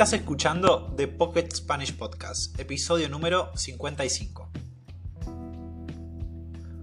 Estás 0.00 0.14
escuchando 0.14 0.94
The 0.96 1.08
Pocket 1.08 1.46
Spanish 1.52 1.94
Podcast, 1.94 2.58
episodio 2.58 3.10
número 3.10 3.54
55. 3.54 4.50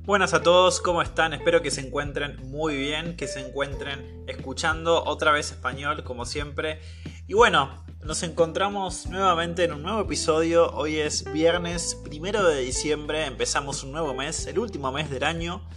Buenas 0.03 0.35
a 0.35 0.43
todos, 0.43 0.79
¿cómo 0.81 1.01
están? 1.01 1.33
Espero 1.33 1.63
que 1.63 1.71
se 1.71 1.81
encuentren 1.81 2.37
muy 2.51 2.77
bien, 2.77 3.17
que 3.17 3.27
se 3.27 3.39
encuentren 3.39 4.23
escuchando 4.27 5.03
otra 5.03 5.31
vez 5.31 5.49
español 5.49 6.03
como 6.03 6.25
siempre. 6.25 6.79
Y 7.25 7.33
bueno, 7.33 7.83
nos 8.03 8.21
encontramos 8.21 9.07
nuevamente 9.07 9.63
en 9.63 9.73
un 9.73 9.81
nuevo 9.81 10.01
episodio. 10.01 10.71
Hoy 10.73 10.97
es 10.97 11.23
viernes 11.33 11.95
primero 12.03 12.47
de 12.47 12.61
diciembre, 12.61 13.25
empezamos 13.25 13.83
un 13.83 13.93
nuevo 13.93 14.13
mes, 14.13 14.45
el 14.45 14.59
último 14.59 14.91
mes 14.91 15.09
del 15.09 15.23
año. 15.23 15.67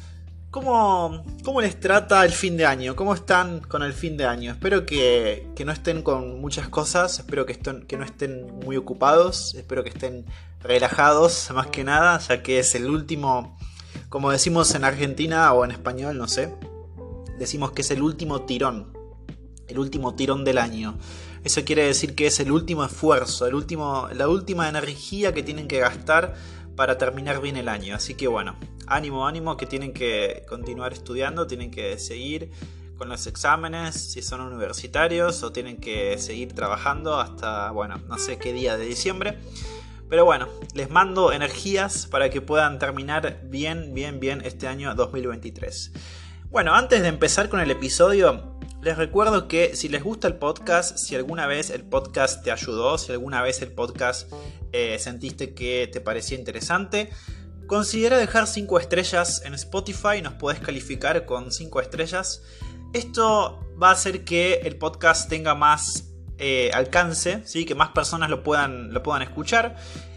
¿Cómo, 0.50 1.24
¿Cómo, 1.44 1.60
les 1.60 1.78
trata 1.78 2.24
el 2.24 2.32
fin 2.32 2.56
de 2.56 2.66
año? 2.66 2.96
¿Cómo 2.96 3.14
están 3.14 3.60
con 3.60 3.82
el 3.82 3.92
fin 3.92 4.16
de 4.16 4.26
año? 4.26 4.50
Espero 4.50 4.84
que, 4.84 5.46
que 5.54 5.64
no 5.64 5.70
estén 5.70 6.02
con 6.02 6.40
muchas 6.40 6.68
cosas, 6.68 7.20
espero 7.20 7.46
que, 7.46 7.52
estén, 7.52 7.86
que 7.86 7.96
no 7.96 8.04
estén 8.04 8.58
muy 8.64 8.76
ocupados, 8.76 9.54
espero 9.54 9.84
que 9.84 9.90
estén 9.90 10.26
relajados 10.60 11.50
más 11.54 11.68
que 11.68 11.84
nada, 11.84 12.18
ya 12.18 12.42
que 12.42 12.58
es 12.58 12.74
el 12.74 12.90
último 12.90 13.56
como 14.10 14.32
decimos 14.32 14.74
en 14.74 14.84
Argentina 14.84 15.52
o 15.52 15.64
en 15.64 15.70
español, 15.70 16.18
no 16.18 16.26
sé, 16.26 16.52
decimos 17.38 17.70
que 17.70 17.82
es 17.82 17.90
el 17.92 18.02
último 18.02 18.42
tirón, 18.42 18.92
el 19.68 19.78
último 19.78 20.16
tirón 20.16 20.44
del 20.44 20.58
año. 20.58 20.98
Eso 21.44 21.64
quiere 21.64 21.84
decir 21.84 22.16
que 22.16 22.26
es 22.26 22.40
el 22.40 22.50
último 22.50 22.84
esfuerzo, 22.84 23.46
el 23.46 23.54
último, 23.54 24.08
la 24.12 24.28
última 24.28 24.68
energía 24.68 25.32
que 25.32 25.44
tienen 25.44 25.68
que 25.68 25.78
gastar 25.78 26.34
para 26.80 26.96
terminar 26.96 27.42
bien 27.42 27.58
el 27.58 27.68
año. 27.68 27.94
Así 27.94 28.14
que 28.14 28.26
bueno, 28.26 28.56
ánimo, 28.86 29.26
ánimo, 29.26 29.58
que 29.58 29.66
tienen 29.66 29.92
que 29.92 30.46
continuar 30.48 30.94
estudiando, 30.94 31.46
tienen 31.46 31.70
que 31.70 31.98
seguir 31.98 32.52
con 32.96 33.10
los 33.10 33.26
exámenes, 33.26 33.94
si 33.96 34.22
son 34.22 34.40
universitarios, 34.40 35.42
o 35.42 35.52
tienen 35.52 35.76
que 35.76 36.16
seguir 36.16 36.54
trabajando 36.54 37.20
hasta, 37.20 37.70
bueno, 37.70 38.00
no 38.08 38.16
sé 38.16 38.38
qué 38.38 38.54
día 38.54 38.78
de 38.78 38.86
diciembre. 38.86 39.36
Pero 40.08 40.24
bueno, 40.24 40.48
les 40.72 40.88
mando 40.88 41.32
energías 41.32 42.06
para 42.06 42.30
que 42.30 42.40
puedan 42.40 42.78
terminar 42.78 43.42
bien, 43.44 43.92
bien, 43.92 44.18
bien 44.18 44.40
este 44.42 44.66
año 44.66 44.94
2023. 44.94 45.92
Bueno, 46.48 46.74
antes 46.74 47.02
de 47.02 47.08
empezar 47.08 47.50
con 47.50 47.60
el 47.60 47.70
episodio, 47.70 48.49
les 48.82 48.96
recuerdo 48.96 49.46
que 49.46 49.76
si 49.76 49.88
les 49.88 50.02
gusta 50.02 50.26
el 50.26 50.36
podcast, 50.36 50.96
si 50.96 51.14
alguna 51.14 51.46
vez 51.46 51.70
el 51.70 51.84
podcast 51.84 52.42
te 52.42 52.50
ayudó, 52.50 52.96
si 52.96 53.12
alguna 53.12 53.42
vez 53.42 53.60
el 53.60 53.72
podcast 53.72 54.32
eh, 54.72 54.98
sentiste 54.98 55.54
que 55.54 55.88
te 55.92 56.00
parecía 56.00 56.38
interesante, 56.38 57.10
considera 57.66 58.16
dejar 58.16 58.46
5 58.46 58.78
estrellas 58.80 59.42
en 59.44 59.54
Spotify, 59.54 60.22
nos 60.22 60.34
podés 60.34 60.60
calificar 60.60 61.26
con 61.26 61.52
5 61.52 61.80
estrellas. 61.80 62.42
Esto 62.94 63.60
va 63.80 63.90
a 63.90 63.92
hacer 63.92 64.24
que 64.24 64.60
el 64.64 64.76
podcast 64.76 65.28
tenga 65.28 65.54
más 65.54 66.14
eh, 66.38 66.70
alcance, 66.72 67.42
¿sí? 67.44 67.66
que 67.66 67.74
más 67.74 67.90
personas 67.90 68.30
lo 68.30 68.42
puedan, 68.42 68.94
lo 68.94 69.02
puedan 69.02 69.20
escuchar. 69.22 69.76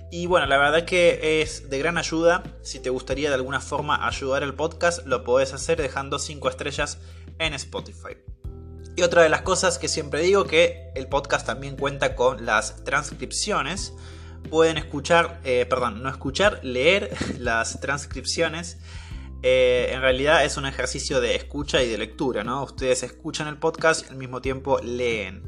Y 0.10 0.28
bueno, 0.28 0.46
la 0.46 0.58
verdad 0.58 0.86
que 0.86 1.42
es 1.42 1.70
de 1.70 1.80
gran 1.80 1.98
ayuda. 1.98 2.44
Si 2.62 2.80
te 2.80 2.90
gustaría 2.90 3.30
de 3.30 3.36
alguna 3.36 3.60
forma 3.60 4.08
ayudar 4.08 4.44
al 4.44 4.54
podcast, 4.54 5.06
lo 5.06 5.24
podés 5.24 5.54
hacer 5.54 5.82
dejando 5.82 6.18
5 6.18 6.50
estrellas 6.50 7.00
en 7.40 7.54
Spotify. 7.56 8.16
Y 8.96 9.02
otra 9.02 9.24
de 9.24 9.30
las 9.30 9.42
cosas 9.42 9.80
que 9.80 9.88
siempre 9.88 10.22
digo 10.22 10.46
que 10.46 10.92
el 10.94 11.08
podcast 11.08 11.48
también 11.48 11.76
cuenta 11.76 12.16
con 12.16 12.46
las 12.46 12.84
transcripciones. 12.84 13.92
Pueden 14.50 14.78
escuchar, 14.78 15.40
eh, 15.44 15.66
perdón, 15.68 16.04
no 16.04 16.10
escuchar, 16.10 16.60
leer 16.64 17.10
las 17.40 17.80
transcripciones. 17.80 18.78
Eh, 19.42 19.90
en 19.92 20.02
realidad 20.02 20.46
es 20.46 20.58
un 20.58 20.66
ejercicio 20.66 21.22
de 21.22 21.36
escucha 21.36 21.82
y 21.82 21.90
de 21.90 21.98
lectura, 21.98 22.44
¿no? 22.44 22.62
Ustedes 22.64 23.02
escuchan 23.04 23.48
el 23.48 23.58
podcast 23.58 24.06
y 24.06 24.10
al 24.10 24.16
mismo 24.16 24.42
tiempo 24.42 24.78
leen. 24.80 25.48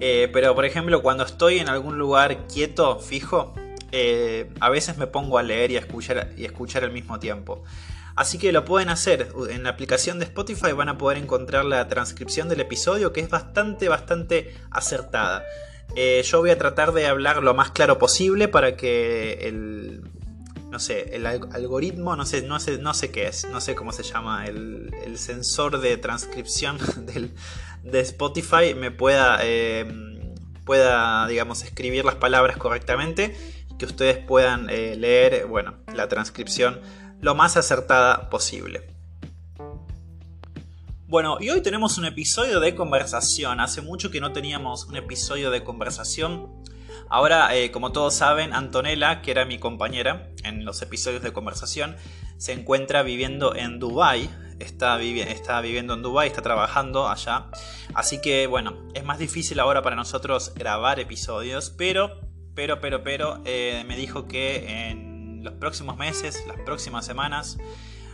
Eh, 0.03 0.31
pero 0.33 0.55
por 0.55 0.65
ejemplo, 0.65 1.03
cuando 1.03 1.23
estoy 1.23 1.59
en 1.59 1.69
algún 1.69 1.99
lugar 1.99 2.47
quieto, 2.47 2.97
fijo, 2.97 3.53
eh, 3.91 4.49
a 4.59 4.71
veces 4.71 4.97
me 4.97 5.05
pongo 5.05 5.37
a 5.37 5.43
leer 5.43 5.69
y 5.69 5.77
escuchar, 5.77 6.31
y 6.35 6.45
escuchar 6.45 6.83
al 6.83 6.91
mismo 6.91 7.19
tiempo. 7.19 7.63
Así 8.15 8.37
que 8.37 8.51
lo 8.51 8.65
pueden 8.65 8.89
hacer. 8.89 9.29
En 9.49 9.63
la 9.63 9.69
aplicación 9.69 10.19
de 10.19 10.25
Spotify 10.25 10.71
van 10.73 10.89
a 10.89 10.97
poder 10.97 11.17
encontrar 11.17 11.65
la 11.65 11.87
transcripción 11.87 12.49
del 12.49 12.61
episodio 12.61 13.13
que 13.13 13.21
es 13.21 13.29
bastante, 13.29 13.89
bastante 13.89 14.55
acertada. 14.71 15.43
Eh, 15.95 16.21
yo 16.23 16.39
voy 16.39 16.49
a 16.51 16.57
tratar 16.57 16.93
de 16.93 17.05
hablar 17.07 17.43
lo 17.43 17.53
más 17.53 17.71
claro 17.71 17.97
posible 17.97 18.47
para 18.47 18.75
que 18.75 19.33
el. 19.47 20.01
No 20.71 20.79
sé, 20.79 21.17
el 21.17 21.25
algoritmo, 21.27 22.15
no 22.15 22.25
sé, 22.25 22.43
no 22.43 22.57
sé, 22.57 22.77
no 22.77 22.93
sé 22.93 23.11
qué 23.11 23.27
es, 23.27 23.45
no 23.51 23.59
sé 23.59 23.75
cómo 23.75 23.91
se 23.91 24.03
llama, 24.03 24.45
el, 24.45 25.17
sensor 25.17 25.81
de 25.81 25.97
transcripción 25.97 26.77
de 27.83 27.99
Spotify 27.99 28.73
me 28.73 28.89
pueda, 28.89 29.39
eh, 29.43 29.85
pueda, 30.63 31.27
digamos, 31.27 31.63
escribir 31.63 32.05
las 32.05 32.15
palabras 32.15 32.55
correctamente 32.55 33.35
que 33.77 33.85
ustedes 33.85 34.17
puedan 34.17 34.69
eh, 34.69 34.95
leer, 34.95 35.45
bueno, 35.45 35.75
la 35.93 36.07
transcripción 36.07 36.79
lo 37.19 37.35
más 37.35 37.57
acertada 37.57 38.29
posible. 38.29 38.87
Bueno, 41.07 41.35
y 41.41 41.49
hoy 41.49 41.61
tenemos 41.61 41.97
un 41.97 42.05
episodio 42.05 42.61
de 42.61 42.75
conversación. 42.75 43.59
Hace 43.59 43.81
mucho 43.81 44.09
que 44.09 44.21
no 44.21 44.31
teníamos 44.31 44.85
un 44.85 44.95
episodio 44.95 45.51
de 45.51 45.65
conversación. 45.65 46.63
Ahora, 47.11 47.53
eh, 47.53 47.71
como 47.71 47.91
todos 47.91 48.13
saben, 48.13 48.53
Antonella, 48.53 49.21
que 49.21 49.31
era 49.31 49.43
mi 49.43 49.59
compañera 49.59 50.29
en 50.45 50.63
los 50.63 50.81
episodios 50.81 51.21
de 51.21 51.33
conversación, 51.33 51.97
se 52.37 52.53
encuentra 52.53 53.03
viviendo 53.03 53.53
en 53.53 53.79
Dubai. 53.79 54.29
Está, 54.59 54.95
viviendo 54.95 55.93
en 55.93 56.01
Dubai, 56.01 56.29
está 56.29 56.41
trabajando 56.41 57.09
allá. 57.09 57.47
Así 57.93 58.21
que, 58.21 58.47
bueno, 58.47 58.87
es 58.93 59.03
más 59.03 59.19
difícil 59.19 59.59
ahora 59.59 59.81
para 59.81 59.97
nosotros 59.97 60.53
grabar 60.55 61.01
episodios, 61.01 61.69
pero, 61.77 62.21
pero, 62.55 62.79
pero, 62.79 63.03
pero, 63.03 63.41
eh, 63.43 63.83
me 63.89 63.97
dijo 63.97 64.29
que 64.29 64.89
en 64.89 65.43
los 65.43 65.55
próximos 65.55 65.97
meses, 65.97 66.45
las 66.47 66.61
próximas 66.61 67.05
semanas, 67.05 67.57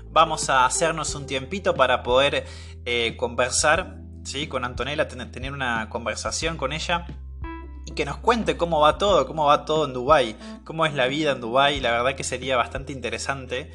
vamos 0.09 0.49
a 0.49 0.65
hacernos 0.65 1.13
un 1.13 1.27
tiempito 1.27 1.75
para 1.75 2.01
poder 2.01 2.47
eh, 2.85 3.15
conversar 3.15 3.97
¿sí? 4.23 4.47
con 4.47 4.65
Antonella, 4.65 5.07
tener 5.07 5.53
una 5.53 5.87
conversación 5.89 6.57
con 6.57 6.73
ella 6.73 7.05
que 7.97 8.05
nos 8.05 8.17
cuente 8.17 8.55
cómo 8.55 8.79
va 8.79 8.97
todo, 8.97 9.25
cómo 9.25 9.45
va 9.45 9.65
todo 9.65 9.85
en 9.85 9.93
Dubai, 9.93 10.37
cómo 10.63 10.85
es 10.85 10.93
la 10.93 11.07
vida 11.07 11.31
en 11.31 11.41
Dubai. 11.41 11.81
La 11.81 11.91
verdad 11.91 12.15
que 12.15 12.23
sería 12.23 12.55
bastante 12.55 12.93
interesante 12.93 13.73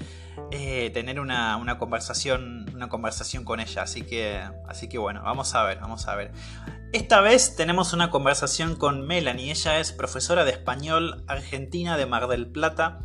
eh, 0.53 0.91
tener 0.95 1.19
una, 1.19 1.77
conversación, 1.79 2.71
una 2.73 2.89
conversación 2.89 3.45
con 3.45 3.59
ella. 3.59 3.83
Así 3.83 4.03
que, 4.03 4.41
así 4.69 4.89
que 4.89 4.97
bueno, 4.97 5.23
vamos 5.25 5.55
a 5.57 5.65
ver, 5.65 5.81
vamos 5.81 6.07
a 6.07 6.15
ver. 6.15 6.31
Esta 6.93 7.21
vez 7.21 7.57
tenemos 7.57 7.93
una 7.93 8.11
conversación 8.11 8.77
con 8.77 9.07
Melanie. 9.07 9.51
Ella 9.51 9.81
es 9.81 9.93
profesora 9.93 10.45
de 10.45 10.53
español 10.53 11.25
argentina 11.27 11.97
de 11.97 12.07
Mar 12.07 12.29
del 12.29 12.47
Plata 12.47 13.01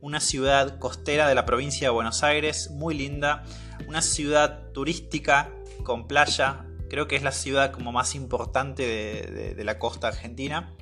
una 0.00 0.20
ciudad 0.20 0.78
costera 0.78 1.28
de 1.28 1.34
la 1.34 1.44
provincia 1.44 1.88
de 1.88 1.90
Buenos 1.90 2.22
Aires, 2.22 2.70
muy 2.70 2.94
linda, 2.94 3.42
una 3.88 4.00
ciudad 4.00 4.70
turística 4.72 5.50
con 5.82 6.06
playa, 6.06 6.67
creo 6.88 7.08
que 7.08 7.16
es 7.16 7.22
la 7.22 7.32
ciudad 7.32 7.72
como 7.72 7.92
más 7.92 8.14
importante 8.14 9.54
de, 9.56 9.64
la 9.64 9.78
costa 9.78 10.08
argentina. 10.08 10.74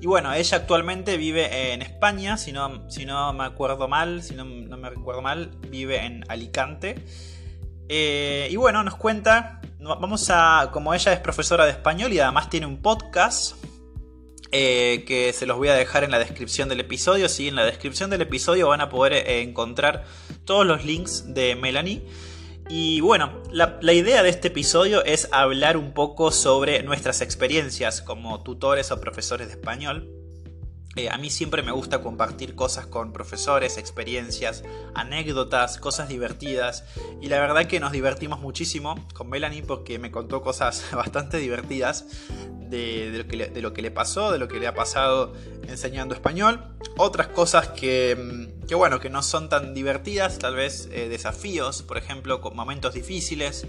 Y 0.00 0.06
bueno, 0.06 0.32
ella 0.32 0.58
actualmente 0.58 1.16
vive 1.16 1.72
en 1.72 1.82
España, 1.82 2.36
si 2.36 2.52
no, 2.52 2.88
si 2.88 3.04
no 3.04 3.32
me 3.32 3.44
acuerdo 3.44 3.88
mal, 3.88 4.22
si 4.22 4.34
no, 4.34 4.44
me 4.44 4.90
recuerdo 4.90 5.22
mal, 5.22 5.50
vive 5.68 6.04
en 6.04 6.24
Alicante. 6.28 7.04
Eh, 7.88 8.48
y 8.50 8.56
bueno, 8.56 8.82
nos 8.84 8.96
cuenta, 8.96 9.60
vamos 9.80 10.28
a, 10.30 10.70
como 10.72 10.94
ella 10.94 11.12
es 11.12 11.20
profesora 11.20 11.64
de 11.64 11.72
español 11.72 12.12
y 12.12 12.20
además 12.20 12.48
tiene 12.48 12.66
un 12.66 12.80
podcast, 12.80 13.56
eh, 14.50 15.04
que 15.06 15.34
se 15.34 15.44
los 15.44 15.58
voy 15.58 15.68
a 15.68 15.74
dejar 15.74 16.04
en 16.04 16.10
la 16.10 16.18
descripción 16.18 16.68
del 16.68 16.80
episodio. 16.80 17.28
Sí, 17.28 17.48
en 17.48 17.56
la 17.56 17.66
descripción 17.66 18.08
del 18.08 18.22
episodio 18.22 18.68
van 18.68 18.80
a 18.80 18.88
poder 18.88 19.12
eh, 19.12 19.42
encontrar 19.42 20.04
todos 20.44 20.66
los 20.66 20.84
links 20.84 21.34
de 21.34 21.54
Melanie. 21.54 22.06
Y 22.68 23.00
bueno, 23.00 23.32
la, 23.50 23.78
idea 23.92 24.22
de 24.22 24.28
este 24.28 24.48
episodio 24.48 25.02
es 25.04 25.28
hablar 25.32 25.78
un 25.78 25.94
poco 25.94 26.30
sobre 26.30 26.82
nuestras 26.82 27.22
experiencias 27.22 28.02
como 28.02 28.42
tutores 28.42 28.90
o 28.92 29.00
profesores 29.00 29.48
de 29.48 29.54
español. 29.54 30.10
Eh, 30.98 31.08
a 31.08 31.16
mí 31.16 31.30
siempre 31.30 31.62
me 31.62 31.70
gusta 31.70 32.00
compartir 32.00 32.56
cosas 32.56 32.86
con 32.86 33.12
profesores, 33.12 33.78
experiencias, 33.78 34.64
anécdotas, 34.96 35.78
cosas 35.78 36.08
divertidas. 36.08 36.84
Y 37.20 37.28
la 37.28 37.38
verdad 37.38 37.66
que 37.68 37.78
nos 37.78 37.92
divertimos 37.92 38.40
muchísimo 38.40 38.96
con 39.14 39.28
Melanie 39.28 39.62
porque 39.62 40.00
me 40.00 40.10
contó 40.10 40.42
cosas 40.42 40.84
bastante 40.92 41.38
divertidas 41.38 42.04
de, 42.68 43.24
lo, 43.54 43.72
que 43.72 43.80
le, 43.80 43.90
pasó, 43.92 44.32
de 44.32 44.40
lo 44.40 44.48
que 44.48 44.58
le 44.58 44.66
ha 44.66 44.74
pasado 44.74 45.34
enseñando 45.68 46.16
español. 46.16 46.64
Otras 46.96 47.28
cosas 47.28 47.68
que, 47.68 48.50
mm, 48.68 48.74
bueno, 48.76 48.98
que 48.98 49.08
no 49.08 49.22
son 49.22 49.48
tan 49.48 49.74
divertidas, 49.74 50.40
tal 50.40 50.56
vez 50.56 50.88
eh, 50.90 51.08
desafíos, 51.08 51.82
por 51.82 51.96
ejemplo, 51.96 52.40
con 52.40 52.56
momentos 52.56 52.94
difíciles. 52.94 53.68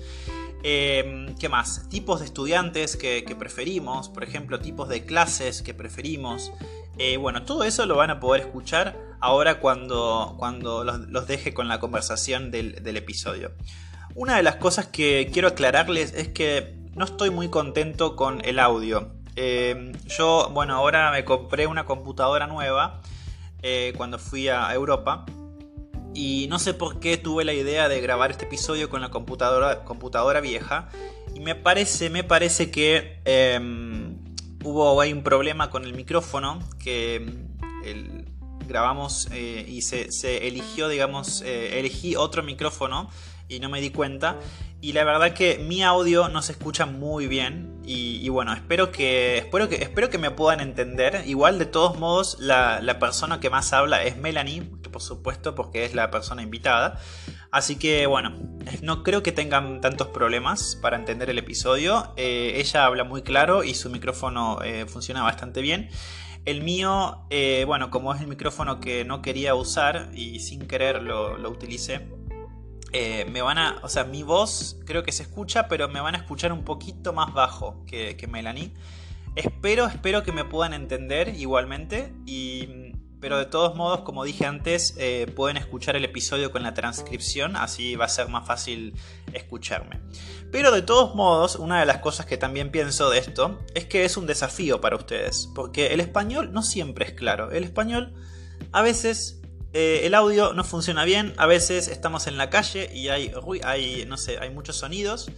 Eh, 0.63 1.35
¿Qué 1.39 1.47
más? 1.47 1.87
Tipos 1.89 2.19
de 2.19 2.25
estudiantes 2.25 2.97
que, 2.97 3.23
preferimos, 3.37 4.09
por 4.09 4.23
ejemplo, 4.23 4.59
tipos 4.59 4.89
de 4.89 5.05
clases 5.05 5.61
que 5.61 5.73
preferimos. 5.73 6.51
Eh, 7.01 7.15
bueno, 7.15 7.43
todo 7.43 7.63
eso 7.63 7.85
lo 7.85 7.95
van 7.95 8.09
a 8.09 8.19
poder 8.19 8.41
escuchar 8.41 8.97
ahora 9.21 9.61
cuando, 9.61 10.35
cuando 10.37 10.83
los, 10.83 11.27
deje 11.27 11.53
con 11.53 11.69
la 11.69 11.79
conversación 11.79 12.51
del, 12.51 12.97
episodio. 12.97 13.53
Una 14.15 14.35
de 14.35 14.43
las 14.43 14.57
cosas 14.57 14.87
que 14.87 15.29
quiero 15.31 15.47
aclararles 15.47 16.13
es 16.13 16.27
que 16.27 16.75
no 16.95 17.05
estoy 17.05 17.29
muy 17.29 17.47
contento 17.47 18.17
con 18.17 18.43
el 18.43 18.59
audio. 18.59 19.13
Eh, 19.37 19.93
yo, 20.07 20.49
bueno, 20.53 20.75
ahora 20.75 21.09
me 21.11 21.23
compré 21.23 21.67
una 21.67 21.85
computadora 21.85 22.47
nueva 22.47 23.01
eh, 23.61 23.93
cuando 23.95 24.19
fui 24.19 24.49
a 24.49 24.73
Europa. 24.73 25.25
Y 26.13 26.47
no 26.49 26.59
sé 26.59 26.73
por 26.73 26.99
qué 26.99 27.15
tuve 27.15 27.45
la 27.45 27.53
idea 27.53 27.87
de 27.87 28.01
grabar 28.01 28.31
este 28.31 28.43
episodio 28.43 28.89
con 28.89 28.99
la 28.99 29.09
computadora, 29.09 29.85
computadora 29.85 30.41
vieja. 30.41 30.89
Y 31.33 31.39
me 31.39 31.55
parece, 31.55 32.09
me 32.09 32.25
parece 32.25 32.71
que 32.71 33.21
eh, 33.23 33.57
hubo 34.63 34.99
ahí 34.99 35.13
un 35.13 35.23
problema 35.23 35.69
con 35.69 35.83
el 35.83 35.93
micrófono. 35.93 36.59
Que 36.79 37.19
mm, 37.19 37.85
el, 37.85 38.25
grabamos 38.69 39.27
eh, 39.31 39.65
y 39.67 39.81
se, 39.81 40.11
se, 40.11 40.47
eligió, 40.47 40.87
digamos, 40.87 41.41
eh, 41.41 41.79
elegí 41.79 42.15
otro 42.15 42.43
micrófono 42.43 43.09
y 43.49 43.59
no 43.59 43.67
me 43.67 43.81
di 43.81 43.89
cuenta. 43.89 44.37
Y 44.79 44.93
la 44.93 45.03
verdad 45.03 45.33
que 45.33 45.57
mi 45.57 45.83
audio 45.83 46.29
no 46.29 46.41
se 46.41 46.53
escucha 46.53 46.85
muy 46.85 47.27
bien. 47.27 47.81
Y, 47.83 48.19
y 48.23 48.29
bueno, 48.29 48.53
espero 48.53 48.91
que, 48.91 49.39
espero, 49.39 49.67
que, 49.67 49.75
espero 49.75 50.09
que 50.09 50.17
me 50.17 50.31
puedan 50.31 50.61
entender. 50.61 51.23
Igual 51.25 51.59
de 51.59 51.65
todos 51.65 51.97
modos, 51.97 52.37
la, 52.39 52.79
la, 52.81 52.99
persona 52.99 53.39
que 53.39 53.49
más 53.49 53.73
habla 53.73 54.03
es 54.03 54.15
Melanie, 54.15 54.61
por 54.61 55.01
supuesto, 55.01 55.55
porque 55.55 55.83
es 55.83 55.95
la 55.95 56.11
persona 56.11 56.43
invitada. 56.43 56.99
Así 57.51 57.77
que 57.77 58.05
bueno, 58.05 58.35
no 58.81 59.03
creo 59.03 59.23
que 59.23 59.31
tengan 59.31 59.81
tantos 59.81 60.07
problemas 60.07 60.77
para 60.81 60.97
entender 60.97 61.29
el 61.29 61.37
episodio. 61.37 62.13
Eh, 62.15 62.53
ella 62.55 62.85
habla 62.85 63.03
muy 63.03 63.23
claro 63.23 63.63
y 63.63 63.73
su 63.73 63.89
micrófono 63.89 64.61
eh, 64.63 64.85
funciona 64.85 65.23
bastante 65.23 65.61
bien. 65.61 65.89
El 66.45 66.61
mío, 66.61 67.25
eh, 67.29 67.63
bueno, 67.65 67.89
como 67.89 68.13
es 68.13 68.21
el 68.21 68.27
micrófono 68.27 68.79
que 68.79 69.03
no 69.03 69.21
quería 69.21 69.55
usar 69.55 70.09
y 70.13 70.39
sin 70.39 70.67
querer 70.67 71.01
lo, 71.01 71.49
utilicé, 71.49 72.07
me 72.91 73.41
van 73.41 73.57
a, 73.57 73.79
o 73.83 73.89
sea, 73.89 74.03
mi 74.03 74.23
voz 74.23 74.79
creo 74.85 75.03
que 75.03 75.11
se 75.11 75.23
escucha, 75.23 75.67
pero 75.67 75.89
me 75.89 76.01
van 76.01 76.15
a 76.15 76.19
escuchar 76.19 76.51
un 76.53 76.63
poquito 76.63 77.13
más 77.13 77.33
bajo 77.33 77.83
que, 77.85 78.15
que 78.15 78.27
Melanie. 78.27 78.71
Espero, 79.35 79.85
espero 79.85 80.23
que 80.23 80.31
me 80.31 80.43
puedan 80.43 80.73
entender 80.73 81.35
igualmente. 81.35 82.13
Y, 82.25 82.88
pero 83.19 83.37
de 83.37 83.45
todos 83.45 83.75
modos, 83.75 84.01
como 84.01 84.23
dije 84.23 84.45
antes, 84.45 84.95
eh, 84.97 85.31
pueden 85.35 85.57
escuchar 85.57 85.95
el 85.95 86.05
episodio 86.05 86.51
con 86.51 86.63
la 86.63 86.73
transcripción, 86.73 87.55
así 87.55 87.95
va 87.95 88.05
a 88.05 88.09
ser 88.09 88.29
más 88.29 88.47
fácil 88.47 88.93
escucharme. 89.33 89.99
Pero 90.51 90.71
de 90.71 90.81
todos 90.81 91.15
modos, 91.15 91.55
una 91.57 91.79
de 91.79 91.85
las 91.85 91.97
cosas 91.97 92.25
que 92.25 92.37
también 92.37 92.71
pienso 92.71 93.09
de 93.09 93.19
esto 93.19 93.59
es 93.75 93.85
que 93.85 94.05
es 94.05 94.17
un 94.17 94.25
desafío 94.25 94.79
para 94.81 94.95
ustedes, 94.95 95.49
porque 95.53 95.87
el 95.87 95.99
español 95.99 96.53
no 96.53 96.63
siempre 96.63 97.05
es 97.05 97.13
claro. 97.13 97.51
El 97.51 97.63
español 97.63 98.13
a 98.71 98.81
veces 98.81 99.41
eh, 99.73 100.01
el 100.03 100.15
audio 100.15 100.53
no 100.53 100.63
funciona 100.63 101.03
bien, 101.03 101.33
a 101.37 101.45
veces 101.45 101.87
estamos 101.87 102.25
en 102.27 102.37
la 102.37 102.49
calle 102.49 102.89
y 102.93 103.09
hay, 103.09 103.31
hay, 103.63 104.05
no 104.07 104.17
sé, 104.17 104.39
hay 104.39 104.49
muchos 104.49 104.77
sonidos. 104.77 105.29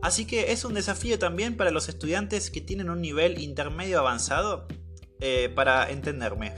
Así 0.00 0.26
que 0.26 0.52
es 0.52 0.64
un 0.64 0.74
desafío 0.74 1.18
también 1.18 1.56
para 1.56 1.70
los 1.72 1.88
estudiantes 1.88 2.50
que 2.50 2.60
tienen 2.60 2.88
un 2.88 3.00
nivel 3.00 3.40
intermedio 3.40 3.98
avanzado 3.98 4.66
eh, 5.20 5.50
para 5.54 5.90
entenderme. 5.90 6.54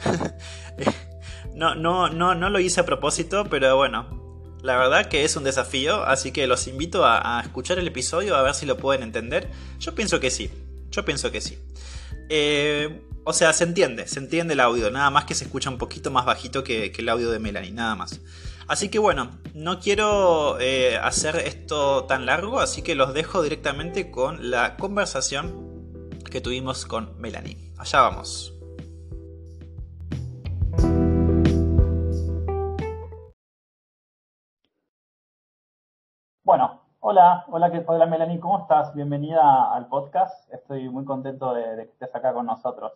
no, 1.55 1.75
no, 1.75 2.09
no, 2.09 2.35
no 2.35 2.51
lo 2.51 2.61
hice 2.61 2.81
a 2.81 2.87
propósito, 2.87 3.47
pero 3.51 3.77
bueno, 3.77 4.21
la 4.63 4.77
verdad 4.77 5.07
que 5.07 5.25
es 5.25 5.37
un 5.37 5.45
desafío, 5.45 6.05
así 6.05 6.33
que 6.33 6.47
los 6.47 6.67
invito 6.67 7.05
a, 7.05 7.41
escuchar 7.43 7.79
el 7.79 7.89
episodio 7.89 8.37
a 8.37 8.43
ver 8.43 8.55
si 8.55 8.67
lo 8.67 8.77
pueden 8.77 9.03
entender. 9.03 9.51
Yo 9.79 9.95
pienso 9.95 10.21
que 10.21 10.31
sí, 10.31 10.51
yo 10.91 11.05
pienso 11.05 11.31
que 11.31 11.41
sí. 11.41 11.59
Eh, 12.29 13.03
o 13.25 13.33
sea, 13.33 13.53
se 13.53 13.65
entiende, 13.65 14.07
se 14.07 14.19
entiende 14.19 14.55
el 14.55 14.61
audio, 14.61 14.91
nada 14.91 15.11
más 15.11 15.25
que 15.25 15.35
se 15.35 15.45
escucha 15.45 15.71
un 15.71 15.79
poquito 15.79 16.11
más 16.11 16.25
bajito 16.25 16.65
que, 16.65 16.93
que 16.93 17.03
el 17.03 17.09
audio 17.09 17.31
de 17.31 17.39
Melanie, 17.39 17.73
nada 17.73 17.95
más. 17.95 18.21
Así 18.71 18.89
que 18.89 19.01
bueno, 19.01 19.31
no 19.53 19.81
quiero 19.81 20.59
eh, 20.61 20.97
hacer 20.97 21.37
esto 21.37 22.05
tan 22.05 22.25
largo, 22.25 22.61
así 22.61 22.83
que 22.83 22.95
los 22.95 23.15
dejo 23.15 23.43
directamente 23.43 24.13
con 24.13 24.51
la 24.51 24.77
conversación 24.77 25.80
que 26.31 26.41
tuvimos 26.41 26.87
con 26.87 27.21
Melanie. 27.21 27.57
Allá 27.79 28.03
vamos. 28.03 28.57
Bueno, 36.45 36.81
hola, 37.01 37.45
hola, 37.49 37.85
hola 37.87 38.07
Melanie, 38.07 38.41
¿cómo 38.41 38.61
estás? 38.61 38.95
Bienvenida 38.95 39.75
al 39.75 39.89
podcast. 39.89 40.53
Estoy 40.53 40.89
muy 40.89 41.05
contento 41.05 41.53
de, 41.53 41.77
de 41.77 41.85
que 41.87 41.93
estés 41.93 42.15
acá 42.15 42.33
con 42.33 42.47
nosotros. 42.47 42.93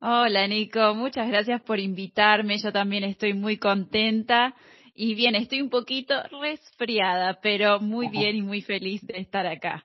Hola 0.00 0.46
Nico, 0.46 0.94
muchas 0.94 1.28
gracias 1.28 1.60
por 1.62 1.78
invitarme. 1.78 2.58
Yo 2.58 2.72
también 2.72 3.04
estoy 3.04 3.34
muy 3.34 3.58
contenta 3.58 4.54
y 4.94 5.14
bien, 5.14 5.36
estoy 5.36 5.62
un 5.62 5.70
poquito 5.70 6.14
resfriada, 6.40 7.38
pero 7.40 7.80
muy 7.80 8.08
bien 8.10 8.36
y 8.36 8.42
muy 8.42 8.62
feliz 8.62 9.06
de 9.06 9.18
estar 9.18 9.46
acá. 9.46 9.84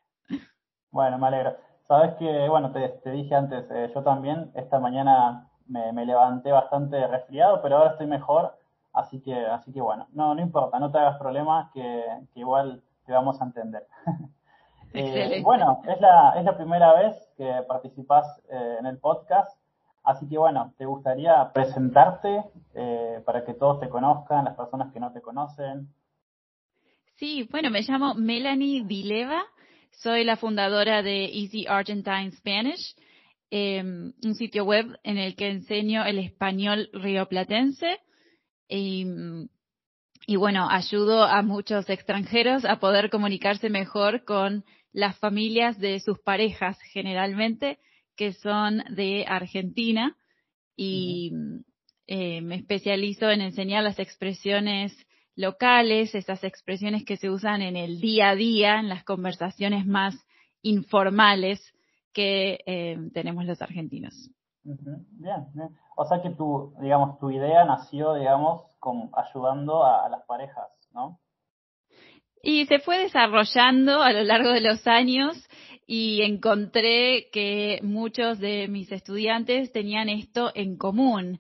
Bueno, 0.91 1.18
me 1.18 1.27
alegro. 1.27 1.73
Sabes 1.94 2.16
que, 2.16 2.50
bueno, 2.50 2.72
te, 2.72 2.90
te 2.90 3.12
dije 3.12 3.36
antes, 3.36 3.69
eh, 3.69 3.92
yo 3.94 4.01
también 4.01 4.50
esta 4.56 4.80
mañana 4.80 5.48
me, 5.68 5.94
me, 5.94 6.07
levanté 6.07 6.51
bastante 6.51 7.06
resfriado, 7.06 7.62
pero 7.62 7.78
ahora 7.78 7.92
estoy 7.92 8.07
mejor, 8.07 8.57
así 8.94 9.22
que, 9.22 9.36
así 9.45 9.72
que 9.72 9.80
bueno, 9.80 10.07
no, 10.12 10.34
no 10.34 10.42
importa, 10.42 10.80
no 10.80 10.92
te 10.92 10.98
hagas 10.98 11.19
problemas, 11.19 11.69
que, 11.72 12.04
que 12.34 12.40
igual 12.40 12.81
te 13.06 13.13
vamos 13.13 13.40
a 13.40 13.45
entender. 13.45 13.86
eh, 14.95 15.40
bueno, 15.44 15.81
es 15.88 16.01
la, 16.01 16.34
es 16.36 16.44
la 16.44 16.57
primera 16.57 16.94
vez 16.94 17.16
que 17.38 17.62
participas 17.68 18.25
eh, 18.50 18.78
en 18.80 18.88
el 18.88 18.98
podcast 18.98 19.56
Así 20.04 20.28
que 20.28 20.38
bueno, 20.38 20.73
¿te 20.78 20.85
gustaría 20.85 21.52
presentarte 21.54 22.44
eh, 22.73 23.21
para 23.23 23.45
que 23.45 23.54
todos 23.54 23.80
te 23.80 23.88
conozcan, 23.88 24.45
las 24.45 24.56
personas 24.56 24.92
que 24.92 25.00
no 25.00 25.14
te 25.14 25.21
conocen? 25.21 25.88
Sí, 27.16 27.47
bueno, 27.50 27.69
me 27.69 27.83
llamo 27.83 28.14
Melanie 28.16 28.83
Vileva, 28.83 29.44
soy 29.97 30.23
la 30.23 30.38
fundadora 30.38 31.02
de 31.04 31.26
Easy 31.26 31.66
Argentine 31.68 32.31
Spanish, 32.31 32.95
eh, 33.52 33.81
un 33.81 34.35
sitio 34.35 34.66
web 34.66 34.97
en 35.04 35.18
el 35.18 35.35
que 35.35 35.50
enseño 35.50 36.06
el 36.06 36.19
español 36.19 36.90
rioplatense. 36.94 38.00
Y, 38.68 39.06
y 40.26 40.35
bueno, 40.35 40.68
ayudo 40.69 41.23
a 41.23 41.42
muchos 41.42 41.90
extranjeros 41.90 42.66
a 42.66 42.80
poder 42.80 43.09
comunicarse 43.09 43.69
mejor 43.69 44.26
con 44.26 44.64
las 44.92 45.18
familias 45.19 45.78
de 45.80 46.00
sus 46.00 46.19
parejas 46.19 46.78
generalmente 46.92 47.80
que 48.16 48.33
son 48.33 48.83
de 48.90 49.26
Argentina. 49.28 50.16
Y 50.76 51.31
eh, 52.07 52.42
me 52.42 52.56
especializo 52.56 53.30
en 53.30 53.42
enseñar 53.42 53.83
las 53.83 54.00
expresiones 54.00 54.94
locales, 55.35 56.13
esas 56.16 56.44
expresiones 56.44 57.06
que 57.06 57.18
se 57.18 57.30
usan 57.30 57.61
en 57.61 57.75
el 57.75 57.99
día 57.99 58.30
a 58.30 58.35
día, 58.35 58.80
en 58.80 58.90
las 58.90 59.04
conversaciones 59.04 59.85
más 59.85 60.16
informales 60.61 61.59
que 62.13 62.59
eh, 62.66 62.97
tenemos 63.13 63.45
los 63.45 63.61
argentinos. 63.61 64.30
Bien, 64.63 65.47
bien. 65.54 65.69
O 65.95 66.06
sea 66.06 66.21
que 66.21 66.30
tu, 66.31 66.73
digamos, 66.80 67.19
tu 67.19 67.31
idea 67.31 67.66
nació, 67.66 68.13
digamos, 68.13 68.63
con, 68.80 69.09
ayudando 69.13 69.83
a, 69.83 70.06
a 70.06 70.09
las 70.09 70.23
parejas, 70.25 70.69
¿no? 70.94 71.19
Y 72.42 72.66
se 72.66 72.80
fue 72.80 72.99
desarrollando 72.99 74.02
a 74.02 74.11
lo 74.11 74.23
largo 74.23 74.52
de 74.52 74.61
los 74.61 74.85
años 74.85 75.37
y 75.87 76.21
encontré 76.23 77.30
que 77.31 77.80
muchos 77.83 78.40
de 78.40 78.68
mis 78.68 78.92
estudiantes 78.92 79.71
tenían 79.71 80.09
esto 80.09 80.52
en 80.54 80.78
común. 80.78 81.40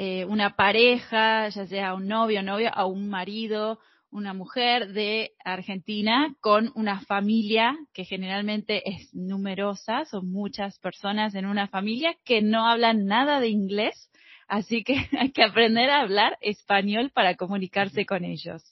Eh, 0.00 0.24
una 0.26 0.54
pareja, 0.54 1.48
ya 1.48 1.66
sea 1.66 1.92
un 1.92 2.06
novio, 2.06 2.40
novia 2.40 2.72
o 2.76 2.86
un 2.86 3.08
marido, 3.08 3.80
una 4.12 4.32
mujer 4.32 4.92
de 4.92 5.32
Argentina 5.44 6.36
con 6.40 6.70
una 6.76 7.00
familia 7.00 7.76
que 7.92 8.04
generalmente 8.04 8.88
es 8.88 9.12
numerosa, 9.12 10.04
son 10.04 10.30
muchas 10.30 10.78
personas 10.78 11.34
en 11.34 11.46
una 11.46 11.66
familia 11.66 12.14
que 12.24 12.42
no 12.42 12.68
hablan 12.68 13.06
nada 13.06 13.40
de 13.40 13.48
inglés, 13.48 14.08
así 14.46 14.84
que 14.84 14.94
hay 15.18 15.32
que 15.32 15.42
aprender 15.42 15.90
a 15.90 16.02
hablar 16.02 16.38
español 16.42 17.10
para 17.12 17.34
comunicarse 17.34 18.06
con 18.06 18.24
ellos. 18.24 18.62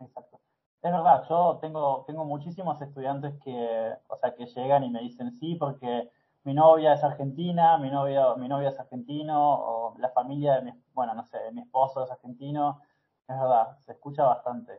Exacto. 0.00 0.38
Es 0.82 0.92
verdad, 0.92 1.24
yo 1.30 1.60
tengo, 1.62 2.04
tengo 2.06 2.26
muchísimos 2.26 2.78
estudiantes 2.82 3.32
que, 3.42 3.94
o 4.06 4.18
sea, 4.18 4.34
que 4.34 4.44
llegan 4.44 4.84
y 4.84 4.90
me 4.90 5.00
dicen 5.00 5.32
sí, 5.40 5.54
porque 5.54 6.10
mi 6.44 6.54
novia 6.54 6.94
es 6.94 7.04
argentina, 7.04 7.78
mi 7.78 7.90
novio, 7.90 8.36
mi 8.36 8.48
novia 8.48 8.70
es 8.70 8.78
argentino, 8.78 9.54
o 9.54 9.98
la 9.98 10.10
familia 10.10 10.54
de 10.54 10.62
mi, 10.62 10.72
bueno, 10.92 11.14
no 11.14 11.24
sé, 11.26 11.38
mi 11.52 11.62
esposo 11.62 12.02
es 12.04 12.10
argentino. 12.10 12.80
Es 13.28 13.38
verdad, 13.38 13.78
se 13.80 13.92
escucha 13.92 14.24
bastante. 14.24 14.72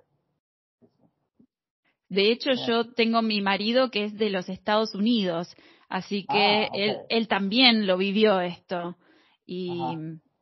De 2.10 2.32
hecho, 2.32 2.52
yo 2.52 2.94
tengo 2.94 3.22
mi 3.22 3.42
marido 3.42 3.90
que 3.90 4.04
es 4.06 4.18
de 4.18 4.30
los 4.30 4.48
Estados 4.50 4.94
Unidos, 4.94 5.56
así 5.90 6.28
que 6.28 6.66
ah, 6.66 6.70
él, 6.74 7.00
él 7.10 7.28
también 7.28 7.88
lo 7.88 7.98
vivió 7.98 8.40
esto 8.42 8.98
y, 9.46 9.98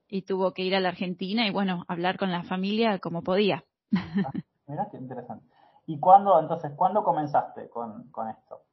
y, 0.09 0.23
tuvo 0.23 0.51
que 0.53 0.63
ir 0.63 0.75
a 0.75 0.81
la 0.81 0.89
Argentina 0.89 1.47
y 1.47 1.51
bueno, 1.51 1.85
hablar 1.87 2.17
con 2.17 2.31
la 2.31 2.43
familia 2.43 2.99
como 2.99 3.21
podía. 3.21 3.63
Ah, 3.95 4.31
mira 4.67 4.89
qué 4.91 4.97
interesante. 4.97 5.45
¿Y 5.85 5.99
cuándo, 5.99 6.39
entonces, 6.39 6.71
cuándo 6.75 7.03
comenzaste 7.03 7.69
con, 7.69 8.09
con 8.11 8.27
esto? 8.27 8.63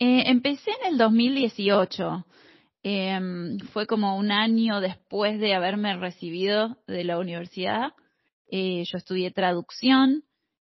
Eh, 0.00 0.30
empecé 0.30 0.70
en 0.82 0.92
el 0.92 0.98
2018. 0.98 2.24
Em, 2.82 3.58
fue 3.72 3.86
como 3.86 4.16
un 4.16 4.30
año 4.30 4.80
después 4.80 5.40
de 5.40 5.54
haberme 5.54 5.96
recibido 5.96 6.78
de 6.86 7.04
la 7.04 7.18
universidad. 7.18 7.92
Eh, 8.50 8.84
yo 8.84 8.98
estudié 8.98 9.30
traducción 9.32 10.24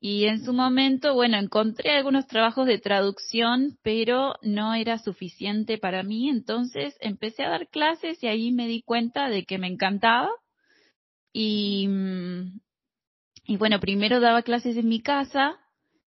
y 0.00 0.24
en 0.26 0.44
su 0.44 0.52
momento, 0.52 1.14
bueno, 1.14 1.38
encontré 1.38 1.92
algunos 1.92 2.26
trabajos 2.26 2.66
de 2.66 2.78
traducción, 2.78 3.78
pero 3.82 4.34
no 4.42 4.74
era 4.74 4.98
suficiente 4.98 5.78
para 5.78 6.02
mí. 6.02 6.28
Entonces 6.28 6.96
empecé 7.00 7.44
a 7.44 7.50
dar 7.50 7.68
clases 7.68 8.20
y 8.22 8.26
ahí 8.26 8.50
me 8.50 8.66
di 8.66 8.82
cuenta 8.82 9.28
de 9.28 9.44
que 9.44 9.58
me 9.58 9.68
encantaba. 9.68 10.30
Y, 11.32 11.86
mm, 11.88 12.60
y 13.46 13.56
bueno, 13.56 13.78
primero 13.80 14.20
daba 14.20 14.42
clases 14.42 14.76
en 14.76 14.88
mi 14.88 15.00
casa 15.00 15.61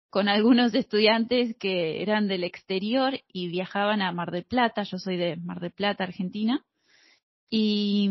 con 0.09 0.29
algunos 0.29 0.73
estudiantes 0.73 1.55
que 1.57 2.01
eran 2.01 2.27
del 2.27 2.43
exterior 2.43 3.13
y 3.27 3.49
viajaban 3.49 4.01
a 4.01 4.11
Mar 4.11 4.31
del 4.31 4.45
Plata. 4.45 4.83
Yo 4.83 4.97
soy 4.97 5.17
de 5.17 5.35
Mar 5.37 5.59
del 5.59 5.71
Plata, 5.71 6.03
Argentina. 6.03 6.63
Y, 7.49 8.09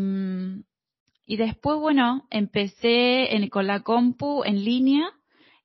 y 1.25 1.37
después, 1.37 1.79
bueno, 1.79 2.27
empecé 2.29 3.35
en, 3.35 3.49
con 3.49 3.67
la 3.67 3.81
compu 3.81 4.43
en 4.43 4.63
línea 4.63 5.11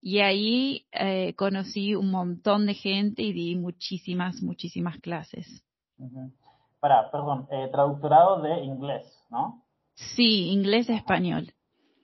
y 0.00 0.18
ahí 0.18 0.86
eh, 0.90 1.34
conocí 1.36 1.94
un 1.94 2.10
montón 2.10 2.66
de 2.66 2.74
gente 2.74 3.22
y 3.22 3.32
di 3.32 3.54
muchísimas, 3.54 4.42
muchísimas 4.42 4.98
clases. 4.98 5.64
Para, 6.80 7.10
perdón, 7.12 7.46
eh, 7.52 7.68
traductorado 7.70 8.42
de 8.42 8.64
inglés, 8.64 9.06
¿no? 9.30 9.62
Sí, 9.94 10.50
inglés-español. 10.50 11.52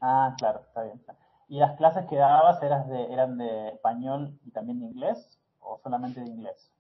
Ah, 0.01 0.35
claro, 0.39 0.61
está 0.69 0.85
bien. 0.85 1.01
¿Y 1.49 1.59
las 1.59 1.77
clases 1.77 2.05
que 2.09 2.17
dabas 2.17 2.63
eran 2.63 2.89
de, 2.89 3.13
eran 3.13 3.39
de 3.39 3.69
español 3.71 4.39
y 4.45 4.51
también 4.51 4.81
de 4.81 4.87
inglés 4.87 5.39
o 5.61 5.79
solamente 5.83 6.21
de 6.21 6.29
inglés? 6.29 6.71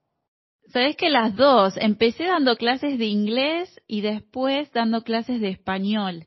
Sabes 0.68 0.96
que 0.96 1.08
las 1.08 1.34
dos. 1.34 1.76
Empecé 1.78 2.26
dando 2.26 2.56
clases 2.56 2.98
de 2.98 3.06
inglés 3.06 3.80
y 3.86 4.02
después 4.02 4.70
dando 4.72 5.02
clases 5.02 5.40
de 5.40 5.48
español. 5.48 6.26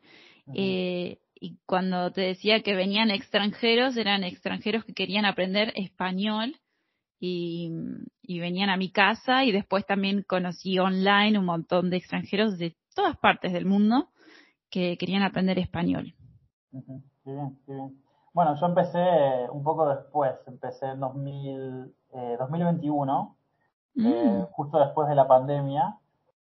eh, 0.53 1.19
y 1.43 1.57
cuando 1.65 2.12
te 2.12 2.21
decía 2.21 2.62
que 2.62 2.75
venían 2.75 3.10
extranjeros, 3.10 3.98
eran 3.98 4.24
extranjeros 4.24 4.86
que 4.86 4.93
querían 4.93 5.25
aprender 5.25 5.74
español 5.75 6.55
y, 7.19 7.71
y 8.21 8.39
venían 8.39 8.69
a 8.69 8.77
mi 8.77 8.91
casa 8.91 9.43
y 9.43 9.51
después 9.51 9.86
también 9.86 10.24
conocí 10.24 10.77
online 10.77 11.39
un 11.39 11.45
montón 11.45 11.89
de 11.89 11.98
extranjeros 11.98 12.57
de 12.60 12.75
todas 12.95 13.17
partes 13.17 13.53
del 13.53 13.65
mundo 13.65 14.10
que 14.69 14.98
querían 14.98 15.24
aprender 15.24 15.57
español. 15.57 16.13
bien, 17.25 17.57
bien. 17.67 18.01
Bueno, 18.34 18.56
yo 18.56 18.66
empecé 18.66 19.00
eh, 19.00 19.50
un 19.50 19.62
poco 19.64 19.88
después, 19.90 20.36
empecé 20.48 20.86
en 20.88 21.02
2000, 21.02 21.94
2021, 22.40 23.36
eh, 23.96 24.00
mm. 24.00 24.08
eh, 24.08 24.48
justo 24.52 24.80
después 24.80 25.10
de 25.10 25.16
la 25.16 25.28
pandemia. 25.28 25.98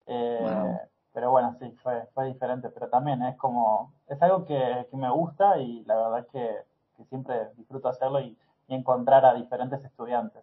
Pero 0.07 1.31
bueno, 1.31 1.57
sí, 1.59 1.71
fue, 1.83 2.07
fue 2.13 2.27
diferente, 2.27 2.69
pero 2.69 2.89
también 2.89 3.23
es 3.23 3.37
como, 3.37 3.95
es 4.07 4.21
algo 4.21 4.45
que, 4.45 4.87
me 4.93 5.11
gusta 5.11 5.59
y 5.59 5.83
la 5.85 5.97
verdad 5.97 6.19
es 6.21 6.27
que, 6.27 7.05
siempre 7.09 7.51
disfruto 7.57 7.89
hacerlo 7.89 8.21
y, 8.21 8.37
encontrar 8.69 9.25
a 9.25 9.33
diferentes 9.33 9.83
estudiantes. 9.85 10.43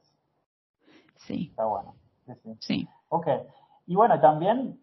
Sí. 1.17 1.47
Está 1.49 1.65
bueno. 1.65 1.93
Sí. 2.25 2.33
sí. 2.41 2.57
sí. 2.61 2.89
Ok. 3.09 3.27
Y 3.85 3.95
bueno, 3.95 4.17
también, 4.21 4.79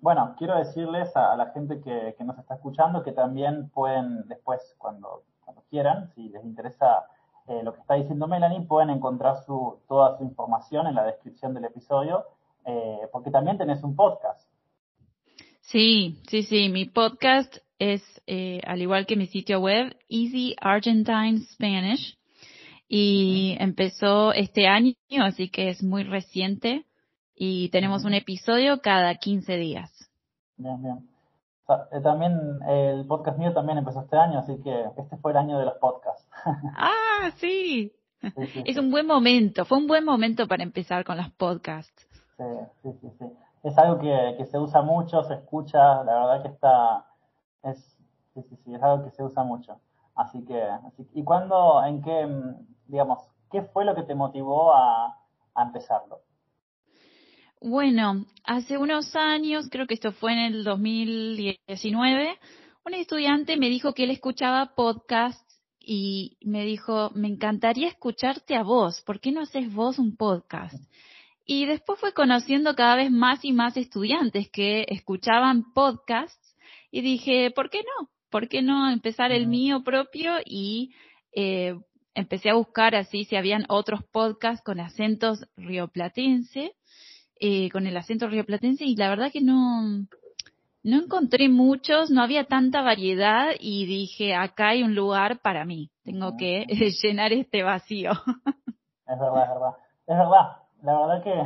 bueno, 0.00 0.34
quiero 0.38 0.56
decirles 0.56 1.14
a, 1.14 1.36
la 1.36 1.50
gente 1.50 1.82
que, 1.82 2.14
que, 2.16 2.24
nos 2.24 2.38
está 2.38 2.54
escuchando 2.54 3.02
que 3.02 3.12
también 3.12 3.68
pueden 3.68 4.26
después, 4.26 4.74
cuando 4.78 5.22
quieran, 5.70 6.10
si 6.14 6.28
les 6.28 6.44
interesa 6.44 7.06
eh, 7.46 7.62
lo 7.64 7.74
que 7.74 7.80
está 7.80 7.94
diciendo 7.94 8.26
Melanie, 8.26 8.62
pueden 8.62 8.90
encontrar 8.90 9.42
su, 9.44 9.78
toda 9.88 10.16
su 10.18 10.24
información 10.24 10.86
en 10.86 10.94
la 10.94 11.04
descripción 11.04 11.54
del 11.54 11.64
episodio, 11.64 12.24
eh, 12.64 13.00
porque 13.12 13.30
también 13.30 13.58
tenés 13.58 13.82
un 13.82 13.96
podcast. 13.96 14.48
Sí, 15.62 16.20
sí, 16.28 16.42
sí, 16.42 16.68
mi 16.68 16.84
podcast 16.84 17.56
es, 17.78 18.02
eh, 18.26 18.60
al 18.66 18.82
igual 18.82 19.06
que 19.06 19.16
mi 19.16 19.26
sitio 19.26 19.60
web, 19.60 19.96
Easy 20.08 20.54
Argentine 20.60 21.40
Spanish, 21.52 22.18
y 22.88 23.56
empezó 23.58 24.32
este 24.32 24.66
año, 24.66 24.94
así 25.20 25.48
que 25.48 25.70
es 25.70 25.82
muy 25.82 26.04
reciente, 26.04 26.86
y 27.34 27.68
tenemos 27.70 28.04
un 28.04 28.14
episodio 28.14 28.80
cada 28.80 29.14
15 29.14 29.56
días. 29.56 29.90
Bien, 30.56 30.82
bien. 30.82 31.09
Eh, 31.92 32.00
también 32.00 32.60
el 32.66 33.06
podcast 33.06 33.38
mío 33.38 33.52
también 33.52 33.78
empezó 33.78 34.00
este 34.00 34.16
año, 34.16 34.38
así 34.38 34.60
que 34.62 34.84
este 34.96 35.16
fue 35.18 35.32
el 35.32 35.38
año 35.38 35.58
de 35.58 35.66
los 35.66 35.74
podcasts. 35.74 36.28
ah, 36.76 37.30
sí. 37.36 37.92
es 38.64 38.76
un 38.76 38.90
buen 38.90 39.06
momento, 39.06 39.64
fue 39.64 39.78
un 39.78 39.86
buen 39.86 40.04
momento 40.04 40.46
para 40.46 40.62
empezar 40.62 41.04
con 41.04 41.16
los 41.16 41.30
podcasts. 41.30 42.06
Sí, 42.36 42.44
sí, 42.82 42.92
sí, 43.00 43.10
sí. 43.18 43.32
Es 43.62 43.76
algo 43.78 43.98
que, 43.98 44.34
que 44.38 44.46
se 44.46 44.58
usa 44.58 44.82
mucho, 44.82 45.22
se 45.24 45.34
escucha, 45.34 46.02
la 46.04 46.14
verdad 46.14 46.42
que 46.42 46.48
está, 46.48 47.06
es, 47.62 47.98
sí, 48.34 48.42
sí, 48.42 48.56
sí, 48.64 48.74
es 48.74 48.82
algo 48.82 49.04
que 49.04 49.10
se 49.10 49.22
usa 49.22 49.42
mucho. 49.42 49.80
Así 50.14 50.44
que, 50.44 50.62
así, 50.62 51.08
¿y 51.14 51.22
cuándo, 51.24 51.84
en 51.84 52.02
qué, 52.02 52.28
digamos, 52.86 53.18
qué 53.50 53.62
fue 53.62 53.84
lo 53.84 53.94
que 53.94 54.02
te 54.02 54.14
motivó 54.14 54.72
a, 54.72 55.18
a 55.54 55.62
empezarlo? 55.62 56.20
Bueno, 57.62 58.24
hace 58.44 58.78
unos 58.78 59.14
años, 59.14 59.68
creo 59.70 59.86
que 59.86 59.92
esto 59.92 60.12
fue 60.12 60.32
en 60.32 60.38
el 60.38 60.64
2019, 60.64 62.38
un 62.86 62.94
estudiante 62.94 63.58
me 63.58 63.68
dijo 63.68 63.92
que 63.92 64.04
él 64.04 64.10
escuchaba 64.12 64.74
podcasts 64.74 65.60
y 65.78 66.38
me 66.40 66.64
dijo, 66.64 67.10
me 67.14 67.28
encantaría 67.28 67.88
escucharte 67.88 68.56
a 68.56 68.62
vos, 68.62 69.02
¿por 69.02 69.20
qué 69.20 69.30
no 69.30 69.42
haces 69.42 69.70
vos 69.74 69.98
un 69.98 70.16
podcast? 70.16 70.74
Y 71.44 71.66
después 71.66 72.00
fue 72.00 72.14
conociendo 72.14 72.74
cada 72.74 72.96
vez 72.96 73.10
más 73.10 73.44
y 73.44 73.52
más 73.52 73.76
estudiantes 73.76 74.48
que 74.48 74.86
escuchaban 74.88 75.74
podcasts 75.74 76.56
y 76.90 77.02
dije, 77.02 77.50
¿por 77.50 77.68
qué 77.68 77.80
no? 77.80 78.08
¿Por 78.30 78.48
qué 78.48 78.62
no 78.62 78.90
empezar 78.90 79.32
el 79.32 79.46
mío 79.46 79.82
propio? 79.84 80.32
Y 80.46 80.94
eh, 81.36 81.78
empecé 82.14 82.48
a 82.48 82.54
buscar 82.54 82.94
así 82.94 83.24
si 83.24 83.36
habían 83.36 83.66
otros 83.68 84.00
podcasts 84.10 84.64
con 84.64 84.80
acentos 84.80 85.44
rioplatense 85.58 86.72
eh, 87.40 87.70
con 87.70 87.86
el 87.86 87.96
acento 87.96 88.28
rioplatense 88.28 88.84
y 88.84 88.96
la 88.96 89.08
verdad 89.08 89.30
que 89.32 89.40
no, 89.40 89.82
no 90.82 90.96
encontré 90.96 91.48
muchos, 91.48 92.10
no 92.10 92.22
había 92.22 92.44
tanta 92.44 92.82
variedad 92.82 93.52
y 93.58 93.86
dije, 93.86 94.34
acá 94.34 94.68
hay 94.68 94.82
un 94.82 94.94
lugar 94.94 95.40
para 95.40 95.64
mí, 95.64 95.90
tengo 96.04 96.36
que 96.38 96.66
llenar 97.02 97.32
este 97.32 97.62
vacío. 97.62 98.12
Es 98.12 99.18
verdad, 99.18 99.42
es 99.42 99.48
verdad. 99.48 99.72
Es 100.06 100.16
verdad, 100.16 100.56
la 100.82 100.98
verdad 100.98 101.22
que 101.22 101.44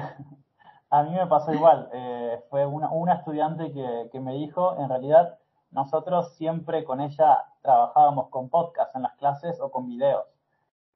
a 0.90 1.02
mí 1.02 1.10
me 1.10 1.26
pasó 1.26 1.52
igual. 1.52 1.88
Eh, 1.92 2.40
fue 2.50 2.66
una, 2.66 2.90
una 2.90 3.14
estudiante 3.14 3.72
que, 3.72 4.08
que 4.12 4.20
me 4.20 4.34
dijo, 4.34 4.76
en 4.78 4.88
realidad, 4.88 5.38
nosotros 5.70 6.34
siempre 6.36 6.84
con 6.84 7.00
ella 7.00 7.38
trabajábamos 7.62 8.28
con 8.30 8.48
podcast 8.48 8.94
en 8.94 9.02
las 9.02 9.14
clases 9.14 9.60
o 9.60 9.70
con 9.70 9.86
videos. 9.86 10.24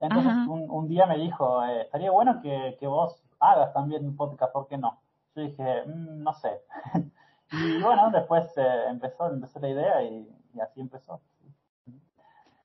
Entonces 0.00 0.32
un, 0.48 0.70
un, 0.70 0.86
día 0.86 1.06
me 1.06 1.18
dijo, 1.18 1.64
eh, 1.64 1.82
estaría 1.82 2.12
bueno 2.12 2.40
que, 2.40 2.76
que 2.78 2.86
vos 2.86 3.20
hagas 3.40 3.72
también 3.72 4.04
un 4.04 4.16
podcast, 4.16 4.52
¿por 4.52 4.68
qué 4.68 4.78
no? 4.78 5.00
Yo 5.34 5.42
dije, 5.42 5.82
mm, 5.86 6.22
no 6.22 6.32
sé. 6.34 6.62
y 7.52 7.82
bueno, 7.82 8.10
después 8.10 8.44
eh, 8.56 8.84
empezó, 8.88 9.28
empezó 9.28 9.58
la 9.60 9.68
idea 9.68 10.02
y, 10.02 10.28
así 10.60 10.80
empezó. 10.80 11.20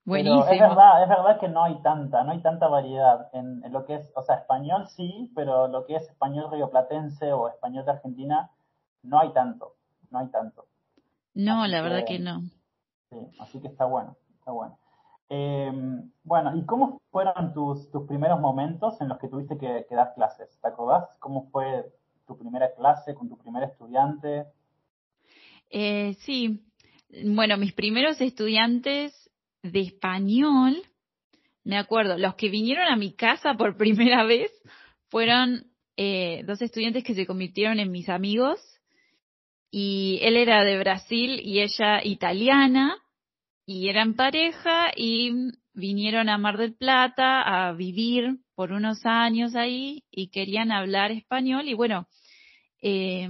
Buenísimo. 0.05 0.45
es 0.45 0.59
verdad, 0.59 1.03
es 1.03 1.09
verdad 1.09 1.39
que 1.39 1.47
no 1.47 1.63
hay 1.63 1.81
tanta, 1.81 2.23
no 2.25 2.33
hay 2.33 2.41
tanta 2.41 2.67
variedad 2.67 3.29
en, 3.31 3.63
lo 3.71 3.85
que 3.85 3.95
es, 3.95 4.11
o 4.15 4.21
sea, 4.21 4.35
español 4.35 4.87
sí, 4.87 5.31
pero 5.33 5.69
lo 5.69 5.85
que 5.85 5.95
es 5.95 6.09
español 6.09 6.51
rioplatense 6.51 7.31
o 7.31 7.47
español 7.47 7.85
de 7.85 7.91
Argentina, 7.91 8.51
no 9.01 9.19
hay 9.19 9.31
tanto, 9.31 9.75
no 10.11 10.19
hay 10.19 10.27
tanto. 10.27 10.65
No, 11.33 11.65
la 11.67 11.81
verdad 11.81 12.03
que 12.05 12.19
no. 12.19 12.41
Sí, 13.09 13.31
así 13.39 13.61
que 13.61 13.67
está 13.67 13.85
bueno, 13.85 14.17
está 14.39 14.51
bueno. 14.51 14.77
Eh, 15.35 15.71
bueno, 16.23 16.55
¿y 16.55 16.63
cómo 16.63 17.01
fueron 17.09 17.55
tus, 17.55 17.89
tus 17.89 18.07
primeros 18.07 18.39
momentos 18.39 19.01
en 19.01 19.09
los 19.09 19.17
que 19.17 19.27
tuviste 19.27 19.57
que, 19.57 19.95
dar 19.95 20.13
clases? 20.13 20.47
¿Te 20.61 20.67
acordás 20.67 21.09
cómo 21.17 21.49
fue 21.49 21.91
tu 22.27 22.37
primera 22.37 22.71
clase 22.75 23.15
con 23.15 23.29
tu 23.29 23.35
primer 23.39 23.63
estudiante? 23.63 24.45
Eh, 25.71 26.13
sí, 26.19 26.63
bueno, 27.25 27.57
mis 27.57 27.73
primeros 27.73 28.21
estudiantes 28.21 29.11
de 29.63 29.79
español, 29.79 30.77
me 31.63 31.79
acuerdo, 31.79 32.19
los 32.19 32.35
que 32.35 32.49
vinieron 32.49 32.85
a 32.85 32.95
mi 32.95 33.15
casa 33.15 33.55
por 33.55 33.75
primera 33.77 34.25
vez 34.25 34.51
fueron 35.09 35.65
eh, 35.97 36.43
dos 36.45 36.61
estudiantes 36.61 37.03
que 37.03 37.15
se 37.15 37.25
convirtieron 37.25 37.79
en 37.79 37.91
mis 37.91 38.07
amigos 38.07 38.59
y 39.71 40.19
él 40.21 40.37
era 40.37 40.63
de 40.63 40.77
Brasil 40.77 41.39
y 41.43 41.61
ella 41.61 42.03
italiana 42.03 43.02
y 43.65 43.89
eran 43.89 44.15
pareja 44.15 44.91
y 44.95 45.51
vinieron 45.73 46.29
a 46.29 46.37
Mar 46.37 46.57
del 46.57 46.75
Plata 46.75 47.41
a 47.41 47.73
vivir 47.73 48.39
por 48.55 48.71
unos 48.71 49.05
años 49.05 49.55
ahí 49.55 50.03
y 50.11 50.27
querían 50.27 50.71
hablar 50.71 51.11
español 51.11 51.67
y 51.67 51.73
bueno, 51.73 52.07
eh, 52.81 53.29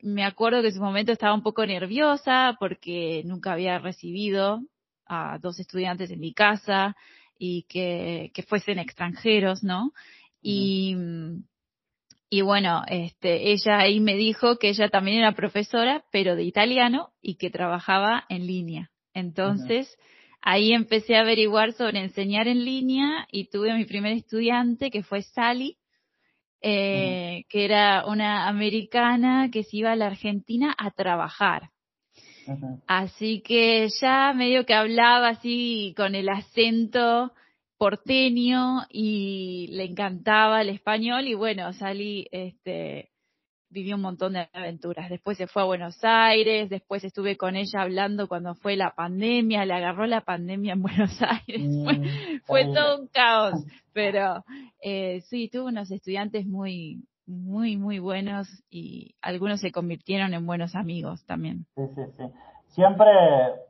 me 0.00 0.24
acuerdo 0.24 0.62
que 0.62 0.68
en 0.68 0.74
su 0.74 0.80
momento 0.80 1.12
estaba 1.12 1.34
un 1.34 1.42
poco 1.42 1.66
nerviosa 1.66 2.56
porque 2.60 3.22
nunca 3.24 3.52
había 3.52 3.78
recibido 3.78 4.60
a 5.06 5.38
dos 5.38 5.58
estudiantes 5.58 6.10
en 6.10 6.20
mi 6.20 6.32
casa 6.32 6.96
y 7.38 7.64
que, 7.64 8.30
que 8.34 8.42
fuesen 8.42 8.78
extranjeros, 8.78 9.62
¿no? 9.62 9.92
Y, 10.40 10.96
y 12.30 12.40
bueno, 12.42 12.82
este, 12.88 13.52
ella 13.52 13.78
ahí 13.78 14.00
me 14.00 14.14
dijo 14.14 14.58
que 14.58 14.68
ella 14.68 14.88
también 14.88 15.18
era 15.18 15.32
profesora, 15.32 16.04
pero 16.12 16.36
de 16.36 16.44
italiano 16.44 17.12
y 17.20 17.36
que 17.36 17.50
trabajaba 17.50 18.24
en 18.28 18.46
línea. 18.46 18.90
Entonces, 19.16 19.96
ahí 20.42 20.74
empecé 20.74 21.16
a 21.16 21.22
averiguar 21.22 21.72
sobre 21.72 22.00
enseñar 22.00 22.48
en 22.48 22.66
línea 22.66 23.26
y 23.32 23.48
tuve 23.48 23.70
a 23.70 23.74
mi 23.74 23.86
primer 23.86 24.12
estudiante 24.12 24.90
que 24.90 25.02
fue 25.02 25.22
Sally, 25.22 25.78
eh, 26.60 27.44
que 27.48 27.64
era 27.64 28.04
una 28.06 28.46
americana 28.46 29.48
que 29.50 29.62
se 29.62 29.78
iba 29.78 29.92
a 29.92 29.96
la 29.96 30.08
Argentina 30.08 30.74
a 30.76 30.90
trabajar. 30.90 31.70
Así 32.86 33.40
que 33.40 33.88
ya 34.02 34.34
medio 34.34 34.66
que 34.66 34.74
hablaba 34.74 35.30
así 35.30 35.94
con 35.96 36.14
el 36.14 36.28
acento 36.28 37.32
porteño 37.78 38.82
y 38.90 39.68
le 39.70 39.84
encantaba 39.84 40.60
el 40.60 40.68
español 40.68 41.26
y 41.26 41.32
bueno, 41.32 41.72
salí, 41.72 42.28
este, 42.30 43.08
vivió 43.76 43.96
un 43.96 44.00
montón 44.00 44.32
de 44.32 44.48
aventuras. 44.54 45.10
Después 45.10 45.36
se 45.36 45.46
fue 45.46 45.60
a 45.60 45.66
Buenos 45.66 45.98
Aires, 46.02 46.70
después 46.70 47.04
estuve 47.04 47.36
con 47.36 47.56
ella 47.56 47.82
hablando 47.82 48.26
cuando 48.26 48.54
fue 48.54 48.74
la 48.74 48.94
pandemia, 48.96 49.66
le 49.66 49.74
agarró 49.74 50.06
la 50.06 50.22
pandemia 50.22 50.72
en 50.72 50.82
Buenos 50.82 51.10
Aires. 51.20 51.60
Mm, 51.60 52.38
fue, 52.46 52.72
todo 52.72 53.02
un 53.02 53.08
caos, 53.08 53.52
pero 53.92 54.42
eh, 54.82 55.20
sí, 55.28 55.50
tuvo 55.50 55.66
unos 55.66 55.90
estudiantes 55.90 56.46
muy, 56.46 57.04
muy, 57.26 57.76
muy 57.76 57.98
buenos 57.98 58.48
y 58.70 59.14
algunos 59.20 59.60
se 59.60 59.72
convirtieron 59.72 60.32
en 60.32 60.46
buenos 60.46 60.74
amigos 60.74 61.22
también. 61.26 61.66
Sí, 61.74 61.82
sí, 61.94 62.02
sí. 62.16 62.24
Siempre, 62.68 63.10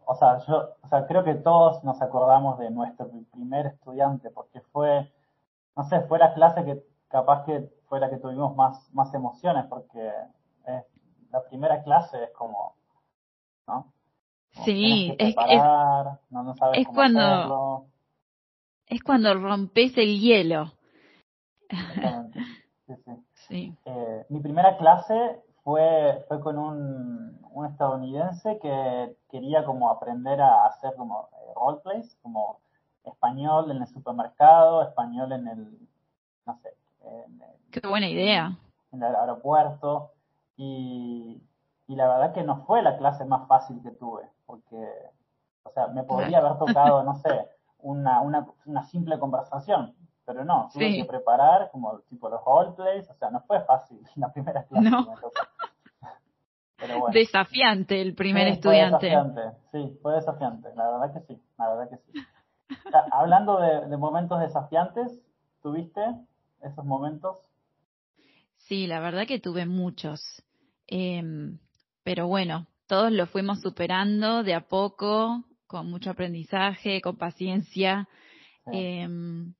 o 0.07 0.15
sea, 0.15 0.39
yo, 0.47 0.69
o 0.83 0.89
sea, 0.89 1.05
creo 1.09 1.25
que 1.25 1.35
todos 1.35 1.83
nos 1.83 2.01
acordamos 2.01 2.61
de 2.61 2.71
nuestro 2.71 3.11
primer 3.33 3.67
estudiante 3.67 4.31
porque 4.31 4.61
fue, 4.73 5.11
no 5.77 5.83
sé, 5.89 6.01
fue 6.03 6.21
la 6.21 6.33
clase 6.33 6.65
que 6.65 6.81
capaz 7.09 7.45
que 7.45 7.69
fue 7.89 8.01
la 8.01 8.11
que 8.11 8.17
tuvimos 8.17 8.55
más, 8.57 8.93
más 8.93 9.13
emociones 9.15 9.67
porque 9.67 10.11
la 11.31 11.43
primera 11.49 11.83
clase 11.83 12.25
es 12.25 12.31
como, 12.33 12.75
¿no? 13.67 13.93
sí, 14.65 15.15
es, 15.19 15.35
es, 15.49 15.63
no, 16.31 16.55
sabes 16.57 16.79
es 16.79 16.89
cuando 16.89 17.87
es 18.87 19.03
cuando 19.03 19.35
rompes 19.35 19.97
el 19.99 20.21
hielo. 20.21 20.73
Sí, 22.87 22.95
sí. 23.05 23.25
sí. 23.49 23.79
Eh, 23.85 24.27
mi 24.29 24.39
primera 24.41 24.77
clase 24.77 25.43
fue, 25.65 26.25
fue 26.29 26.41
con 26.41 26.57
un, 26.57 27.41
un, 27.51 27.67
estadounidense 27.67 28.61
que 28.61 29.17
quería 29.29 29.65
como 29.65 29.91
aprender 29.91 30.41
a 30.41 30.67
hacer 30.67 30.95
como 30.95 31.29
eh, 31.33 31.53
roleplays, 31.57 32.17
como 32.23 32.61
español 33.03 33.73
en 33.73 33.79
el 33.79 33.89
supermercado, 33.89 34.83
español 34.83 35.33
en 35.33 35.49
el, 35.49 35.89
no 36.47 36.57
sé, 36.63 36.71
Qué 37.71 37.87
buena 37.87 38.09
idea. 38.09 38.59
En 38.93 39.03
el 39.03 39.15
aeropuerto. 39.15 40.13
Y, 40.57 41.43
y 41.87 41.97
la 41.97 42.09
verdad 42.09 42.35
que 42.35 42.43
no 42.43 42.65
fue 42.65 42.83
la 42.83 42.97
clase 42.97 43.25
más 43.25 43.47
fácil 43.47 43.81
que 43.83 43.91
tuve, 43.91 44.23
porque, 44.47 44.91
o 45.63 45.71
sea, 45.71 45.89
me 45.89 46.03
podría 46.03 46.39
haber 46.39 46.59
tocado, 46.59 47.03
no 47.03 47.15
sé, 47.17 47.49
una, 47.79 48.21
una, 48.21 48.47
una 48.65 48.85
simple 48.85 49.19
conversación, 49.19 49.95
pero 50.25 50.45
no, 50.45 50.69
tuve 50.73 50.97
que 50.97 51.05
preparar 51.05 51.71
como 51.71 52.01
tipo 52.09 52.29
los 52.29 52.43
roleplays, 52.45 53.09
o 53.11 53.15
sea, 53.15 53.31
no 53.31 53.41
fue 53.41 53.61
fácil 53.61 54.01
la 54.17 54.33
primera 54.33 54.65
clase 54.65 54.91
no. 54.91 55.07
Pero 56.79 57.01
bueno. 57.01 57.15
Desafiante 57.15 58.03
el 58.03 58.15
primer 58.15 58.49
estudiante. 58.49 58.99
Fue 58.99 59.09
desafiante, 59.09 59.59
sí, 59.73 59.99
fue 60.03 60.15
desafiante, 60.15 60.75
la 60.75 60.91
verdad 60.91 61.13
que 61.15 61.21
sí, 61.21 61.43
la 61.57 61.69
verdad 61.71 61.89
que 61.89 61.97
sí. 61.97 62.13
hablando 63.13 63.59
de, 63.61 63.87
de 63.87 63.97
momentos 63.97 64.41
desafiantes, 64.41 65.23
¿tuviste 65.63 66.03
esos 66.63 66.85
momentos? 66.85 67.37
Sí, 68.67 68.87
la 68.87 69.01
verdad 69.01 69.27
que 69.27 69.39
tuve 69.39 69.67
muchos. 69.67 70.21
Em, 70.87 71.59
pero 72.03 72.27
bueno, 72.27 72.67
todos 72.87 73.13
los 73.13 73.31
fuimos 73.31 73.61
superando 73.61 74.43
de 74.43 74.55
a 74.55 74.61
poco, 74.61 75.45
con 75.67 75.91
mucho 75.91 76.11
aprendizaje, 76.11 77.01
con 77.01 77.17
paciencia. 77.17 78.09
Em, 78.73 79.55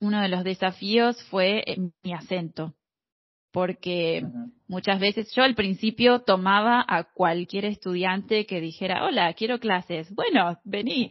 uno 0.00 0.20
de 0.20 0.28
los 0.28 0.44
desafíos 0.44 1.22
fue 1.24 1.62
eh, 1.66 1.76
mi 2.02 2.12
acento, 2.12 2.74
porque 3.52 4.26
muchas 4.66 4.98
veces 5.00 5.32
yo 5.34 5.44
al 5.44 5.54
principio 5.54 6.20
tomaba 6.20 6.84
a 6.86 7.04
cualquier 7.04 7.64
estudiante 7.64 8.46
que 8.46 8.60
dijera, 8.60 9.04
hola, 9.04 9.32
quiero 9.34 9.58
clases. 9.60 10.12
Bueno, 10.14 10.58
vení. 10.64 11.10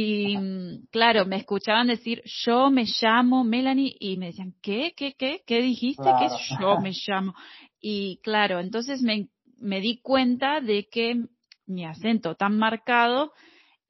Y 0.00 0.36
mm, 0.36 0.86
claro, 0.92 1.26
me 1.26 1.38
escuchaban 1.38 1.88
decir, 1.88 2.22
yo 2.24 2.70
me 2.70 2.84
llamo 3.02 3.42
Melanie, 3.42 3.96
y 3.98 4.16
me 4.16 4.26
decían, 4.26 4.54
¿qué? 4.62 4.94
¿Qué? 4.96 5.14
¿Qué? 5.14 5.42
¿Qué 5.44 5.60
dijiste? 5.60 6.04
¿Qué 6.20 6.26
es 6.26 6.32
yo 6.60 6.78
me 6.78 6.92
llamo? 7.08 7.34
Y 7.80 8.20
claro, 8.22 8.60
entonces 8.60 9.02
me, 9.02 9.26
me 9.56 9.80
di 9.80 10.00
cuenta 10.00 10.60
de 10.60 10.86
que 10.88 11.24
mi 11.66 11.84
acento 11.84 12.36
tan 12.36 12.58
marcado 12.58 13.32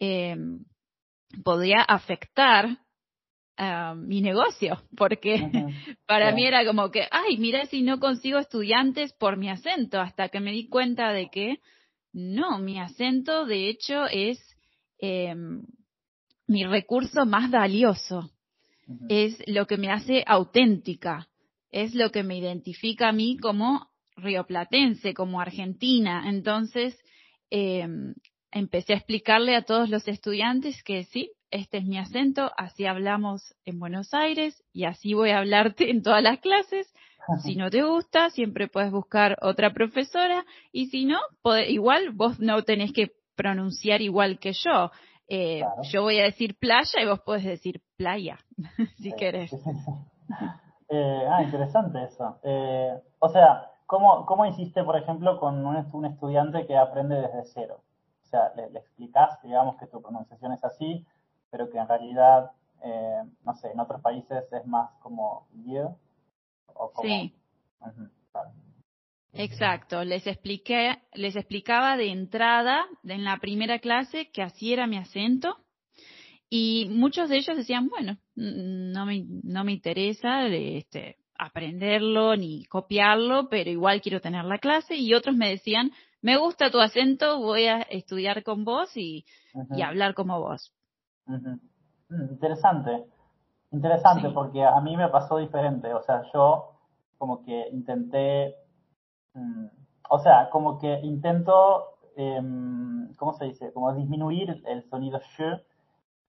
eh, 0.00 0.34
podía 1.44 1.82
afectar 1.82 2.78
mi 3.96 4.22
negocio, 4.22 4.80
porque 4.96 5.34
para 6.06 6.32
mí 6.32 6.46
era 6.46 6.64
como 6.64 6.90
que, 6.90 7.06
ay, 7.10 7.36
mira 7.36 7.66
si 7.66 7.82
no 7.82 8.00
consigo 8.00 8.38
estudiantes 8.38 9.12
por 9.12 9.36
mi 9.36 9.50
acento, 9.50 10.00
hasta 10.00 10.30
que 10.30 10.40
me 10.40 10.52
di 10.52 10.68
cuenta 10.68 11.12
de 11.12 11.28
que 11.28 11.58
no, 12.14 12.58
mi 12.60 12.80
acento 12.80 13.44
de 13.44 13.68
hecho 13.68 14.06
es 14.06 14.38
eh, 15.02 15.34
mi 16.48 16.64
recurso 16.64 17.24
más 17.26 17.50
valioso. 17.50 18.30
Es 19.08 19.42
lo 19.46 19.66
que 19.66 19.76
me 19.76 19.90
hace 19.90 20.24
auténtica. 20.26 21.28
Es 21.70 21.94
lo 21.94 22.10
que 22.10 22.22
me 22.22 22.38
identifica 22.38 23.10
a 23.10 23.12
mí 23.12 23.36
como 23.36 23.88
rioplatense, 24.16 25.14
como 25.14 25.40
argentina. 25.40 26.24
Entonces, 26.26 26.98
em, 27.50 28.14
empecé 28.50 28.94
a 28.94 28.96
explicarle 28.96 29.54
a 29.54 29.62
todos 29.62 29.90
los 29.90 30.08
estudiantes 30.08 30.82
que 30.82 31.04
sí, 31.04 31.32
este 31.50 31.78
es 31.78 31.84
mi 31.84 31.98
acento, 31.98 32.50
así 32.56 32.86
hablamos 32.86 33.54
en 33.64 33.78
Buenos 33.78 34.12
Aires 34.12 34.62
y 34.72 34.84
así 34.84 35.14
voy 35.14 35.30
a 35.30 35.38
hablarte 35.38 35.90
en 35.90 36.02
todas 36.02 36.22
las 36.22 36.40
clases. 36.40 36.92
Si 37.44 37.56
no 37.56 37.68
te 37.68 37.82
gusta, 37.82 38.30
siempre 38.30 38.68
puedes 38.68 38.90
buscar 38.90 39.36
otra 39.42 39.74
profesora 39.74 40.46
y 40.72 40.86
si 40.86 41.04
no, 41.04 41.18
igual 41.68 42.10
vos 42.12 42.40
no 42.40 42.62
tenés 42.62 42.92
que 42.92 43.12
pronunciar 43.36 44.00
igual 44.00 44.38
que 44.38 44.52
yo. 44.52 44.90
Eh, 45.28 45.62
yo 45.92 46.02
voy 46.02 46.18
a 46.20 46.24
decir 46.24 46.58
playa 46.58 47.02
y 47.02 47.06
vos 47.06 47.20
podés 47.20 47.44
decir 47.44 47.82
playa, 47.96 48.38
si 48.98 49.12
querés. 49.12 49.52
Eh, 50.88 51.26
ah, 51.30 51.42
interesante 51.42 52.02
eso. 52.04 52.38
Eh, 52.42 52.98
o 53.18 53.28
sea, 53.28 53.70
¿cómo, 53.84 54.24
¿cómo 54.24 54.46
hiciste, 54.46 54.82
por 54.82 54.96
ejemplo, 54.96 55.38
con 55.38 55.66
un, 55.66 55.76
un 55.92 56.04
estudiante 56.06 56.66
que 56.66 56.76
aprende 56.78 57.16
desde 57.16 57.44
cero? 57.52 57.82
O 58.24 58.26
sea, 58.26 58.52
le, 58.56 58.70
le 58.70 58.78
explicás, 58.78 59.38
digamos, 59.42 59.76
que 59.76 59.86
tu 59.86 60.00
pronunciación 60.00 60.52
es 60.52 60.64
así, 60.64 61.06
pero 61.50 61.68
que 61.68 61.76
en 61.76 61.88
realidad, 61.88 62.50
no 63.44 63.54
sé, 63.54 63.70
en 63.70 63.80
otros 63.80 64.00
países 64.00 64.50
es 64.50 64.66
más 64.66 64.90
como 65.00 65.46
you. 65.52 65.94
O 66.74 66.90
como, 66.90 67.08
sí. 67.08 67.34
Exacto, 69.38 70.02
les 70.02 70.26
expliqué, 70.26 70.96
les 71.14 71.36
explicaba 71.36 71.96
de 71.96 72.10
entrada, 72.10 72.84
en 73.04 73.22
la 73.22 73.36
primera 73.38 73.78
clase, 73.78 74.30
que 74.32 74.42
así 74.42 74.72
era 74.72 74.88
mi 74.88 74.96
acento, 74.96 75.58
y 76.50 76.88
muchos 76.90 77.28
de 77.28 77.36
ellos 77.36 77.56
decían, 77.56 77.88
bueno, 77.88 78.16
no 78.34 79.06
me, 79.06 79.24
no 79.44 79.62
me 79.62 79.72
interesa 79.72 80.44
este, 80.48 81.18
aprenderlo 81.38 82.34
ni 82.34 82.64
copiarlo, 82.64 83.48
pero 83.48 83.70
igual 83.70 84.00
quiero 84.00 84.20
tener 84.20 84.44
la 84.44 84.58
clase, 84.58 84.96
y 84.96 85.14
otros 85.14 85.36
me 85.36 85.50
decían, 85.50 85.92
me 86.20 86.36
gusta 86.36 86.72
tu 86.72 86.80
acento, 86.80 87.38
voy 87.38 87.66
a 87.66 87.82
estudiar 87.82 88.42
con 88.42 88.64
vos 88.64 88.90
y, 88.96 89.24
y 89.70 89.82
hablar 89.82 90.14
como 90.14 90.40
vos. 90.40 90.72
Mm, 91.26 92.32
interesante, 92.32 93.04
interesante, 93.70 94.30
porque 94.30 94.64
a 94.64 94.80
mí 94.80 94.96
me 94.96 95.08
pasó 95.10 95.38
diferente, 95.38 95.94
o 95.94 96.02
sea, 96.02 96.24
yo 96.34 96.72
como 97.18 97.44
que 97.44 97.68
intenté 97.70 98.56
Mm, 98.56 98.67
o 100.08 100.18
sea, 100.20 100.48
como 100.50 100.78
que 100.78 101.00
intento, 101.00 101.94
eh, 102.16 102.40
¿cómo 103.16 103.32
se 103.34 103.46
dice? 103.46 103.72
Como 103.72 103.94
disminuir 103.94 104.62
el 104.66 104.82
sonido 104.88 105.20
sh 105.20 105.42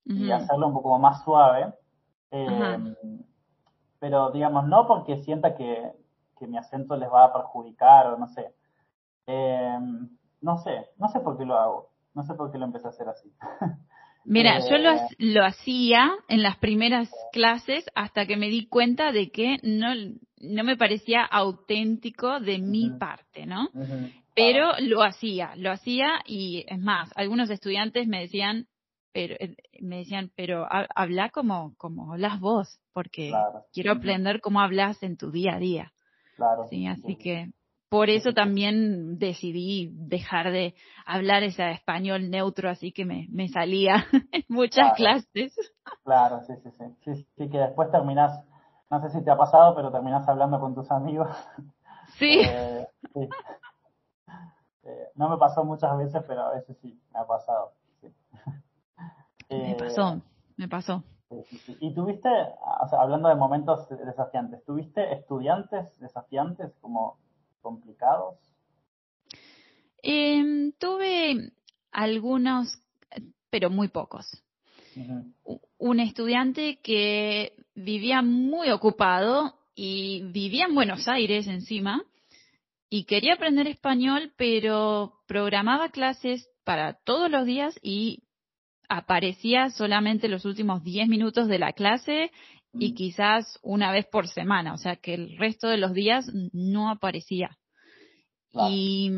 y 0.06 0.32
hacerlo 0.32 0.68
un 0.68 0.74
poco 0.74 0.98
más 0.98 1.24
suave. 1.24 1.74
Eh, 2.32 2.96
pero 4.00 4.32
digamos, 4.32 4.68
no 4.68 4.88
porque 4.88 5.18
sienta 5.24 5.56
que, 5.56 5.92
que 6.38 6.48
mi 6.48 6.58
acento 6.58 6.96
les 6.96 7.12
va 7.12 7.26
a 7.26 7.34
perjudicar 7.34 8.08
o 8.08 8.18
no 8.18 8.28
sé. 8.30 8.54
Em, 9.28 10.10
no 10.42 10.58
sé, 10.60 10.88
no 10.98 11.10
sé 11.10 11.20
por 11.20 11.38
qué 11.38 11.46
lo 11.46 11.58
hago, 11.58 11.90
no 12.14 12.24
sé 12.24 12.34
por 12.34 12.52
qué 12.52 12.58
lo 12.58 12.66
empecé 12.66 12.88
a 12.88 12.92
hacer 12.92 13.10
así. 13.10 13.32
Mira, 14.26 14.60
yo 14.70 14.78
lo, 14.78 14.92
Eh, 14.92 15.08
lo 15.18 15.46
hacía 15.46 16.12
en 16.28 16.44
las 16.44 16.58
primeras 16.58 17.10
clases 17.32 17.86
hasta 17.96 18.26
que 18.26 18.38
me 18.38 18.50
di 18.50 18.68
cuenta 18.68 19.12
de 19.12 19.32
que 19.32 19.58
no, 19.64 19.88
no 20.42 20.64
me 20.64 20.78
parecía 20.78 21.24
auténtico 21.24 22.40
de 22.40 22.60
mi 22.60 22.90
parte, 22.92 23.46
¿no? 23.46 23.70
Pero 24.36 24.72
lo 24.80 25.04
hacía, 25.04 25.56
lo 25.56 25.72
hacía 25.72 26.22
y 26.26 26.64
es 26.68 26.80
más, 26.80 27.12
algunos 27.16 27.50
estudiantes 27.50 28.08
me 28.08 28.22
decían, 28.22 28.68
pero 29.12 29.36
eh, 29.40 29.56
me 29.82 29.98
decían, 29.98 30.32
pero 30.36 30.66
ha- 30.66 30.88
habla 30.96 31.30
como 31.30 31.76
como 31.78 32.14
hablas 32.14 32.40
vos, 32.40 32.80
porque 32.94 33.30
claro. 33.30 33.66
quiero 33.74 33.92
aprender 33.92 34.40
cómo 34.40 34.62
hablas 34.62 35.02
en 35.04 35.18
tu 35.18 35.32
día 35.32 35.56
a 35.56 35.60
día. 35.60 35.92
Claro. 36.36 36.68
Sí, 36.70 36.86
así 36.88 37.02
sí, 37.02 37.16
que 37.18 37.52
por 37.90 38.10
eso 38.10 38.34
también 38.34 39.18
decidí 39.18 39.90
dejar 39.94 40.52
de 40.52 40.76
hablar 41.06 41.44
ese 41.44 41.72
español 41.72 42.30
neutro, 42.30 42.70
así 42.70 42.92
que 42.92 43.04
me, 43.04 43.28
me 43.32 43.50
salía 43.50 44.06
en 44.32 44.46
muchas 44.48 44.94
Claro, 44.94 44.96
clases. 44.96 45.54
claro, 46.04 46.42
sí, 46.46 46.54
sí, 46.64 46.70
sí. 46.78 46.86
Sí, 47.04 47.28
sí, 47.36 47.50
que 47.50 47.58
después 47.58 47.90
terminás, 47.92 48.40
no 48.90 49.02
sé 49.02 49.10
si 49.12 49.24
te 49.24 49.32
ha 49.32 49.38
pasado, 49.38 49.76
pero 49.76 49.92
terminás 49.92 50.28
hablando 50.28 50.60
con 50.60 50.74
tus 50.76 50.90
amigos. 50.92 51.30
Sí, 52.18 52.42
Eh, 52.46 52.88
sí. 53.14 53.30
Eh, 54.84 55.08
no 55.16 55.30
me 55.30 55.38
pasó 55.38 55.64
muchas 55.64 55.96
veces, 55.98 56.24
pero 56.28 56.42
a 56.42 56.54
veces 56.54 56.76
sí, 56.82 57.00
me 57.14 57.20
ha 57.20 57.26
pasado. 57.28 57.74
Sí. 58.02 58.08
me 59.50 59.72
Eh, 59.72 59.76
pasó, 59.78 60.22
me 60.58 60.68
pasó. 60.68 61.04
Y 61.80 61.94
tuviste, 61.94 62.28
o 62.30 62.88
sea, 62.88 63.02
hablando 63.02 63.30
de 63.30 63.36
momentos 63.36 63.88
desafiantes, 63.90 64.66
¿tuviste 64.66 65.14
estudiantes 65.14 65.96
desafiantes 66.00 66.74
como 66.82 67.20
complicados? 67.62 68.36
Em, 70.02 70.72
tuve 70.80 71.52
algunos, 71.92 72.82
pero 73.52 73.70
muy 73.70 73.90
pocos. 73.90 74.44
Un 75.78 76.00
estudiante 76.00 76.80
que 76.84 77.54
vivía 77.76 78.22
muy 78.22 78.70
ocupado 78.70 79.56
y 79.76 80.24
vivía 80.32 80.66
en 80.66 80.76
Buenos 80.76 81.08
Aires 81.08 81.48
encima 81.48 82.04
y 82.90 83.06
quería 83.06 83.36
aprender 83.36 83.68
español, 83.68 84.34
pero 84.36 85.14
programaba 85.28 85.90
clases 85.90 86.50
para 86.64 86.94
todos 86.94 87.30
los 87.30 87.46
días 87.46 87.80
y 87.82 88.24
aparecía 88.90 89.70
solamente 89.70 90.28
los 90.28 90.46
últimos 90.46 90.84
10 90.84 91.08
minutos 91.08 91.48
de 91.48 91.60
la 91.60 91.74
clase 91.74 92.32
y 92.74 92.94
quizás 92.94 93.60
una 93.64 93.92
vez 93.92 94.06
por 94.08 94.28
semana, 94.28 94.74
o 94.74 94.78
sea 94.78 94.96
que 94.96 95.14
el 95.14 95.38
resto 95.38 95.68
de 95.68 95.78
los 95.78 95.94
días 95.94 96.30
no 96.54 96.90
aparecía. 96.90 97.58
Claro. 98.52 98.70
Y 98.72 99.12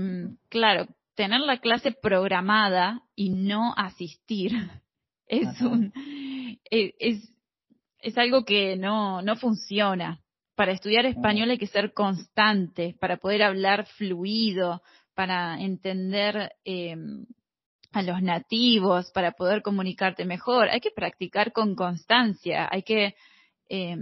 claro, 0.49 0.87
tener 1.15 1.41
la 1.41 1.59
clase 1.59 1.91
programada 1.91 3.01
y 3.15 3.29
no 3.29 3.73
asistir 3.75 4.51
es 5.31 5.47
Ajá. 5.47 5.67
un 5.67 5.93
es, 6.69 6.93
es, 6.99 7.33
es 7.99 8.17
algo 8.17 8.43
que 8.45 8.75
no, 8.77 9.21
no 9.21 9.35
funciona. 9.35 10.21
Para 10.55 10.73
estudiar 10.73 11.05
español 11.05 11.49
hay 11.49 11.57
que 11.57 11.67
ser 11.67 11.93
constante, 11.93 12.95
para 12.99 13.17
poder 13.17 13.41
hablar 13.41 13.85
fluido, 13.85 14.81
para 15.15 15.59
entender 15.59 16.51
eh, 16.65 16.95
a 17.93 18.03
los 18.03 18.21
nativos, 18.21 19.11
para 19.11 19.31
poder 19.31 19.61
comunicarte 19.61 20.25
mejor. 20.25 20.69
Hay 20.69 20.81
que 20.81 20.91
practicar 20.91 21.51
con 21.51 21.75
constancia, 21.75 22.67
hay 22.71 22.83
que 22.83 23.15
eh, 23.69 23.97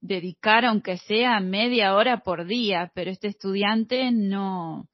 dedicar 0.00 0.64
aunque 0.64 0.98
sea 0.98 1.40
media 1.40 1.94
hora 1.94 2.18
por 2.18 2.44
día, 2.44 2.90
pero 2.94 3.10
este 3.10 3.28
estudiante 3.28 4.10
no, 4.12 4.88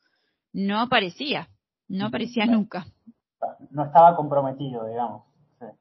no 0.53 0.81
aparecía, 0.81 1.49
no 1.89 2.07
aparecía 2.07 2.47
nunca. 2.47 2.87
No 3.71 3.85
estaba 3.85 4.17
comprometido, 4.17 4.87
digamos. 4.87 5.34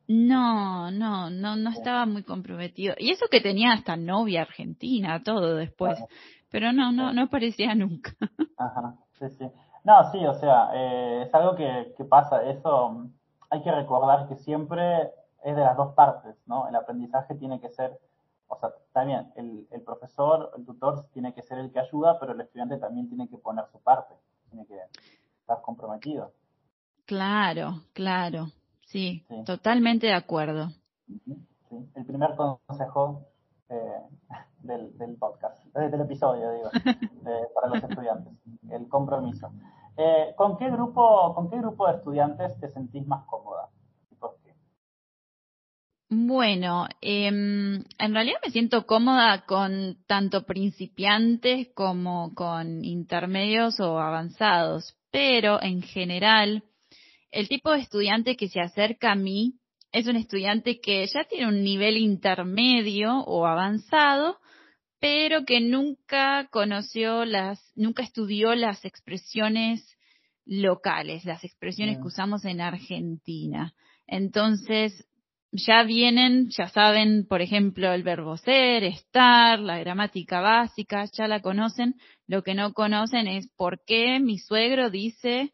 No, 0.07 0.91
no, 0.91 1.29
no, 1.29 1.55
no 1.55 1.69
estaba 1.69 2.05
muy 2.05 2.23
comprometido. 2.23 2.95
Y 2.97 3.11
eso 3.11 3.25
que 3.29 3.41
tenía 3.41 3.73
hasta 3.73 3.95
novia 3.95 4.41
argentina, 4.41 5.21
todo 5.23 5.55
después, 5.55 5.95
claro, 5.95 6.11
pero 6.51 6.71
no, 6.71 6.91
no, 6.91 7.13
no 7.13 7.23
aparecía 7.23 7.73
nunca. 7.75 8.11
Ajá, 8.57 8.95
sí, 9.19 9.29
sí. 9.37 9.45
No, 9.83 10.11
sí, 10.11 10.25
o 10.25 10.33
sea, 10.35 10.69
eh, 10.73 11.23
es 11.23 11.33
algo 11.33 11.55
que, 11.55 11.93
que 11.97 12.05
pasa. 12.05 12.43
Eso 12.43 13.09
hay 13.49 13.61
que 13.61 13.71
recordar 13.71 14.27
que 14.27 14.35
siempre 14.37 15.11
es 15.43 15.55
de 15.55 15.61
las 15.61 15.75
dos 15.75 15.93
partes, 15.93 16.35
¿no? 16.45 16.67
El 16.67 16.75
aprendizaje 16.75 17.35
tiene 17.35 17.59
que 17.59 17.69
ser, 17.69 17.99
o 18.47 18.57
sea, 18.59 18.71
también 18.93 19.31
el, 19.35 19.67
el 19.71 19.81
profesor, 19.81 20.51
el 20.57 20.65
tutor 20.65 21.05
tiene 21.13 21.33
que 21.33 21.41
ser 21.41 21.57
el 21.59 21.71
que 21.71 21.79
ayuda, 21.79 22.17
pero 22.19 22.31
el 22.31 22.41
estudiante 22.41 22.77
también 22.77 23.09
tiene 23.09 23.27
que 23.27 23.37
poner 23.37 23.65
su 23.71 23.79
parte, 23.79 24.15
tiene 24.49 24.65
que 24.65 24.77
estar 25.41 25.61
comprometido. 25.61 26.31
Claro, 27.05 27.81
claro, 27.91 28.47
sí, 28.93 29.25
Sí, 29.27 29.35
totalmente 29.45 30.07
de 30.07 30.13
acuerdo. 30.13 30.69
sí. 31.69 31.89
El 31.95 32.05
primer 32.05 32.35
consejo 32.35 33.25
eh, 33.69 34.01
del, 34.59 34.97
del 34.97 35.15
podcast, 35.17 35.65
eh, 35.75 35.89
del 35.89 36.01
episodio, 36.01 36.51
digo, 36.53 36.69
para 37.55 37.67
los 37.67 37.83
estudiantes, 37.83 38.33
el 38.69 38.87
compromiso. 38.87 39.51
Eh, 39.97 40.33
¿con 40.35 40.57
qué 40.57 40.69
grupo, 40.71 41.33
con 41.35 41.49
qué 41.49 41.57
grupo 41.57 41.87
de 41.87 41.97
estudiantes 41.97 42.59
te 42.59 42.69
sentís 42.69 43.05
más 43.05 43.25
cómoda? 43.25 43.69
¿Y 44.11 44.15
por 44.15 44.37
qué? 44.43 44.53
Bueno, 46.09 46.87
em, 47.01 47.83
en 47.99 48.13
realidad 48.13 48.39
me 48.43 48.51
siento 48.51 48.85
cómoda 48.85 49.45
con 49.45 49.97
tanto 50.07 50.45
principiantes 50.45 51.69
como 51.75 52.33
con 52.33 52.83
intermedios 52.85 53.79
o 53.79 53.99
avanzados, 53.99 54.95
pero 55.11 55.61
en 55.61 55.81
general 55.81 56.63
el 57.33 57.49
tipo 57.49 57.71
de 57.71 57.79
estudiante 57.79 58.35
que 58.35 58.47
se 58.47 58.61
acerca 58.61 59.11
a 59.11 59.15
mí 59.15 59.55
es 59.91 60.07
un 60.07 60.15
estudiante 60.15 60.79
que 60.79 61.05
ya 61.07 61.23
tiene 61.23 61.47
un 61.47 61.63
nivel 61.63 61.97
intermedio 61.97 63.21
o 63.21 63.47
avanzado, 63.47 64.37
pero 64.99 65.43
que 65.43 65.59
nunca 65.59 66.47
conoció 66.51 67.25
las, 67.25 67.59
nunca 67.75 68.03
estudió 68.03 68.53
las 68.53 68.85
expresiones 68.85 69.83
locales, 70.45 71.25
las 71.25 71.43
expresiones 71.43 71.97
que 71.97 72.07
usamos 72.07 72.45
en 72.45 72.61
Argentina. 72.61 73.73
Entonces, 74.05 75.07
ya 75.51 75.83
vienen, 75.83 76.49
ya 76.49 76.69
saben, 76.69 77.25
por 77.27 77.41
ejemplo, 77.41 77.93
el 77.93 78.03
verbo 78.03 78.37
ser, 78.37 78.83
estar, 78.83 79.59
la 79.59 79.79
gramática 79.79 80.39
básica, 80.39 81.05
ya 81.11 81.27
la 81.27 81.41
conocen. 81.41 81.95
Lo 82.27 82.43
que 82.43 82.53
no 82.53 82.73
conocen 82.73 83.27
es 83.27 83.49
por 83.55 83.83
qué 83.85 84.19
mi 84.19 84.37
suegro 84.37 84.91
dice, 84.91 85.51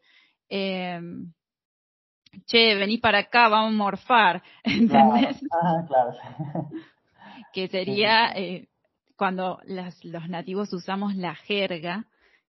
eh, 0.50 1.00
che, 2.46 2.74
vení 2.76 2.98
para 2.98 3.18
acá, 3.18 3.48
vamos 3.48 3.72
a 3.74 3.76
morfar, 3.76 4.42
Claro, 4.62 5.16
¿entendés? 5.16 5.40
ah, 5.52 5.84
claro. 5.86 6.12
Que 7.52 7.66
sería 7.68 8.30
eh, 8.36 8.68
cuando 9.16 9.58
las, 9.64 10.04
los 10.04 10.28
nativos 10.28 10.72
usamos 10.72 11.16
la 11.16 11.34
jerga, 11.34 12.04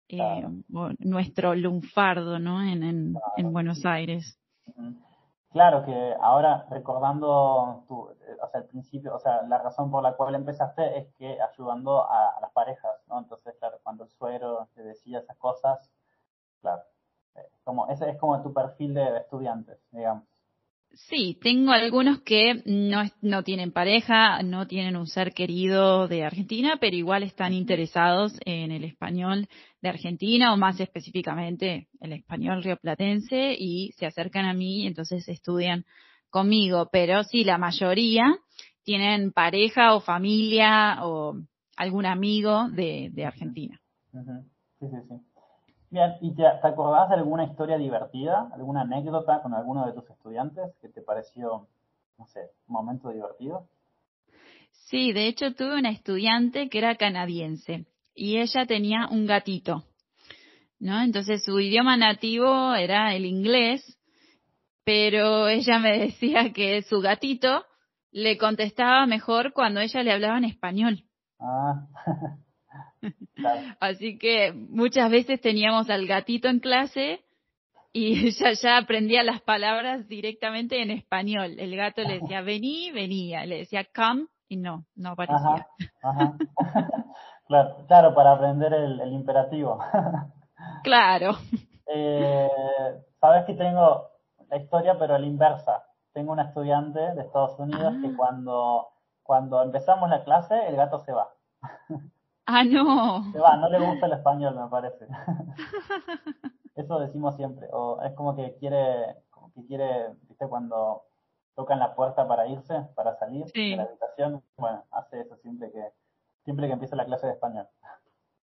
eh, 0.08 0.16
claro, 0.16 0.50
o 0.74 0.90
nuestro 0.98 1.54
lunfardo, 1.54 2.38
¿no? 2.38 2.62
En, 2.62 2.82
en, 2.82 2.88
en 2.88 3.12
claro. 3.12 3.50
Buenos 3.50 3.84
Aires. 3.86 4.38
Claro 5.50 5.84
que 5.84 6.14
ahora 6.20 6.66
recordando 6.70 7.84
tu, 7.88 8.10
eh, 8.10 8.36
o 8.42 8.48
sea, 8.48 8.60
el 8.60 8.66
principio, 8.66 9.14
o 9.14 9.18
sea, 9.18 9.42
la 9.42 9.58
razón 9.58 9.90
por 9.90 10.02
la 10.02 10.14
cual 10.14 10.34
empezaste 10.34 10.98
es 10.98 11.08
que 11.14 11.38
ayudando 11.40 12.02
a, 12.10 12.30
a 12.36 12.40
las 12.40 12.50
parejas, 12.52 12.92
¿no? 13.08 13.18
Entonces, 13.18 13.54
claro, 13.58 13.78
cuando 13.82 14.04
el 14.04 14.10
suegro 14.10 14.68
te 14.74 14.82
decía 14.82 15.20
esas 15.20 15.36
cosas, 15.38 15.90
claro, 16.60 16.82
como 17.64 17.88
ese 17.88 18.10
es 18.10 18.18
como 18.18 18.42
tu 18.42 18.52
perfil 18.52 18.94
de, 18.94 19.02
de 19.02 19.18
estudiantes, 19.18 19.78
digamos. 19.92 20.24
Sí, 20.94 21.38
tengo 21.40 21.70
algunos 21.72 22.22
que 22.22 22.62
no, 22.66 23.02
no 23.20 23.44
tienen 23.44 23.72
pareja, 23.72 24.42
no 24.42 24.66
tienen 24.66 24.96
un 24.96 25.06
ser 25.06 25.32
querido 25.32 26.08
de 26.08 26.24
Argentina, 26.24 26.78
pero 26.80 26.96
igual 26.96 27.22
están 27.22 27.52
interesados 27.52 28.32
en 28.44 28.72
el 28.72 28.84
español 28.84 29.46
de 29.80 29.88
Argentina 29.88 30.52
o 30.52 30.56
más 30.56 30.80
específicamente 30.80 31.88
el 32.00 32.12
español 32.12 32.64
rioplatense 32.64 33.54
y 33.56 33.92
se 33.92 34.06
acercan 34.06 34.46
a 34.46 34.54
mí 34.54 34.82
y 34.82 34.86
entonces 34.86 35.28
estudian 35.28 35.84
conmigo. 36.30 36.88
Pero 36.90 37.22
sí, 37.22 37.44
la 37.44 37.58
mayoría 37.58 38.34
tienen 38.82 39.32
pareja 39.32 39.94
o 39.94 40.00
familia 40.00 40.98
o 41.02 41.36
algún 41.76 42.06
amigo 42.06 42.68
de, 42.70 43.10
de 43.12 43.24
Argentina. 43.24 43.80
Sí, 44.10 44.86
sí, 44.88 44.96
sí. 45.08 45.37
Bien, 45.90 46.16
¿y 46.20 46.34
te, 46.34 46.42
te 46.42 46.68
acordás 46.68 47.08
de 47.08 47.16
alguna 47.16 47.44
historia 47.44 47.78
divertida, 47.78 48.50
alguna 48.52 48.82
anécdota 48.82 49.40
con 49.42 49.54
alguno 49.54 49.86
de 49.86 49.92
tus 49.92 50.08
estudiantes 50.10 50.74
que 50.82 50.88
te 50.88 51.00
pareció, 51.00 51.66
no 52.18 52.26
sé, 52.26 52.50
un 52.68 52.74
momento 52.74 53.08
divertido? 53.10 53.68
Sí, 54.88 55.12
de 55.12 55.26
hecho 55.26 55.54
tuve 55.54 55.78
una 55.78 55.90
estudiante 55.90 56.68
que 56.68 56.78
era 56.78 56.96
canadiense 56.96 57.86
y 58.14 58.38
ella 58.38 58.66
tenía 58.66 59.08
un 59.10 59.26
gatito. 59.26 59.84
¿no? 60.78 61.00
Entonces 61.02 61.44
su 61.44 61.58
idioma 61.58 61.96
nativo 61.96 62.74
era 62.74 63.14
el 63.14 63.24
inglés, 63.26 63.98
pero 64.84 65.48
ella 65.48 65.78
me 65.78 65.98
decía 66.06 66.52
que 66.52 66.82
su 66.82 67.00
gatito 67.00 67.64
le 68.10 68.38
contestaba 68.38 69.06
mejor 69.06 69.52
cuando 69.52 69.80
ella 69.80 70.02
le 70.02 70.12
hablaba 70.12 70.38
en 70.38 70.44
español. 70.44 71.04
Ah, 71.40 71.86
Así 73.80 74.18
que 74.18 74.52
muchas 74.52 75.10
veces 75.10 75.40
teníamos 75.40 75.90
al 75.90 76.06
gatito 76.06 76.48
en 76.48 76.60
clase 76.60 77.24
y 77.92 78.30
ya, 78.38 78.52
ya 78.52 78.76
aprendía 78.78 79.22
las 79.22 79.40
palabras 79.40 80.08
directamente 80.08 80.82
en 80.82 80.90
español. 80.90 81.56
El 81.58 81.76
gato 81.76 82.02
le 82.02 82.20
decía 82.20 82.40
vení, 82.42 82.90
venía, 82.92 83.44
le 83.46 83.58
decía 83.58 83.86
come 83.94 84.26
y 84.48 84.56
no, 84.56 84.86
no 84.94 85.10
aparecía. 85.10 85.66
claro, 87.46 87.76
claro, 87.86 88.14
para 88.14 88.32
aprender 88.32 88.72
el, 88.72 89.12
imperativo. 89.12 89.78
claro. 90.82 91.36
Eh, 91.86 92.48
Sabes 93.20 93.46
que 93.46 93.54
tengo 93.54 94.10
la 94.48 94.56
historia, 94.58 94.96
pero 94.98 95.14
a 95.14 95.18
la 95.18 95.26
inversa. 95.26 95.84
Tengo 96.12 96.32
una 96.32 96.44
estudiante 96.44 97.00
de 97.00 97.22
Estados 97.22 97.58
Unidos 97.58 97.94
que 98.00 98.08
ah. 98.08 98.14
cuando, 98.16 98.88
cuando 99.22 99.62
empezamos 99.62 100.08
la 100.08 100.24
clase, 100.24 100.54
el 100.68 100.76
gato 100.76 101.00
se 101.00 101.12
va. 101.12 101.28
Ah, 102.50 102.64
no. 102.64 103.30
Se 103.30 103.38
va, 103.38 103.58
no 103.58 103.68
le 103.68 103.78
gusta 103.78 104.06
el 104.06 104.12
español, 104.12 104.56
me 104.58 104.68
parece. 104.70 105.06
Eso 106.76 106.98
decimos 106.98 107.36
siempre. 107.36 107.68
O 107.72 108.00
es 108.02 108.14
como 108.14 108.34
que 108.34 108.56
quiere, 108.58 109.16
como 109.28 109.52
que 109.52 109.66
quiere, 109.66 110.14
viste, 110.26 110.48
cuando 110.48 111.02
tocan 111.54 111.78
la 111.78 111.94
puerta 111.94 112.26
para 112.26 112.46
irse, 112.46 112.74
para 112.94 113.18
salir 113.18 113.44
de 113.52 113.76
la 113.76 113.82
habitación, 113.82 114.42
bueno, 114.56 114.82
hace 114.92 115.20
eso 115.20 115.36
siempre 115.42 115.70
que, 115.70 115.90
siempre 116.44 116.68
que 116.68 116.72
empieza 116.72 116.96
la 116.96 117.04
clase 117.04 117.26
de 117.26 117.34
español. 117.34 117.66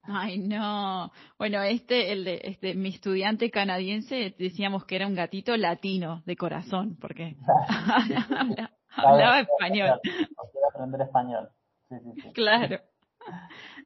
Ay, 0.02 0.40
no. 0.40 1.12
Bueno, 1.38 1.62
este, 1.62 2.14
el 2.14 2.24
de, 2.24 2.42
este, 2.46 2.74
mi 2.74 2.90
estudiante 2.90 3.52
canadiense, 3.52 4.34
decíamos 4.40 4.86
que 4.86 4.96
era 4.96 5.06
un 5.06 5.14
gatito 5.14 5.56
latino 5.56 6.24
de 6.26 6.36
corazón, 6.36 6.98
porque 7.00 7.38
hablaba, 8.96 9.42
español. 9.42 10.00
Quiere 10.02 10.68
aprender 10.74 11.02
español. 11.02 11.50
Sí, 11.90 11.96
sí, 12.00 12.22
sí. 12.24 12.34
Claro. 12.34 12.80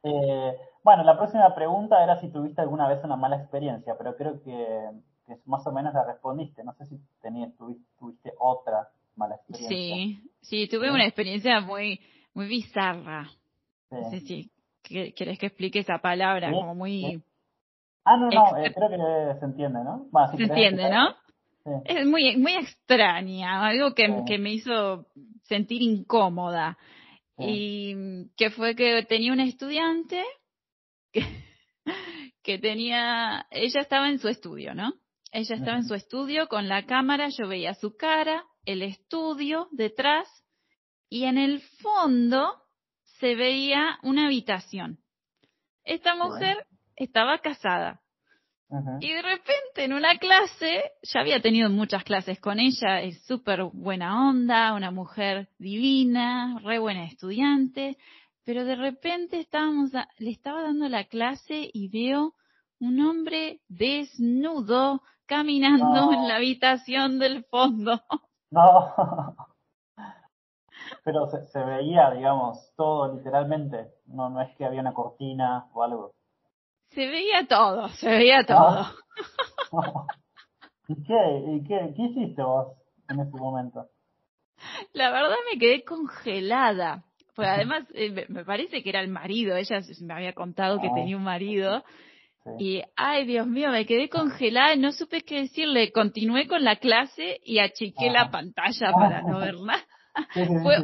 Eh, 0.04 0.58
bueno, 0.84 1.04
la 1.04 1.18
próxima 1.18 1.54
pregunta 1.54 2.04
era 2.04 2.20
si 2.20 2.30
tuviste 2.30 2.62
alguna 2.62 2.88
vez 2.88 3.04
una 3.04 3.16
mala 3.16 3.38
experiencia, 3.38 3.96
pero 3.98 4.16
creo 4.16 4.42
que, 4.44 4.90
más 5.46 5.66
o 5.68 5.72
menos 5.72 5.94
la 5.94 6.04
respondiste. 6.04 6.64
No 6.64 6.74
sé 6.74 6.86
si 6.86 7.00
tenías, 7.22 7.52
tuviste, 7.58 8.34
otra 8.40 8.90
mala 9.16 9.36
experiencia. 9.36 9.78
Sí, 9.78 10.22
sí, 10.42 10.68
tuve 10.68 10.92
una 10.92 11.06
experiencia 11.06 11.60
muy, 11.60 12.00
muy 12.34 12.48
bizarra. 12.48 13.30
Sí. 14.12 14.20
sí 14.20 14.52
¿Quieres 14.84 15.38
que 15.38 15.48
explique 15.48 15.80
esa 15.80 15.98
palabra? 15.98 16.50
Como 16.52 16.74
muy... 16.74 17.22
Ah, 18.06 18.16
no, 18.16 18.30
no, 18.30 18.58
eh, 18.58 18.74
creo 18.74 18.90
que 18.90 19.40
se 19.40 19.46
entiende, 19.46 19.84
¿no? 19.84 20.08
se 20.34 20.44
entiende, 20.44 20.90
¿no? 20.90 21.14
Es 21.84 22.06
muy, 22.06 22.38
muy 22.38 22.54
extraña, 22.54 23.68
algo 23.68 23.94
que, 23.94 24.24
que 24.26 24.38
me 24.38 24.54
hizo 24.54 25.06
sentir 25.44 25.82
incómoda. 25.82 26.78
Y 27.40 28.32
que 28.36 28.50
fue 28.50 28.76
que 28.76 29.04
tenía 29.04 29.32
una 29.32 29.46
estudiante 29.46 30.24
que, 31.12 31.24
que 32.44 32.58
tenía, 32.58 33.46
ella 33.52 33.82
estaba 33.82 34.10
en 34.10 34.20
su 34.20 34.28
estudio, 34.28 34.74
¿no? 34.74 34.94
Ella 35.32 35.56
estaba 35.56 35.78
en 35.78 35.88
su 35.88 35.94
estudio 35.94 36.48
con 36.48 36.68
la 36.68 36.86
cámara, 36.86 37.30
yo 37.30 37.48
veía 37.48 37.74
su 37.74 37.96
cara, 37.96 38.46
el 38.66 38.82
estudio 38.82 39.68
detrás, 39.72 40.28
y 41.10 41.26
en 41.26 41.38
el 41.38 41.62
fondo 41.82 42.64
se 43.20 43.36
veía 43.36 44.00
una 44.04 44.26
habitación. 44.26 45.00
Esta 45.84 46.16
mujer 46.16 46.66
estaba 46.96 47.40
casada. 47.40 48.02
Y 49.00 49.14
de 49.14 49.22
repente 49.22 49.86
en 49.86 49.94
una 49.94 50.18
clase, 50.18 50.92
ya 51.02 51.22
había 51.22 51.42
tenido 51.42 51.70
muchas 51.70 52.04
clases 52.04 52.40
con 52.40 52.60
ella, 52.60 53.02
es 53.02 53.24
súper 53.24 53.64
buena 53.64 54.30
onda, 54.30 54.74
una 54.74 54.92
mujer 54.92 55.48
divina, 55.58 56.60
re 56.64 56.78
buena 56.78 57.06
estudiante, 57.06 57.98
pero 58.44 58.66
de 58.66 58.76
repente 58.76 59.40
estábamos, 59.40 59.92
le 60.18 60.32
estaba 60.32 60.64
dando 60.64 60.90
la 60.90 61.06
clase 61.06 61.70
y 61.72 61.88
veo 61.90 62.34
un 62.80 63.00
hombre 63.00 63.62
desnudo 63.70 65.02
caminando 65.26 66.12
en 66.12 66.28
la 66.28 66.36
habitación 66.36 67.20
del 67.20 67.46
fondo. 67.46 68.02
No. 68.52 68.94
Pero 71.04 71.30
se, 71.30 71.46
se, 71.48 71.64
veía, 71.64 72.12
digamos, 72.12 72.74
todo 72.76 73.14
literalmente. 73.14 73.94
No, 74.06 74.30
no 74.30 74.42
es 74.42 74.56
que 74.56 74.66
había 74.66 74.82
una 74.82 74.94
cortina 74.94 75.68
o 75.74 75.84
algo. 75.84 76.14
Se 76.98 77.08
veía 77.08 77.46
todo, 77.48 77.90
se 77.90 78.10
veía 78.10 78.44
todo. 78.44 78.88
¿Y 80.88 80.96
qué, 81.04 81.44
y 81.46 81.64
qué, 81.68 81.94
qué 81.96 82.02
hiciste 82.02 82.42
vos 82.42 82.76
en 83.08 83.20
ese 83.20 83.38
momento? 83.38 83.86
La 84.94 85.12
verdad 85.12 85.36
me 85.54 85.60
quedé 85.60 85.84
congelada. 85.84 87.04
Pues 87.36 87.50
además 87.50 87.84
eh, 87.94 88.26
me 88.30 88.44
parece 88.44 88.82
que 88.82 88.90
era 88.90 89.02
el 89.02 89.10
marido, 89.10 89.56
ella 89.56 89.80
me 90.02 90.14
había 90.16 90.34
contado 90.34 90.82
que 90.82 90.88
ah. 90.88 90.96
tenía 90.96 91.18
un 91.18 91.24
marido. 91.24 91.84
Y, 92.58 92.82
ay, 92.96 93.28
Dios 93.28 93.46
mío, 93.46 93.70
me 93.70 93.86
quedé 93.86 94.10
congelada 94.10 94.74
y 94.74 94.80
no 94.80 94.92
supe 94.92 95.22
qué 95.22 95.42
decirle. 95.42 95.92
Continué 95.92 96.48
con 96.48 96.64
la 96.64 96.78
clase 96.78 97.40
y 97.44 97.60
achiqué 97.60 98.10
la 98.10 98.24
ah. 98.24 98.32
pantalla 98.32 98.92
para 98.94 99.22
no 99.22 99.38
ver 99.38 99.54
nada. 99.60 99.86
fue, 100.64 100.78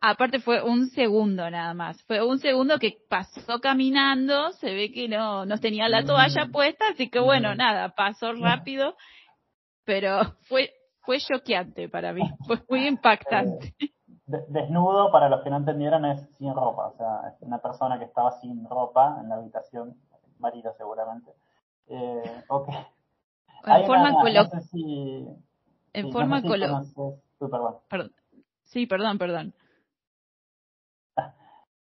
aparte 0.00 0.40
fue 0.40 0.62
un 0.62 0.88
segundo 0.90 1.50
nada 1.50 1.74
más. 1.74 2.02
Fue 2.04 2.24
un 2.24 2.38
segundo 2.38 2.78
que 2.78 2.98
pasó 3.08 3.60
caminando, 3.60 4.52
se 4.52 4.72
ve 4.72 4.92
que 4.92 5.08
no, 5.08 5.44
no 5.44 5.58
tenía 5.58 5.88
la 5.88 6.04
toalla 6.04 6.48
puesta, 6.52 6.86
así 6.92 7.10
que 7.10 7.18
bueno, 7.20 7.54
nada, 7.54 7.94
pasó 7.94 8.32
rápido, 8.32 8.94
pero 9.84 10.20
fue, 10.48 10.70
fue 11.00 11.18
choqueante 11.18 11.88
para 11.88 12.12
mí, 12.12 12.22
fue 12.46 12.58
muy 12.68 12.86
impactante. 12.86 13.74
Eh, 13.80 13.94
desnudo, 14.48 15.10
para 15.10 15.28
los 15.28 15.42
que 15.42 15.50
no 15.50 15.56
entendieron, 15.56 16.04
es 16.04 16.20
sin 16.36 16.54
ropa, 16.54 16.88
o 16.88 16.96
sea, 16.96 17.32
es 17.32 17.42
una 17.42 17.58
persona 17.58 17.98
que 17.98 18.04
estaba 18.04 18.38
sin 18.40 18.68
ropa 18.68 19.18
en 19.22 19.28
la 19.28 19.36
habitación, 19.36 19.96
marido 20.38 20.72
seguramente. 20.76 21.32
Eh, 21.88 22.42
ok. 22.48 22.68
En 23.66 23.86
forma 23.86 24.12
coloquial. 24.12 24.62
en 25.92 26.12
forma 26.12 26.42
coloquial. 26.42 26.84
perdón. 27.88 28.12
Sí, 28.64 28.86
perdón, 28.86 29.18
perdón. 29.18 29.54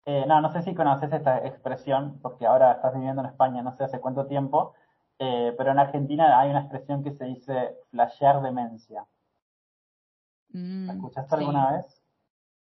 Eh, 0.06 0.24
no, 0.26 0.40
no 0.40 0.50
sé 0.52 0.62
si 0.62 0.74
conoces 0.74 1.12
esta 1.12 1.46
expresión, 1.46 2.18
porque 2.22 2.46
ahora 2.46 2.72
estás 2.72 2.94
viviendo 2.94 3.22
en 3.22 3.28
España 3.28 3.62
no 3.62 3.76
sé 3.76 3.84
hace 3.84 4.00
cuánto 4.00 4.26
tiempo, 4.26 4.74
eh, 5.18 5.54
pero 5.56 5.72
en 5.72 5.78
Argentina 5.78 6.40
hay 6.40 6.50
una 6.50 6.60
expresión 6.60 7.04
que 7.04 7.12
se 7.12 7.26
dice 7.26 7.76
flashear 7.90 8.40
demencia. 8.40 9.04
Mm, 10.52 10.86
¿La 10.86 10.92
escuchaste 10.94 11.34
alguna 11.36 11.72
vez? 11.72 12.02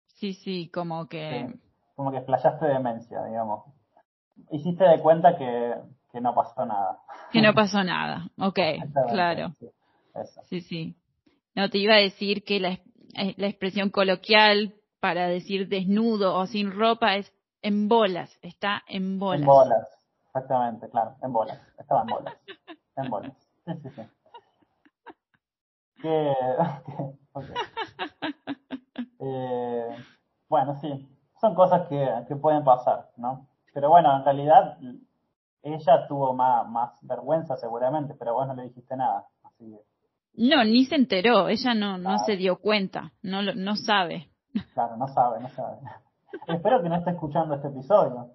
Sí, 0.07 0.35
sí, 0.35 0.71
como 0.73 1.09
que... 1.09 1.55
como 1.97 2.13
que 2.13 2.21
flasheaste 2.21 2.67
demencia, 2.67 3.25
digamos. 3.25 3.65
Hiciste 4.51 4.85
de 4.85 5.01
cuenta 5.01 5.37
que, 5.37 5.75
que 6.13 6.21
no 6.21 6.35
pasó 6.35 6.67
nada. 6.67 6.99
Que 7.33 7.41
no 7.41 7.55
pasó 7.55 7.83
nada, 7.85 8.29
ok, 8.39 8.59
claro. 9.11 9.55
Sí, 10.45 10.61
sí, 10.61 10.97
No, 11.57 11.71
te 11.71 11.79
iba 11.79 11.95
a 11.95 11.99
decir 11.99 12.45
que 12.45 12.61
la, 12.61 12.79
eh, 13.17 13.35
la 13.37 13.49
expresión 13.49 13.91
coloquial 13.91 14.75
para 15.05 15.27
decir 15.27 15.69
desnudo 15.69 16.35
o 16.35 16.47
sin 16.47 16.73
ropa 16.73 17.17
es 17.17 17.31
en 17.61 17.89
bolas, 17.89 18.39
está 18.41 18.83
en 18.89 19.19
bolas. 19.19 19.43
En 19.43 19.47
bolas, 19.47 19.87
exactamente, 20.29 20.89
claro, 20.89 21.15
en 21.23 21.31
bolas, 21.31 21.61
estaba 21.79 22.01
en 22.01 22.07
bolas, 22.07 22.35
en 22.97 23.11
bolas. 23.11 23.33
Sí, 23.67 23.73
sí, 23.83 23.91
sí. 23.91 24.03
Que, 26.01 26.33
eh, 29.21 29.89
bueno, 30.49 30.81
sí, 30.81 31.07
son 31.39 31.55
cosas 31.55 31.87
que, 31.89 32.09
que 32.27 32.37
pueden 32.37 32.65
pasar, 32.65 33.11
¿no? 33.19 33.47
Pero 33.75 33.91
bueno, 33.91 34.17
en 34.17 34.25
realidad 34.25 34.79
ella 35.63 36.09
tuvo 36.09 36.33
más, 36.33 36.67
más 36.67 36.93
vergüenza 37.03 37.59
seguramente, 37.59 38.15
pero 38.19 38.33
vos 38.33 38.47
no 38.47 38.55
le 38.55 38.63
dijiste 38.63 38.97
nada, 38.97 39.27
así 39.43 39.71
que... 39.71 39.83
No, 40.49 40.65
ni 40.65 40.87
se 40.87 40.95
enteró, 40.95 41.49
ella 41.49 41.75
no, 41.75 41.99
no 41.99 42.21
se 42.21 42.39
dio 42.39 42.59
cuenta, 42.59 43.13
no, 43.21 43.43
no 43.43 43.77
sabe. 43.77 44.31
Claro, 44.75 44.97
no 44.97 45.09
sabe, 45.09 45.41
no 45.41 45.49
sabe. 45.51 45.79
Espero 46.49 46.83
que 46.83 46.89
no 46.89 46.97
esté 46.97 47.11
escuchando 47.11 47.55
este 47.55 47.69
episodio. 47.69 48.31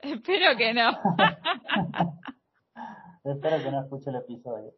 Espero 0.00 0.56
que 0.56 0.74
no. 0.74 0.90
Espero 3.24 3.56
que 3.58 3.70
no 3.70 3.82
escuche 3.82 4.10
el 4.10 4.16
episodio. 4.16 4.72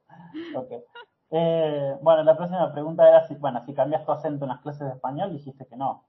Okay. 0.54 0.78
Eh, 1.30 1.96
bueno, 2.00 2.22
la 2.22 2.36
próxima 2.36 2.72
pregunta 2.72 3.08
era 3.08 3.26
si, 3.26 3.34
bueno, 3.34 3.64
si 3.66 3.74
cambias 3.74 4.04
tu 4.04 4.12
acento 4.12 4.44
en 4.44 4.50
las 4.50 4.60
clases 4.60 4.86
de 4.86 4.94
español, 4.94 5.32
dijiste 5.32 5.66
que 5.66 5.76
no. 5.76 6.04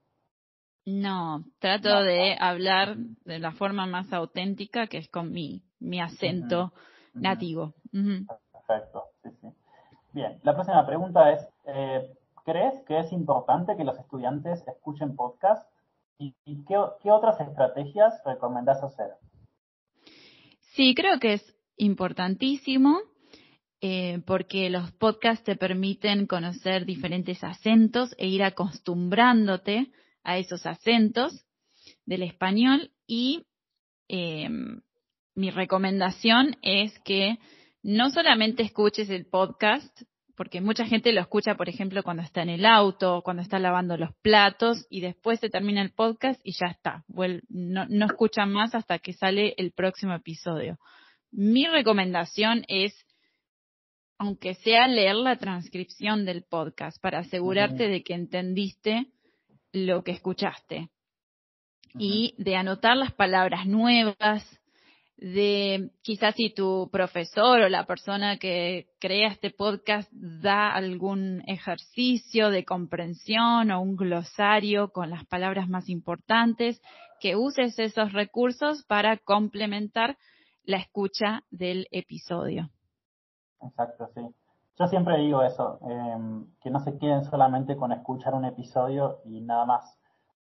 No, 0.86 1.44
trato 1.58 2.02
de 2.02 2.36
hablar 2.40 2.96
de 2.96 3.38
la 3.38 3.52
forma 3.52 3.86
más 3.86 4.12
auténtica, 4.12 4.86
que 4.86 4.98
es 4.98 5.08
con 5.08 5.32
mi, 5.32 5.62
mi 5.80 6.00
acento 6.00 6.72
nativo. 7.12 7.74
Perfecto, 7.90 9.04
sí, 9.22 9.30
sí. 9.40 9.48
Bien, 10.12 10.38
la 10.44 10.54
próxima 10.54 10.86
pregunta 10.86 11.30
es, 11.32 11.46
eh, 11.66 12.16
¿Crees 12.48 12.82
que 12.86 12.98
es 12.98 13.12
importante 13.12 13.76
que 13.76 13.84
los 13.84 13.98
estudiantes 13.98 14.66
escuchen 14.66 15.16
podcast? 15.16 15.70
¿Y, 16.18 16.32
qué, 16.64 17.10
otras 17.10 17.38
estrategias 17.42 18.22
recomendás 18.24 18.82
hacer? 18.82 19.10
Sí, 20.74 20.94
creo 20.94 21.20
que 21.20 21.34
es 21.34 21.56
importantísimo 21.76 23.00
eh, 23.82 24.22
porque 24.26 24.70
los 24.70 24.90
podcasts 24.92 25.44
te 25.44 25.56
permiten 25.56 26.26
conocer 26.26 26.86
diferentes 26.86 27.44
acentos 27.44 28.14
e 28.16 28.28
ir 28.28 28.42
acostumbrándote 28.42 29.92
a 30.24 30.38
esos 30.38 30.64
acentos 30.64 31.44
del 32.06 32.22
español 32.22 32.92
y 33.06 33.44
em, 34.08 34.80
mi 35.34 35.50
recomendación 35.50 36.56
es 36.62 36.98
que 37.00 37.36
no 37.82 38.08
solamente 38.08 38.62
escuches 38.62 39.10
el 39.10 39.26
podcast, 39.26 39.94
porque 40.38 40.60
mucha 40.60 40.86
gente 40.86 41.12
lo 41.12 41.20
escucha, 41.20 41.56
por 41.56 41.68
ejemplo, 41.68 42.04
cuando 42.04 42.22
está 42.22 42.42
en 42.42 42.50
el 42.50 42.64
auto, 42.64 43.22
cuando 43.24 43.42
está 43.42 43.58
lavando 43.58 43.96
los 43.96 44.14
platos 44.22 44.86
y 44.88 45.00
después 45.00 45.40
se 45.40 45.50
termina 45.50 45.82
el 45.82 45.90
podcast 45.90 46.40
y 46.44 46.52
ya 46.52 46.68
está. 46.68 47.04
No, 47.48 47.86
no 47.88 48.06
escuchan 48.06 48.52
más 48.52 48.72
hasta 48.76 49.00
que 49.00 49.14
sale 49.14 49.54
el 49.56 49.72
próximo 49.72 50.14
episodio. 50.14 50.78
Mi 51.32 51.66
recomendación 51.66 52.64
es, 52.68 52.94
aunque 54.16 54.54
sea 54.54 54.86
leer 54.86 55.16
la 55.16 55.38
transcripción 55.38 56.24
del 56.24 56.44
podcast 56.44 57.02
para 57.02 57.18
asegurarte 57.18 57.88
de 57.88 58.04
que 58.04 58.14
entendiste 58.14 59.06
lo 59.72 60.04
que 60.04 60.12
escuchaste 60.12 60.88
y 61.94 62.36
de 62.38 62.54
anotar 62.54 62.96
las 62.96 63.12
palabras 63.12 63.66
nuevas, 63.66 64.57
de 65.18 65.90
quizás 66.02 66.36
si 66.36 66.50
tu 66.50 66.88
profesor 66.92 67.60
o 67.60 67.68
la 67.68 67.84
persona 67.86 68.38
que 68.38 68.86
crea 69.00 69.28
este 69.28 69.50
podcast 69.50 70.10
da 70.12 70.70
algún 70.70 71.42
ejercicio 71.46 72.50
de 72.50 72.64
comprensión 72.64 73.70
o 73.72 73.80
un 73.80 73.96
glosario 73.96 74.92
con 74.92 75.10
las 75.10 75.26
palabras 75.26 75.68
más 75.68 75.88
importantes, 75.88 76.80
que 77.20 77.34
uses 77.34 77.78
esos 77.78 78.12
recursos 78.12 78.84
para 78.84 79.16
complementar 79.16 80.16
la 80.64 80.76
escucha 80.76 81.42
del 81.50 81.88
episodio. 81.90 82.70
Exacto, 83.60 84.08
sí. 84.14 84.20
Yo 84.78 84.86
siempre 84.86 85.18
digo 85.18 85.42
eso, 85.42 85.80
em, 85.82 86.46
que 86.62 86.70
no 86.70 86.78
se 86.78 86.96
queden 86.96 87.24
solamente 87.24 87.76
con 87.76 87.90
escuchar 87.90 88.34
un 88.34 88.44
episodio 88.44 89.18
y 89.24 89.40
nada 89.40 89.64
más 89.64 89.98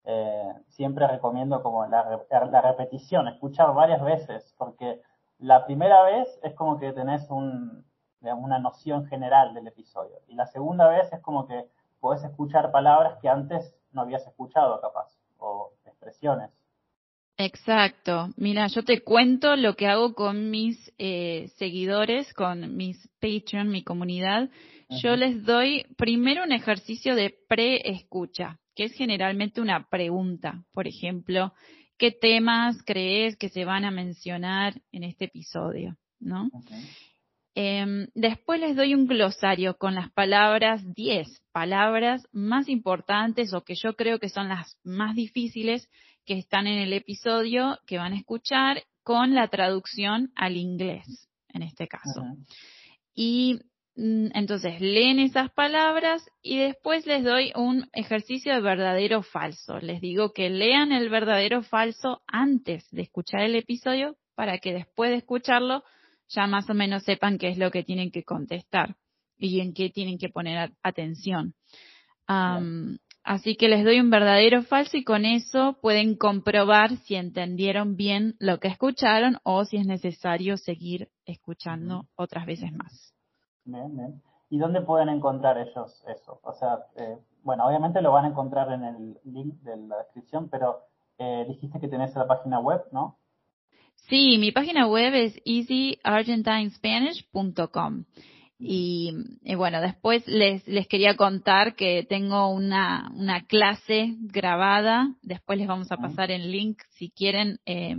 eh, 0.09 0.53
siempre 0.69 1.05
recomiendo 1.05 1.61
como 1.61 1.85
la, 1.85 2.21
la, 2.31 2.61
repetición, 2.61 3.27
escuchar 3.27 3.73
varias 3.73 4.01
veces, 4.01 4.55
porque 4.57 5.01
la 5.37 5.65
primera 5.65 6.01
vez 6.03 6.29
es 6.43 6.53
como 6.53 6.79
que 6.79 6.93
tenés 6.93 7.29
un, 7.29 7.83
una 8.21 8.57
noción 8.57 9.05
general 9.07 9.53
del 9.53 9.67
episodio 9.67 10.15
y 10.29 10.35
la 10.35 10.47
segunda 10.47 10.87
vez 10.87 11.11
es 11.11 11.19
como 11.19 11.45
que 11.45 11.65
podés 11.99 12.23
escuchar 12.23 12.71
palabras 12.71 13.19
que 13.21 13.27
antes 13.27 13.75
no 13.91 14.03
habías 14.03 14.25
escuchado 14.25 14.79
capaz 14.79 15.09
o 15.39 15.73
expresiones. 15.85 16.51
Exacto. 17.35 18.29
Mira, 18.37 18.67
yo 18.67 18.83
te 18.83 19.03
cuento 19.03 19.57
lo 19.57 19.75
que 19.75 19.87
hago 19.87 20.13
con 20.13 20.49
mis 20.49 20.93
eh, 20.97 21.51
seguidores, 21.57 22.33
con 22.33 22.77
mis 22.77 23.09
Patreon, 23.19 23.67
mi 23.67 23.83
comunidad. 23.83 24.49
Yo 24.89 25.17
les 25.17 25.43
doy 25.43 25.85
primero 25.97 26.43
un 26.43 26.53
ejercicio 26.53 27.13
de 27.13 27.35
pre-escucha 27.49 28.57
que 28.77 28.83
es 28.83 28.93
generalmente 28.93 29.59
una 29.59 29.89
pregunta. 29.89 30.63
Por 30.71 30.87
ejemplo, 30.87 31.51
¿qué 31.97 32.11
temas 32.11 32.77
crees 32.85 33.35
que 33.35 33.49
se 33.49 33.65
van 33.65 33.85
a 33.85 33.91
mencionar 33.91 34.79
en 34.91 35.03
este 35.03 35.25
episodio? 35.25 35.97
¿No? 36.19 36.51
Em, 37.55 38.07
después 38.13 38.59
les 38.59 38.75
doy 38.75 38.93
un 38.93 39.07
glosario 39.07 39.77
con 39.77 39.95
las 39.95 40.11
palabras, 40.11 40.83
10 40.93 41.27
palabras 41.51 42.21
más 42.31 42.69
importantes 42.69 43.51
o 43.55 43.63
que 43.63 43.73
yo 43.73 43.95
creo 43.95 44.19
que 44.19 44.29
son 44.29 44.47
las 44.47 44.77
más 44.83 45.15
difíciles 45.15 45.89
que 46.23 46.37
están 46.37 46.67
en 46.67 46.77
el 46.77 46.93
episodio 46.93 47.79
que 47.87 47.97
van 47.97 48.13
a 48.13 48.17
escuchar 48.17 48.83
con 49.01 49.33
la 49.33 49.47
traducción 49.47 50.31
al 50.35 50.55
inglés, 50.55 51.27
en 51.49 51.63
este 51.63 51.87
caso. 51.87 52.21
Y 53.15 53.59
entonces, 53.99 54.79
leen 54.79 55.17
esas 55.17 55.51
palabras 55.51 56.23
y 56.43 56.57
después 56.57 57.07
les 57.07 57.23
doy 57.23 57.51
un 57.55 57.89
ejercicio 57.93 58.53
de 58.53 58.61
verdadero 58.61 59.23
falso. 59.23 59.79
Les 59.79 60.01
digo 60.01 60.33
que 60.33 60.51
lean 60.51 60.91
el 60.91 61.09
verdadero 61.09 61.63
falso 61.63 62.21
antes 62.27 62.87
de 62.91 63.01
escuchar 63.01 63.41
el 63.41 63.55
episodio 63.55 64.15
para 64.35 64.59
que 64.59 64.71
después 64.71 65.09
de 65.09 65.17
escucharlo 65.17 65.83
ya 66.29 66.45
más 66.45 66.69
o 66.69 66.75
menos 66.75 67.03
sepan 67.03 67.39
qué 67.39 67.47
es 67.49 67.57
lo 67.57 67.71
que 67.71 67.83
tienen 67.83 68.11
que 68.11 68.23
contestar 68.23 68.97
y 69.35 69.61
en 69.61 69.73
qué 69.73 69.89
tienen 69.89 70.19
que 70.19 70.29
poner 70.29 70.73
atención. 70.83 71.55
así 72.27 73.55
que 73.55 73.67
les 73.67 73.83
doy 73.83 73.99
un 73.99 74.11
verdadero 74.11 74.61
falso 74.61 74.95
y 74.97 75.03
con 75.03 75.25
eso 75.25 75.79
pueden 75.81 76.15
comprobar 76.15 76.97
si 76.97 77.15
entendieron 77.15 77.95
bien 77.95 78.35
lo 78.37 78.59
que 78.59 78.67
escucharon 78.67 79.37
o 79.43 79.65
si 79.65 79.77
es 79.77 79.87
necesario 79.87 80.55
seguir 80.57 81.09
escuchando 81.25 82.07
otras 82.15 82.45
veces 82.45 82.71
más. 82.73 83.16
Bien, 83.67 83.95
bien. 83.95 84.21
¿Y 84.49 84.57
dónde 84.59 84.81
pueden 84.81 85.09
encontrar 85.09 85.57
ellos 85.57 86.01
eso? 86.07 86.39
O 86.41 86.53
sea, 86.53 86.85
eh, 86.95 87.17
bueno, 87.43 87.67
obviamente 87.67 88.01
lo 88.01 88.13
van 88.13 88.23
a 88.25 88.29
encontrar 88.29 88.71
en 88.71 88.85
el 88.85 89.19
link 89.25 89.55
de 89.61 89.75
la 89.75 89.97
descripción, 89.97 90.47
pero 90.49 90.83
eh, 91.17 91.45
dijiste 91.49 91.81
que 91.81 91.89
tenés 91.89 92.15
la 92.15 92.27
página 92.27 92.59
web, 92.59 92.81
¿no? 92.93 93.17
Sí, 94.09 94.37
mi 94.39 94.53
página 94.53 94.87
web 94.87 95.13
es 95.13 95.37
easyargentinespanish.com. 95.45 98.05
Y, 98.59 99.13
y, 99.43 99.55
bueno, 99.55 99.81
después 99.81 100.25
les, 100.27 100.67
les 100.67 100.87
quería 100.87 101.15
contar 101.15 101.75
que 101.75 102.03
tengo 102.07 102.49
una, 102.49 103.11
una 103.15 103.45
clase 103.45 104.15
grabada, 104.17 105.13
después 105.21 105.59
les 105.59 105.67
vamos 105.67 105.91
a 105.91 105.97
pasar 105.97 106.31
el 106.31 106.51
link 106.51 106.81
si 106.91 107.11
quieren, 107.11 107.59
eh, 107.65 107.97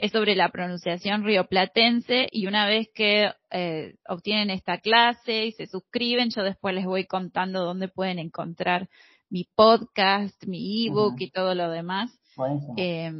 es 0.00 0.12
sobre 0.12 0.34
la 0.34 0.48
pronunciación 0.48 1.24
rioplatense 1.24 2.26
y 2.32 2.46
una 2.46 2.66
vez 2.66 2.88
que 2.94 3.30
eh, 3.50 3.96
obtienen 4.08 4.48
esta 4.48 4.78
clase 4.78 5.44
y 5.44 5.52
se 5.52 5.66
suscriben, 5.66 6.30
yo 6.30 6.42
después 6.42 6.74
les 6.74 6.86
voy 6.86 7.04
contando 7.04 7.62
dónde 7.62 7.88
pueden 7.88 8.18
encontrar 8.18 8.88
mi 9.28 9.44
podcast, 9.54 10.42
mi 10.46 10.86
ebook 10.86 11.20
y 11.20 11.30
todo 11.30 11.54
lo 11.54 11.70
demás. 11.70 12.10
Eh, 12.78 13.12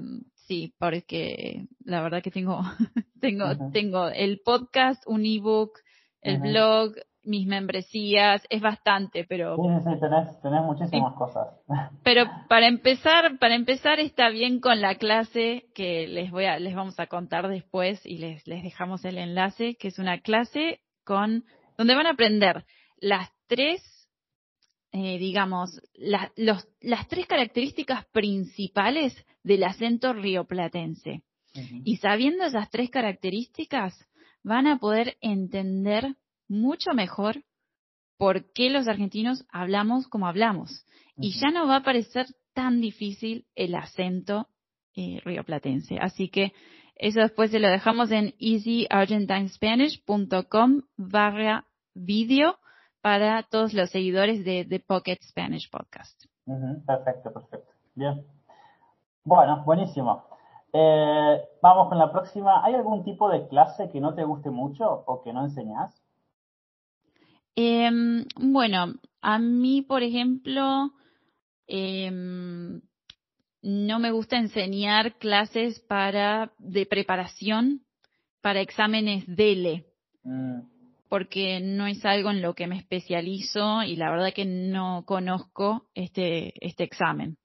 sí, 0.46 0.72
porque 0.78 1.66
la 1.84 2.00
verdad 2.00 2.22
que 2.22 2.30
tengo, 2.30 2.62
tengo, 3.20 3.44
tengo 3.72 4.08
el 4.08 4.40
podcast, 4.42 5.02
un 5.06 5.26
ebook, 5.26 5.72
el 6.22 6.38
blog, 6.38 6.94
mis 7.22 7.46
membresías, 7.46 8.46
es 8.48 8.60
bastante, 8.60 9.24
pero... 9.24 9.56
Sí, 9.56 9.62
sí, 9.84 10.00
tenés, 10.00 10.62
muchísimas 10.62 11.14
cosas. 11.14 11.48
Pero 12.02 12.24
para 12.48 12.66
empezar, 12.66 13.38
para 13.38 13.54
empezar 13.54 14.00
está 14.00 14.30
bien 14.30 14.60
con 14.60 14.80
la 14.80 14.94
clase 14.94 15.66
que 15.74 16.06
les 16.08 16.30
voy 16.30 16.46
a, 16.46 16.58
les 16.58 16.74
vamos 16.74 16.98
a 16.98 17.06
contar 17.06 17.48
después 17.48 18.04
y 18.06 18.18
les, 18.18 18.46
les 18.46 18.62
dejamos 18.62 19.04
el 19.04 19.18
enlace, 19.18 19.76
que 19.76 19.88
es 19.88 19.98
una 19.98 20.20
clase 20.20 20.80
con, 21.04 21.44
donde 21.76 21.94
van 21.94 22.06
a 22.06 22.12
aprender 22.12 22.64
las 22.98 23.30
tres, 23.46 23.82
eh, 24.92 25.18
digamos, 25.18 25.80
los, 26.36 26.68
las 26.80 27.08
tres 27.08 27.26
características 27.26 28.06
principales 28.06 29.14
del 29.42 29.64
acento 29.64 30.12
rioplatense. 30.12 31.22
Y 31.84 31.96
sabiendo 31.96 32.44
esas 32.44 32.70
tres 32.70 32.90
características, 32.90 34.08
van 34.44 34.66
a 34.68 34.78
poder 34.78 35.16
entender 35.20 36.14
mucho 36.50 36.92
mejor 36.92 37.42
por 38.18 38.52
qué 38.52 38.68
los 38.68 38.88
argentinos 38.88 39.46
hablamos 39.50 40.06
como 40.08 40.26
hablamos. 40.26 40.84
Y 41.16 41.40
ya 41.40 41.50
no 41.50 41.66
va 41.66 41.76
a 41.76 41.82
parecer 41.82 42.26
tan 42.52 42.80
difícil 42.80 43.46
el 43.54 43.74
acento 43.74 44.48
eh, 44.96 45.20
rioplatense. 45.24 45.98
Así 45.98 46.28
que 46.28 46.52
eso 46.96 47.20
después 47.20 47.50
se 47.50 47.60
lo 47.60 47.68
dejamos 47.68 48.10
en 48.10 48.34
easyargentinespanish.com 48.38 50.82
barra 50.96 51.64
video 51.94 52.58
para 53.00 53.44
todos 53.44 53.72
los 53.72 53.88
seguidores 53.90 54.44
de 54.44 54.66
The 54.68 54.80
Pocket 54.80 55.18
Spanish 55.22 55.70
Podcast. 55.70 56.24
Perfecto, 56.86 57.32
perfecto. 57.32 57.72
Bien. 57.94 58.26
Bueno, 59.24 59.62
buenísimo. 59.64 60.24
Eh, 60.72 61.40
vamos 61.62 61.88
con 61.88 61.98
la 61.98 62.12
próxima. 62.12 62.64
¿Hay 62.64 62.74
algún 62.74 63.04
tipo 63.04 63.30
de 63.30 63.48
clase 63.48 63.88
que 63.90 64.00
no 64.00 64.14
te 64.14 64.24
guste 64.24 64.50
mucho 64.50 65.04
o 65.06 65.22
que 65.22 65.32
no 65.32 65.44
enseñas? 65.44 66.00
Eh, 67.62 67.90
bueno, 68.36 68.94
a 69.20 69.38
mí, 69.38 69.82
por 69.82 70.02
ejemplo, 70.02 70.92
eh, 71.66 72.10
no 72.10 73.98
me 73.98 74.10
gusta 74.12 74.38
enseñar 74.38 75.18
clases 75.18 75.78
para 75.80 76.52
de 76.58 76.86
preparación 76.86 77.82
para 78.40 78.62
exámenes 78.62 79.24
DELE, 79.26 79.84
mm. 80.24 80.60
porque 81.10 81.60
no 81.60 81.86
es 81.86 82.02
algo 82.06 82.30
en 82.30 82.40
lo 82.40 82.54
que 82.54 82.66
me 82.66 82.78
especializo 82.78 83.82
y 83.82 83.96
la 83.96 84.10
verdad 84.10 84.32
que 84.32 84.46
no 84.46 85.04
conozco 85.04 85.86
este, 85.94 86.54
este 86.66 86.84
examen. 86.84 87.36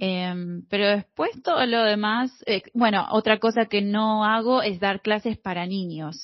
Eh, 0.00 0.62
pero 0.70 0.88
después 0.88 1.30
todo 1.42 1.66
lo 1.66 1.84
demás, 1.84 2.32
eh, 2.46 2.62
bueno, 2.72 3.06
otra 3.10 3.38
cosa 3.38 3.66
que 3.66 3.82
no 3.82 4.24
hago 4.24 4.62
es 4.62 4.80
dar 4.80 5.02
clases 5.02 5.36
para 5.36 5.66
niños. 5.66 6.16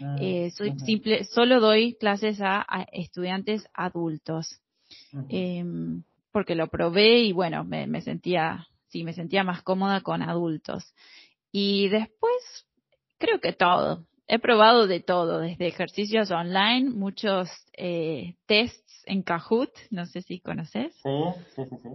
Ah, 0.00 0.16
eh, 0.20 0.50
soy 0.52 0.72
simple, 0.84 1.24
solo 1.24 1.60
doy 1.60 1.94
clases 1.94 2.40
a, 2.40 2.64
estudiantes 2.92 3.66
adultos. 3.74 4.60
Em, 5.28 6.02
porque 6.32 6.54
lo 6.54 6.68
probé 6.68 7.20
y 7.20 7.32
bueno, 7.32 7.64
me, 7.64 8.00
sentía, 8.00 8.68
sí, 8.88 9.04
me 9.04 9.12
sentía 9.12 9.44
más 9.44 9.62
cómoda 9.62 10.00
con 10.02 10.22
adultos. 10.22 10.94
Y 11.50 11.88
después, 11.88 12.66
creo 13.18 13.40
que 13.40 13.52
todo. 13.52 14.06
He 14.26 14.38
probado 14.38 14.86
de 14.86 15.00
todo, 15.00 15.40
desde 15.40 15.66
ejercicios 15.66 16.30
online, 16.30 16.90
muchos 16.90 17.48
eh, 17.72 18.34
tests 18.46 19.02
en 19.06 19.22
Kahoot, 19.22 19.70
no 19.90 20.04
sé 20.06 20.20
si 20.22 20.40
conoces. 20.40 20.94
Sí, 21.02 21.42
sí, 21.56 21.62
sí, 21.68 21.76
sí. 21.82 21.88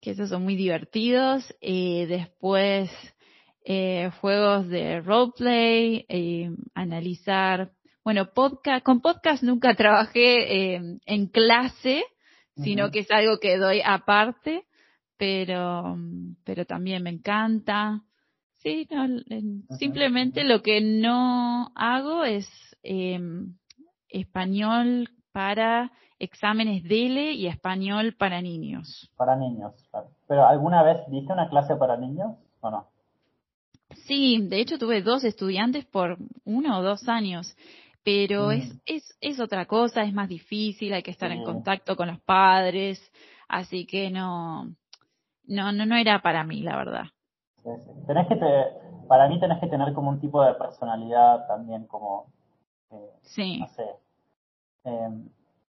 Que 0.00 0.10
esos 0.12 0.30
son 0.30 0.44
muy 0.44 0.56
divertidos. 0.56 1.54
Eh, 1.60 2.06
después, 2.08 2.90
eh, 3.70 4.10
juegos 4.22 4.66
de 4.68 5.02
roleplay, 5.02 6.06
eh, 6.08 6.50
analizar, 6.74 7.70
bueno, 8.02 8.32
podcast, 8.32 8.82
con 8.82 9.02
podcast 9.02 9.42
nunca 9.42 9.74
trabajé 9.74 10.74
eh, 10.74 10.98
en 11.04 11.26
clase, 11.26 12.02
sino 12.56 12.90
que 12.90 13.00
es 13.00 13.10
algo 13.10 13.38
que 13.38 13.58
doy 13.58 13.82
aparte, 13.84 14.64
pero, 15.18 15.98
pero 16.44 16.64
también 16.64 17.02
me 17.02 17.10
encanta. 17.10 18.00
Sí, 18.56 18.88
simplemente 19.78 20.44
lo 20.44 20.62
que 20.62 20.80
no 20.80 21.70
hago 21.74 22.24
es 22.24 22.48
eh, 22.82 23.20
español 24.08 25.10
para 25.30 25.92
exámenes 26.18 26.84
DELE 26.84 27.32
y 27.32 27.48
español 27.48 28.16
para 28.18 28.40
niños. 28.40 29.12
Para 29.14 29.36
niños, 29.36 29.74
¿Pero 30.26 30.46
alguna 30.46 30.82
vez 30.82 30.96
diste 31.10 31.34
una 31.34 31.50
clase 31.50 31.76
para 31.76 31.98
niños 31.98 32.34
o 32.60 32.70
no? 32.70 32.88
Sí, 34.08 34.40
de 34.48 34.60
hecho 34.60 34.78
tuve 34.78 35.02
dos 35.02 35.22
estudiantes 35.22 35.84
por 35.84 36.16
uno 36.46 36.78
o 36.78 36.82
dos 36.82 37.06
años, 37.10 37.54
pero 38.02 38.50
es, 38.50 38.74
mm. 38.74 38.78
es, 38.86 39.18
es 39.20 39.38
otra 39.38 39.66
cosa, 39.66 40.02
es 40.02 40.14
más 40.14 40.30
difícil, 40.30 40.94
hay 40.94 41.02
que 41.02 41.10
estar 41.10 41.30
en 41.30 41.44
contacto 41.44 41.94
con 41.94 42.08
los 42.08 42.18
padres, 42.20 42.98
así 43.48 43.86
que 43.86 44.10
no, 44.10 44.64
no, 45.46 45.72
no, 45.72 45.84
no 45.84 45.94
era 45.94 46.22
para 46.22 46.42
mí, 46.42 46.62
la 46.62 46.76
verdad. 46.76 47.04
Tenés 48.06 48.26
que 48.28 48.36
para 49.08 49.28
mí 49.28 49.38
tenés 49.40 49.60
que 49.60 49.66
tener 49.66 49.92
como 49.92 50.08
un 50.08 50.20
tipo 50.20 50.42
de 50.42 50.54
personalidad 50.54 51.46
también, 51.46 51.86
como, 51.86 52.32
eh, 52.90 53.10
sí. 53.20 53.60
no 53.60 53.66
sé. 53.68 53.90
Em, 54.84 55.28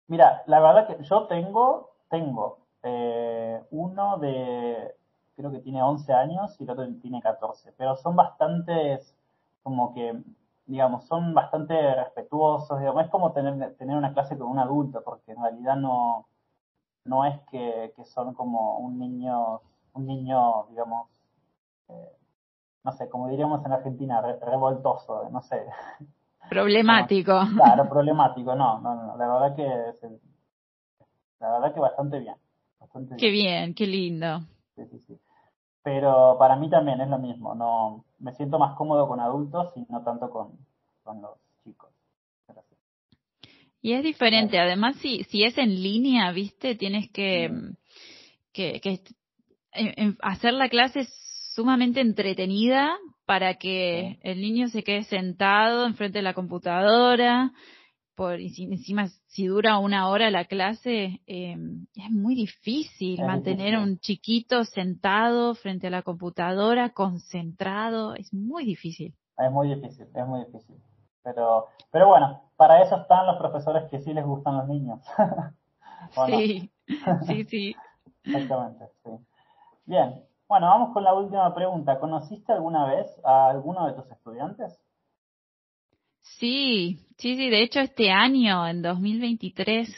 mira, 0.07 0.43
la 0.47 0.61
verdad 0.61 0.87
que 0.87 1.03
yo 1.03 1.27
tengo, 1.29 1.93
tengo 2.11 2.59
eh, 2.83 3.63
uno 3.71 4.19
de, 4.19 4.98
creo 5.39 5.53
que 5.53 5.61
tiene 5.61 5.81
11 5.81 6.13
años 6.13 6.57
y 6.59 6.65
el 6.65 6.71
otro 6.71 6.85
tiene 7.01 7.23
14, 7.23 7.73
pero 7.79 7.97
son 7.97 8.17
bastantes, 8.17 9.15
como 9.63 9.95
que, 9.95 10.21
digamos, 10.67 11.07
son 11.07 11.33
bastante 11.33 11.95
respetuosos, 11.95 12.81
digamos, 12.81 13.05
es 13.05 13.11
como 13.11 13.33
tener, 13.33 13.77
tener 13.77 13.97
una 13.97 14.13
clase 14.13 14.37
con 14.37 14.49
un 14.49 14.59
adulto, 14.59 15.01
porque 15.05 15.31
en 15.31 15.41
realidad 15.41 15.77
no, 15.77 16.27
no 17.05 17.25
es 17.25 17.41
que, 17.51 17.93
que 17.95 18.05
son 18.05 18.35
como 18.35 18.79
un 18.79 18.99
niño, 18.99 19.61
un 19.95 20.07
niño, 20.07 20.67
digamos, 20.71 21.09
eh, 21.89 22.13
no 22.83 22.93
sé, 22.93 23.09
como 23.09 23.29
diríamos 23.29 23.65
en 23.65 23.73
Argentina, 23.73 24.21
revoltoso, 24.21 25.29
no 25.31 25.41
sé. 25.43 25.65
Problemático. 26.51 27.39
claro, 27.55 27.89
problemático, 27.89 28.57
no, 28.57 28.81
no, 28.81 28.95
no, 28.95 29.17
la 29.17 29.27
verdad 29.29 29.55
que 29.55 29.65
la 31.41 31.53
verdad 31.53 31.73
que 31.73 31.81
bastante 31.81 32.19
bien. 32.19 32.35
Bastante 32.81 33.17
qué 33.17 33.31
bien. 33.31 33.75
qué 33.75 33.87
lindo. 33.87 34.41
Sí, 34.75 34.83
sí, 34.91 34.99
sí. 35.07 35.19
Pero 35.89 36.37
para 36.39 36.55
mí 36.57 36.69
también 36.69 37.01
es 37.01 37.09
lo 37.09 37.19
mismo, 37.19 37.55
no, 37.55 38.05
me 38.19 38.35
siento 38.35 38.59
más 38.59 38.77
cómodo 38.77 39.09
con 39.09 39.21
adultos 39.21 39.73
y 39.75 39.91
no 39.91 40.03
tanto 40.03 40.29
con, 40.29 40.53
con 41.03 41.23
los 41.23 41.31
chicos. 41.65 41.89
Y 43.81 43.95
es 43.95 44.03
diferente, 44.03 44.59
además 44.59 44.97
si, 44.97 45.25
si 45.25 45.45
es 45.45 45.57
en 45.57 45.83
línea, 45.83 46.31
viste, 46.33 46.75
tienes 46.75 47.11
que, 47.11 47.51
que, 48.53 48.83
que 48.83 49.01
hacer 50.21 50.53
la 50.53 50.69
clase 50.69 51.09
sumamente 51.55 52.03
entretenida 52.03 52.95
para 53.25 53.55
que 53.55 54.19
el 54.21 54.43
niño 54.43 54.69
se 54.69 54.85
quede 54.85 55.05
sentado 55.05 55.87
enfrente 55.87 56.19
de 56.19 56.23
la 56.23 56.35
computadora. 56.35 57.55
Por, 58.15 58.39
y 58.41 58.53
encima, 58.63 59.09
si 59.29 59.47
dura 59.47 59.79
una 59.79 60.09
hora 60.09 60.31
la 60.31 60.47
clase, 60.47 61.21
eh, 61.27 61.57
es 61.95 62.11
muy 62.11 62.35
difícil 62.35 63.23
mantener 63.25 63.75
a 63.75 63.83
un 63.83 63.99
chiquito 63.99 64.65
sentado 64.65 65.55
frente 65.55 65.89
a 65.89 65.91
la 65.91 66.03
computadora, 66.03 66.91
concentrado. 66.91 68.15
Es 68.15 68.33
muy 68.33 68.65
difícil. 68.65 69.15
Es 69.37 69.53
muy 69.53 69.69
difícil, 69.69 70.07
es 70.13 70.27
muy 70.27 70.45
difícil. 70.47 70.77
Pero, 71.23 71.67
pero 71.91 72.09
bueno, 72.09 72.41
para 72.57 72.83
eso 72.83 72.97
están 72.97 73.27
los 73.27 73.37
profesores 73.37 73.89
que 73.91 74.01
sí 74.01 74.15
les 74.15 74.25
gustan 74.25 74.57
los 74.57 74.67
niños. 74.67 75.01
sí, 76.27 76.71
sí, 77.27 77.45
sí. 77.45 77.77
Exactamente, 78.25 78.87
sí. 79.05 79.11
Bien, 79.85 80.25
bueno, 80.49 80.69
vamos 80.69 80.95
con 80.95 81.05
la 81.05 81.13
última 81.13 81.55
pregunta. 81.55 82.01
¿Conociste 82.01 82.53
alguna 82.53 82.87
vez 82.87 83.07
a 83.25 83.51
alguno 83.51 83.87
de 83.87 83.93
tus 83.93 84.11
estudiantes? 84.11 84.81
Sí, 86.37 86.99
sí, 87.19 87.37
sí. 87.37 87.51
De 87.51 87.63
hecho, 87.63 87.81
este 87.81 88.11
año, 88.11 88.67
en 88.67 88.83
2023, 88.83 89.89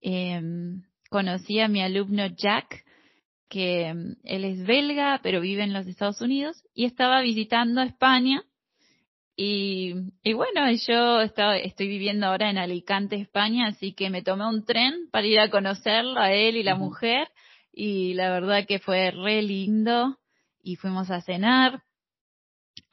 em, 0.00 0.82
conocí 1.08 1.60
a 1.60 1.68
mi 1.68 1.82
alumno 1.82 2.26
Jack, 2.26 2.84
que 3.48 3.86
em, 3.86 4.16
él 4.24 4.44
es 4.44 4.66
belga, 4.66 5.20
pero 5.22 5.40
vive 5.40 5.62
en 5.62 5.72
los 5.72 5.86
Estados 5.86 6.20
Unidos, 6.20 6.62
y 6.74 6.84
estaba 6.84 7.20
visitando 7.22 7.80
España. 7.82 8.42
Y, 9.36 9.94
y 10.22 10.32
bueno, 10.32 10.70
yo 10.86 11.20
estaba, 11.20 11.56
estoy 11.56 11.88
viviendo 11.88 12.26
ahora 12.26 12.50
en 12.50 12.58
Alicante, 12.58 13.16
España, 13.16 13.66
así 13.66 13.92
que 13.92 14.10
me 14.10 14.22
tomé 14.22 14.46
un 14.46 14.64
tren 14.64 15.08
para 15.10 15.26
ir 15.26 15.40
a 15.40 15.50
conocerlo 15.50 16.20
a 16.20 16.32
él 16.32 16.56
y 16.56 16.62
la 16.62 16.76
mujer 16.76 17.28
y 17.72 18.14
la 18.14 18.30
verdad 18.30 18.64
que 18.66 18.78
fue 18.78 19.10
re 19.10 19.42
lindo 19.42 20.18
y 20.62 20.76
fuimos 20.76 21.10
a 21.10 21.20
cenar. 21.20 21.82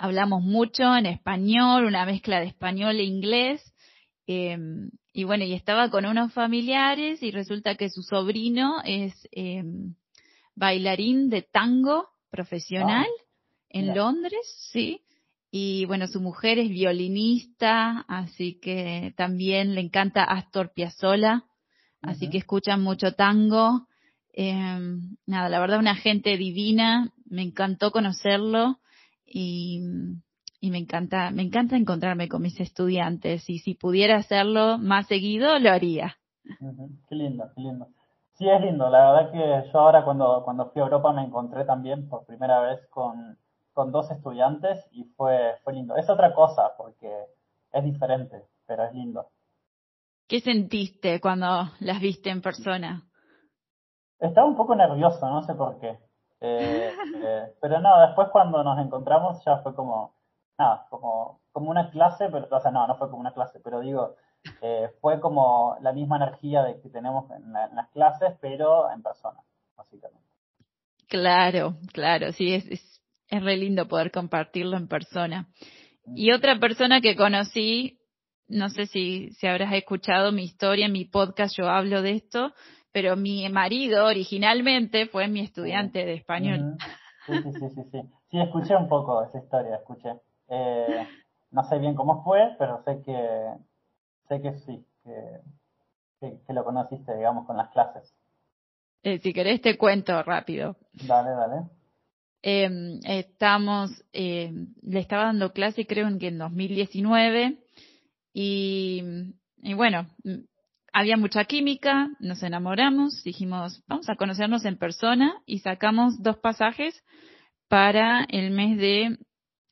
Hablamos 0.04 0.41
mucho 0.41 0.97
en 0.97 1.06
español, 1.06 1.86
una 1.86 2.08
mezcla 2.08 2.39
de 2.39 2.47
español 2.47 2.95
e 2.99 3.04
inglés. 3.04 3.62
Em, 4.26 4.89
y 5.14 5.26
bueno, 5.26 5.43
y 5.43 5.54
estaba 5.54 5.91
con 5.91 6.08
unos 6.08 6.34
familiares 6.34 7.22
y 7.22 7.30
resulta 7.30 7.76
que 7.76 7.91
su 7.91 8.02
sobrino 8.02 8.82
es 8.84 9.14
em, 9.32 9.93
bailarín 10.56 11.30
de 11.30 11.43
tango 11.43 12.10
profesional 12.32 13.06
ah, 13.06 13.24
en 13.70 13.95
Londres, 13.95 14.41
sí. 14.72 15.02
Y 15.52 15.86
bueno, 15.86 16.08
su 16.08 16.20
mujer 16.20 16.58
es 16.58 16.70
violinista, 16.70 18.04
así 18.08 18.60
que 18.60 19.14
también 19.16 19.76
le 19.76 19.82
encanta 19.82 20.24
Astor 20.24 20.74
Piazzolla, 20.74 21.43
así 22.02 22.28
que 22.28 22.39
escuchan 22.39 22.82
mucho 22.82 23.14
tango. 23.14 23.88
Eh, 24.34 24.80
nada, 25.28 25.47
la 25.47 25.60
verdad 25.60 25.78
una 25.78 25.95
gente 25.95 26.38
divina, 26.38 27.12
me 27.26 27.43
encantó 27.43 27.91
conocerlo 27.91 28.80
y, 29.32 29.82
y 30.59 30.71
me 30.71 30.77
encanta, 30.77 31.32
me 31.32 31.41
encanta 31.41 31.75
encontrarme 31.75 32.27
con 32.27 32.41
mis 32.41 32.59
estudiantes 32.59 33.49
y 33.49 33.59
si 33.59 33.73
pudiera 33.73 34.17
hacerlo 34.17 34.77
más 34.77 35.07
seguido 35.07 35.57
lo 35.59 35.71
haría. 35.71 36.17
Qué 37.07 37.15
lindo, 37.15 37.49
qué 37.55 37.61
lindo. 37.61 37.88
Sí, 38.34 38.49
es 38.49 38.61
lindo. 38.61 38.89
La 38.89 39.11
verdad 39.11 39.32
que 39.32 39.71
yo 39.71 39.79
ahora 39.79 40.03
cuando, 40.03 40.41
cuando 40.43 40.71
fui 40.71 40.82
a 40.82 40.86
Europa 40.86 41.13
me 41.13 41.23
encontré 41.23 41.65
también 41.65 42.09
por 42.09 42.25
primera 42.25 42.61
vez 42.61 42.79
con, 42.89 43.38
con 43.73 43.91
dos 43.91 44.09
estudiantes 44.11 44.86
y 44.91 45.03
fue, 45.15 45.55
fue 45.63 45.73
lindo. 45.73 45.95
Es 45.95 46.09
otra 46.09 46.34
cosa 46.34 46.71
porque 46.77 47.11
es 47.71 47.84
diferente, 47.84 48.43
pero 48.65 48.86
es 48.86 48.93
lindo. 48.93 49.27
¿Qué 50.27 50.39
sentiste 50.39 51.19
cuando 51.19 51.69
las 51.79 51.99
viste 51.99 52.29
en 52.29 52.41
persona? 52.41 53.03
Estaba 54.19 54.47
un 54.47 54.55
poco 54.55 54.75
nervioso, 54.75 55.27
no 55.27 55.43
sé 55.43 55.53
por 55.55 55.79
qué. 55.79 55.97
Eh, 56.42 56.92
eh, 57.24 57.54
pero 57.62 57.80
no, 57.80 58.02
después 58.02 58.30
cuando 58.32 58.64
nos 58.64 58.80
encontramos 58.84 59.44
ya 59.46 59.58
fue 59.58 59.76
como, 59.76 60.16
nada, 60.58 60.88
como, 60.89 61.39
como 61.52 61.70
una 61.70 61.92
clase, 61.92 62.30
pero, 62.32 62.48
o 62.50 62.60
sea, 62.60 62.72
no, 62.72 62.88
no 62.88 62.96
fue 62.98 63.10
como 63.10 63.22
una 63.22 63.34
clase, 63.34 63.60
pero 63.64 63.80
digo, 63.80 64.16
eh, 64.62 64.89
fue 65.00 65.20
como 65.20 65.78
la 65.82 65.94
misma 65.94 66.18
energía 66.18 66.64
de 66.64 66.82
que 66.82 66.89
tenemos 66.89 67.30
en, 67.32 67.54
las 67.54 67.89
clases, 67.89 68.34
pero 68.42 68.92
en 68.92 69.04
persona, 69.04 69.39
básicamente. 69.78 70.20
Claro, 71.08 71.76
claro, 71.94 72.32
sí, 72.32 72.56
es, 72.56 72.66
es, 72.68 73.02
es 73.28 73.44
re 73.44 73.58
lindo 73.58 73.88
poder 73.88 74.12
compartirlo 74.12 74.78
en 74.78 74.88
persona. 74.88 75.48
Y 76.16 76.32
otra 76.32 76.60
persona 76.60 77.02
que 77.02 77.16
conocí, 77.16 78.00
no 78.48 78.70
sé 78.70 78.88
si, 78.88 79.30
si 79.34 79.46
habrás 79.46 79.74
escuchado 79.74 80.32
mi 80.32 80.44
historia, 80.44 80.88
en 80.88 80.92
mi 80.94 81.06
podcast 81.06 81.56
yo 81.56 81.70
hablo 81.70 82.02
de 82.02 82.14
esto, 82.14 82.54
pero 82.92 83.16
mi 83.16 83.48
marido 83.50 84.06
originalmente 84.06 85.08
fue 85.08 85.28
mi 85.28 85.42
estudiante 85.42 86.06
de 86.06 86.16
español. 86.16 86.78
Sí, 87.26 87.34
sí, 87.44 87.52
sí, 87.54 87.70
sí, 87.70 87.84
sí. 87.92 88.02
Sí, 88.30 88.39
escuché 88.39 88.76
un 88.76 88.89
poco 88.89 89.24
esa 89.24 89.39
historia, 89.39 89.76
escuché. 89.76 90.14
Eh, 90.48 91.08
no 91.52 91.64
sé 91.64 91.80
bien 91.80 91.96
cómo 91.96 92.24
fue, 92.24 92.56
pero 92.58 92.84
sé 92.84 93.02
que 93.02 93.48
sé 94.28 94.42
que 94.42 94.54
sí, 94.60 94.86
que, 95.04 96.39
que, 96.46 96.54
lo 96.54 96.64
conociste, 96.64 97.16
digamos, 97.16 97.46
con 97.46 97.58
las 97.58 97.70
clases. 97.72 98.14
Eh, 99.04 99.20
si 99.20 99.34
querés 99.34 99.62
te 99.62 99.78
cuento 99.78 100.22
rápido. 100.24 100.78
Dale, 100.94 101.32
dale. 101.32 101.64
Eh, 102.44 103.00
estamos, 103.04 103.92
eh, 104.14 104.52
le 104.82 105.00
estaba 105.00 105.26
dando 105.26 105.54
clase 105.54 105.86
creo 105.86 106.08
en 106.08 106.18
que 106.18 106.30
en 106.30 106.39
2019 106.39 107.58
y, 108.34 109.04
y 109.62 109.74
bueno, 109.74 110.08
había 110.94 111.18
mucha 111.18 111.46
química, 111.46 112.10
nos 112.20 112.44
enamoramos, 112.44 113.24
dijimos, 113.24 113.84
vamos 113.88 114.10
a 114.10 114.16
conocernos 114.16 114.66
en 114.66 114.78
persona 114.78 115.42
y 115.46 115.60
sacamos 115.60 116.22
dos 116.22 116.38
pasajes 116.38 117.04
para 117.68 118.26
el 118.30 118.52
mes 118.52 118.78
de 118.78 119.18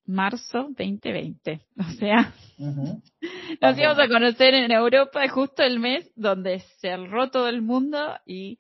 marzo 0.06 0.70
2020. 0.78 1.62
O 1.78 1.92
sea, 2.00 2.34
nos 2.58 3.78
íbamos 3.78 4.00
a 4.00 4.08
conocer 4.08 4.54
en 4.54 4.72
Europa 4.72 5.28
justo 5.28 5.64
el 5.64 5.80
mes 5.80 6.12
donde 6.16 6.60
cerró 6.80 7.30
todo 7.30 7.48
el 7.48 7.62
mundo 7.62 8.18
y 8.26 8.58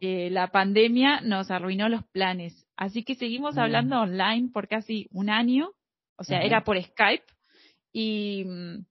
eh, 0.00 0.30
la 0.30 0.48
pandemia 0.48 1.20
nos 1.22 1.50
arruinó 1.50 1.88
los 1.88 2.04
planes. 2.08 2.66
Así 2.76 3.04
que 3.04 3.14
seguimos 3.14 3.56
hablando 3.56 4.00
online 4.00 4.50
por 4.52 4.68
casi 4.68 5.08
un 5.12 5.30
año, 5.30 5.70
o 6.16 6.24
sea, 6.24 6.42
era 6.42 6.64
por 6.64 6.80
Skype 6.80 7.24
y, 7.92 8.44
mm, 8.44 8.84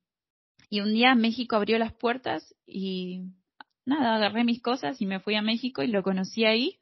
y 0.73 0.81
un 0.81 0.91
día 0.91 1.13
México 1.13 1.55
abrió 1.55 1.77
las 1.77 1.93
puertas 1.93 2.55
y 2.65 3.27
nada, 3.85 4.15
agarré 4.15 4.43
mis 4.43 4.59
cosas 4.59 4.99
y 5.01 5.05
me 5.05 5.19
fui 5.19 5.35
a 5.35 5.43
México 5.43 5.83
y 5.83 5.87
lo 5.87 6.01
conocí 6.01 6.45
ahí. 6.45 6.79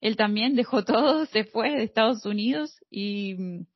Él 0.00 0.16
también 0.16 0.56
dejó 0.56 0.82
todo, 0.82 1.26
se 1.26 1.44
fue 1.44 1.72
de 1.72 1.82
Estados 1.82 2.24
Unidos 2.24 2.74
y 2.88 3.34
mm, 3.34 3.66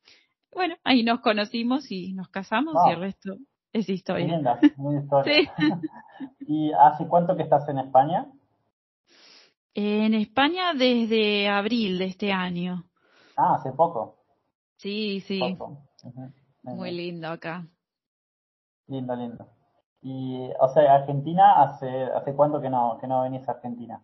bueno, 0.55 0.75
ahí 0.83 1.03
nos 1.03 1.19
conocimos 1.19 1.91
y 1.91 2.13
nos 2.13 2.29
casamos 2.29 2.73
y 2.87 2.93
el 2.93 2.99
resto 2.99 3.37
es 3.71 3.87
historia. 3.87 4.25
linda, 4.25 4.59
muy 4.75 5.03
historia. 5.03 5.53
Sí. 5.55 5.67
¿Y 6.47 6.71
hace 6.71 7.07
cuánto 7.07 7.37
que 7.37 7.43
estás 7.43 7.69
en 7.69 7.77
España? 7.77 8.25
En 9.75 10.15
España 10.15 10.73
desde 10.73 11.47
abril 11.47 11.99
de 11.99 12.05
este 12.05 12.31
año. 12.31 12.85
Ah, 13.37 13.57
hace 13.59 13.71
poco. 13.71 14.17
Sí, 14.77 15.19
sí, 15.27 15.39
poco. 15.39 15.83
Muy 16.63 16.89
lindo 16.89 17.27
acá. 17.27 17.67
Lindo, 18.87 19.15
lindo. 19.15 19.58
Y, 20.01 20.49
o 20.59 20.69
sea, 20.73 20.95
Argentina, 20.95 21.61
¿hace, 21.61 21.87
hace 22.03 22.33
cuánto 22.33 22.61
que 22.61 22.69
no, 22.69 22.97
que 22.99 23.07
no 23.07 23.23
venís 23.23 23.47
a 23.47 23.53
Argentina? 23.53 24.01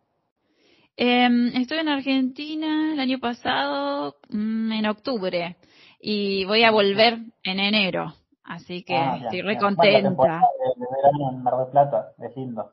Em, 0.98 1.48
estuve 1.56 1.82
en 1.82 1.89
Argentina 1.89 2.93
el 2.93 3.00
año 3.00 3.20
pasado, 3.20 4.16
mm, 4.30 4.72
en 4.72 4.86
octubre, 4.86 5.58
y 6.00 6.46
voy 6.46 6.64
a 6.64 6.72
volver 6.72 7.20
en 7.43 7.60
enero. 7.60 8.14
Así 8.43 8.84
que 8.84 8.96
Ah, 8.96 9.18
estoy 9.18 9.41
bien. 9.41 9.60
re 9.60 9.76
Bueno, 9.76 10.16
de 10.16 10.86
verano 10.96 11.32
en 11.32 11.43
Mar 11.43 11.58
del 11.58 11.68
Plata, 11.68 12.12
es 12.20 12.36
lindo. 12.36 12.70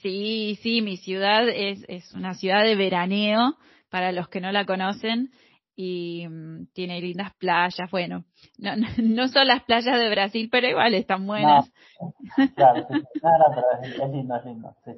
Sí, 0.00 0.58
sí, 0.62 0.80
mi 0.80 0.96
ciudad 0.96 1.48
es, 1.48 1.84
es 1.88 2.12
una 2.14 2.34
ciudad 2.34 2.64
de 2.64 2.76
veraneo, 2.76 3.56
para 3.90 4.12
los 4.12 4.28
que 4.28 4.40
no 4.40 4.50
la 4.52 4.64
conocen, 4.64 5.30
y 5.76 6.26
mm, 6.28 6.66
tiene 6.72 7.00
lindas 7.00 7.32
playas. 7.34 7.90
Bueno, 7.90 8.24
no, 8.58 8.76
no, 8.76 8.86
no 9.02 9.28
son 9.28 9.46
las 9.46 9.62
playas 9.64 9.98
de 9.98 10.10
Brasil, 10.10 10.48
pero 10.50 10.68
igual 10.68 10.94
están 10.94 11.26
buenas. 11.26 11.70
Claro, 12.56 12.86
sí, 12.88 12.94
sí. 12.94 13.20
No, 13.22 13.38
no, 13.38 13.44
pero 13.54 13.66
es, 13.82 13.98
es 14.00 14.10
lindo, 14.10 14.36
es 14.36 14.44
lindo. 14.44 14.74
Sí. 14.84 14.92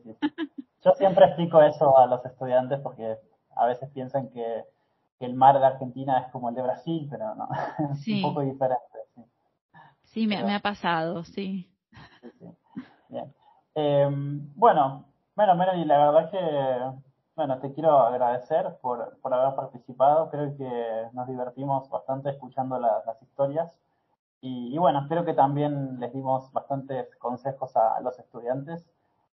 Yo 0.85 0.93
siempre 0.93 1.27
explico 1.27 1.61
eso 1.62 1.97
a 1.99 2.07
los 2.07 2.25
estudiantes 2.25 2.81
porque 2.81 3.16
a 3.57 3.66
veces 3.66 3.91
piensan 3.93 4.29
que, 4.31 4.64
que 5.18 5.27
el 5.27 5.35
mar 5.35 5.59
de 5.59 5.66
Argentina 5.66 6.18
es 6.20 6.33
como 6.33 6.49
el 6.49 6.55
de 6.55 6.62
Brasil, 6.62 7.07
pero 7.11 7.35
no, 7.35 7.49
es 7.93 8.07
un 8.09 8.22
poco 8.22 8.41
diferente. 8.43 8.83
Sí, 10.05 10.27
me, 10.27 10.37
Pero- 10.37 10.47
me 10.47 10.55
ha 10.55 10.61
pasado, 10.61 11.25
sí. 11.25 11.68
sí, 12.20 12.29
sí. 12.39 12.47
Bien. 13.09 13.33
Eh, 13.75 14.09
bueno, 14.55 15.07
bueno, 15.35 15.57
Melody, 15.57 15.85
la 15.85 16.11
verdad 16.11 16.31
que, 16.31 17.04
bueno, 17.37 17.59
te 17.61 17.72
quiero 17.72 17.99
agradecer 17.99 18.76
por, 18.80 19.18
por 19.20 19.35
haber 19.35 19.55
participado. 19.57 20.30
Creo 20.30 20.57
que 20.57 21.09
nos 21.12 21.26
divertimos 21.26 21.89
bastante 21.91 22.30
escuchando 22.30 22.78
la- 22.78 23.03
las 23.07 23.20
historias. 23.22 23.72
Y, 24.41 24.74
y 24.74 24.78
bueno, 24.78 25.01
espero 25.01 25.24
que 25.24 25.35
también 25.35 25.99
les 26.01 26.12
dimos 26.12 26.53
bastantes 26.53 27.09
consejos 27.16 27.74
a, 27.76 28.01
los 28.03 28.18
estudiantes. 28.18 28.85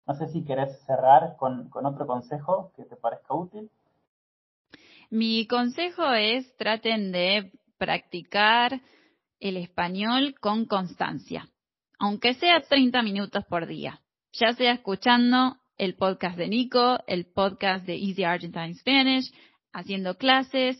No 0.06 0.14
sé 0.14 0.28
si 0.28 0.44
querés 0.44 0.80
cerrar 0.86 1.36
con, 1.36 1.68
con 1.68 1.84
otro 1.84 2.06
consejo 2.06 2.72
que 2.76 2.84
te 2.84 2.96
parezca 2.96 3.34
útil. 3.34 3.70
Mi 5.10 5.46
consejo 5.46 6.10
es 6.12 6.56
traten 6.56 7.12
de 7.12 7.52
practicar 7.78 8.80
el 9.40 9.56
español 9.56 10.34
con 10.40 10.66
constancia, 10.66 11.48
aunque 11.98 12.34
sea 12.34 12.60
30 12.60 13.02
minutos 13.02 13.44
por 13.46 13.66
día, 13.66 14.00
ya 14.32 14.52
sea 14.52 14.72
escuchando 14.72 15.56
el 15.80 15.96
podcast 15.96 16.36
de 16.36 16.46
Nico, 16.46 16.98
el 17.06 17.24
podcast 17.24 17.86
de 17.86 17.94
Easy 17.94 18.22
Argentine 18.22 18.74
Spanish, 18.74 19.32
haciendo 19.72 20.18
clases, 20.18 20.76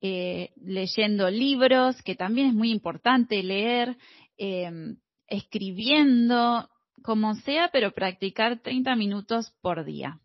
eh, 0.00 0.50
leyendo 0.56 1.30
libros, 1.30 2.02
que 2.02 2.16
también 2.16 2.48
es 2.48 2.54
muy 2.54 2.72
importante 2.72 3.44
leer, 3.44 3.96
eh, 4.38 4.96
escribiendo, 5.28 6.68
como 7.04 7.34
sea, 7.36 7.70
pero 7.72 7.92
practicar 7.92 8.58
30 8.58 8.96
minutos 8.96 9.56
por 9.62 9.84
día. 9.84 10.18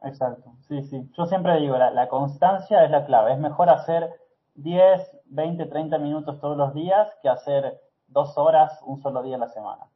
Exacto, 0.00 0.54
sí, 0.66 0.82
sí. 0.84 1.02
Yo 1.18 1.26
siempre 1.26 1.60
digo, 1.60 1.76
la, 1.76 1.90
la 1.90 2.08
constancia 2.08 2.82
es 2.86 2.90
la 2.90 3.04
clave. 3.04 3.34
Es 3.34 3.38
mejor 3.38 3.68
hacer 3.68 4.08
10, 4.54 5.24
20, 5.26 5.66
30 5.66 5.98
minutos 5.98 6.40
todos 6.40 6.56
los 6.56 6.72
días 6.72 7.06
que 7.20 7.28
hacer 7.28 7.78
dos 8.06 8.32
horas 8.38 8.80
un 8.86 9.02
solo 9.02 9.22
día 9.22 9.36
a 9.36 9.40
la 9.40 9.48
semana. 9.48 9.90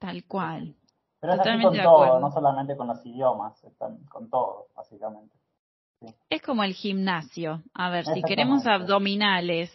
Tal 0.00 0.24
cual. 0.24 0.74
Pero 1.20 1.34
es 1.34 1.40
así 1.40 1.62
con 1.62 1.76
todo, 1.76 1.94
acuerdo. 2.04 2.20
no 2.20 2.30
solamente 2.30 2.76
con 2.76 2.86
los 2.86 3.04
idiomas, 3.04 3.62
es 3.64 3.76
tam- 3.78 4.06
con 4.08 4.30
todo, 4.30 4.66
básicamente. 4.76 5.34
Es 6.30 6.42
como 6.42 6.62
el 6.62 6.74
gimnasio. 6.74 7.62
A 7.74 7.90
ver, 7.90 8.04
si 8.06 8.22
queremos 8.22 8.64
abdominales, 8.66 9.70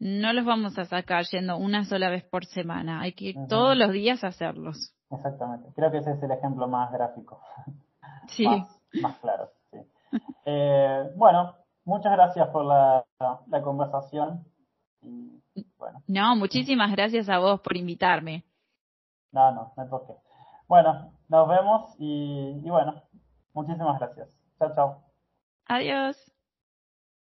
no 0.00 0.32
los 0.32 0.44
vamos 0.44 0.76
a 0.78 0.84
sacar 0.84 1.24
yendo 1.26 1.56
una 1.58 1.84
sola 1.84 2.10
vez 2.10 2.24
por 2.24 2.44
semana. 2.44 3.00
Hay 3.02 3.12
que 3.12 3.26
ir 3.26 3.36
todos 3.48 3.76
los 3.76 3.92
días 3.92 4.24
a 4.24 4.28
hacerlos. 4.28 4.94
Exactamente. 5.10 5.68
Creo 5.76 5.90
que 5.92 5.98
ese 5.98 6.12
es 6.12 6.22
el 6.22 6.30
ejemplo 6.32 6.66
más 6.66 6.90
gráfico, 6.92 7.40
Sí. 8.28 8.46
más, 8.46 8.68
más 9.00 9.16
claro. 9.18 9.50
Sí. 9.70 9.78
Eh, 10.46 11.10
bueno, 11.16 11.54
muchas 11.84 12.12
gracias 12.12 12.48
por 12.48 12.64
la, 12.64 13.04
la 13.46 13.62
conversación. 13.62 14.44
Y 15.54 15.66
bueno, 15.78 16.02
No, 16.08 16.34
muchísimas 16.36 16.90
gracias 16.92 17.28
a 17.28 17.38
vos 17.38 17.60
por 17.60 17.76
invitarme. 17.76 18.44
no, 19.32 19.52
no, 19.52 19.72
no 19.76 19.82
hay 19.82 19.88
por 19.88 20.06
qué. 20.06 20.14
Bueno, 20.70 21.12
nos 21.28 21.48
vemos 21.48 21.96
y, 21.98 22.62
bueno, 22.70 23.02
muchísimas 23.54 23.98
gracias. 23.98 24.28
Chao, 24.56 24.72
chao. 24.76 25.04
Adiós. 25.66 26.30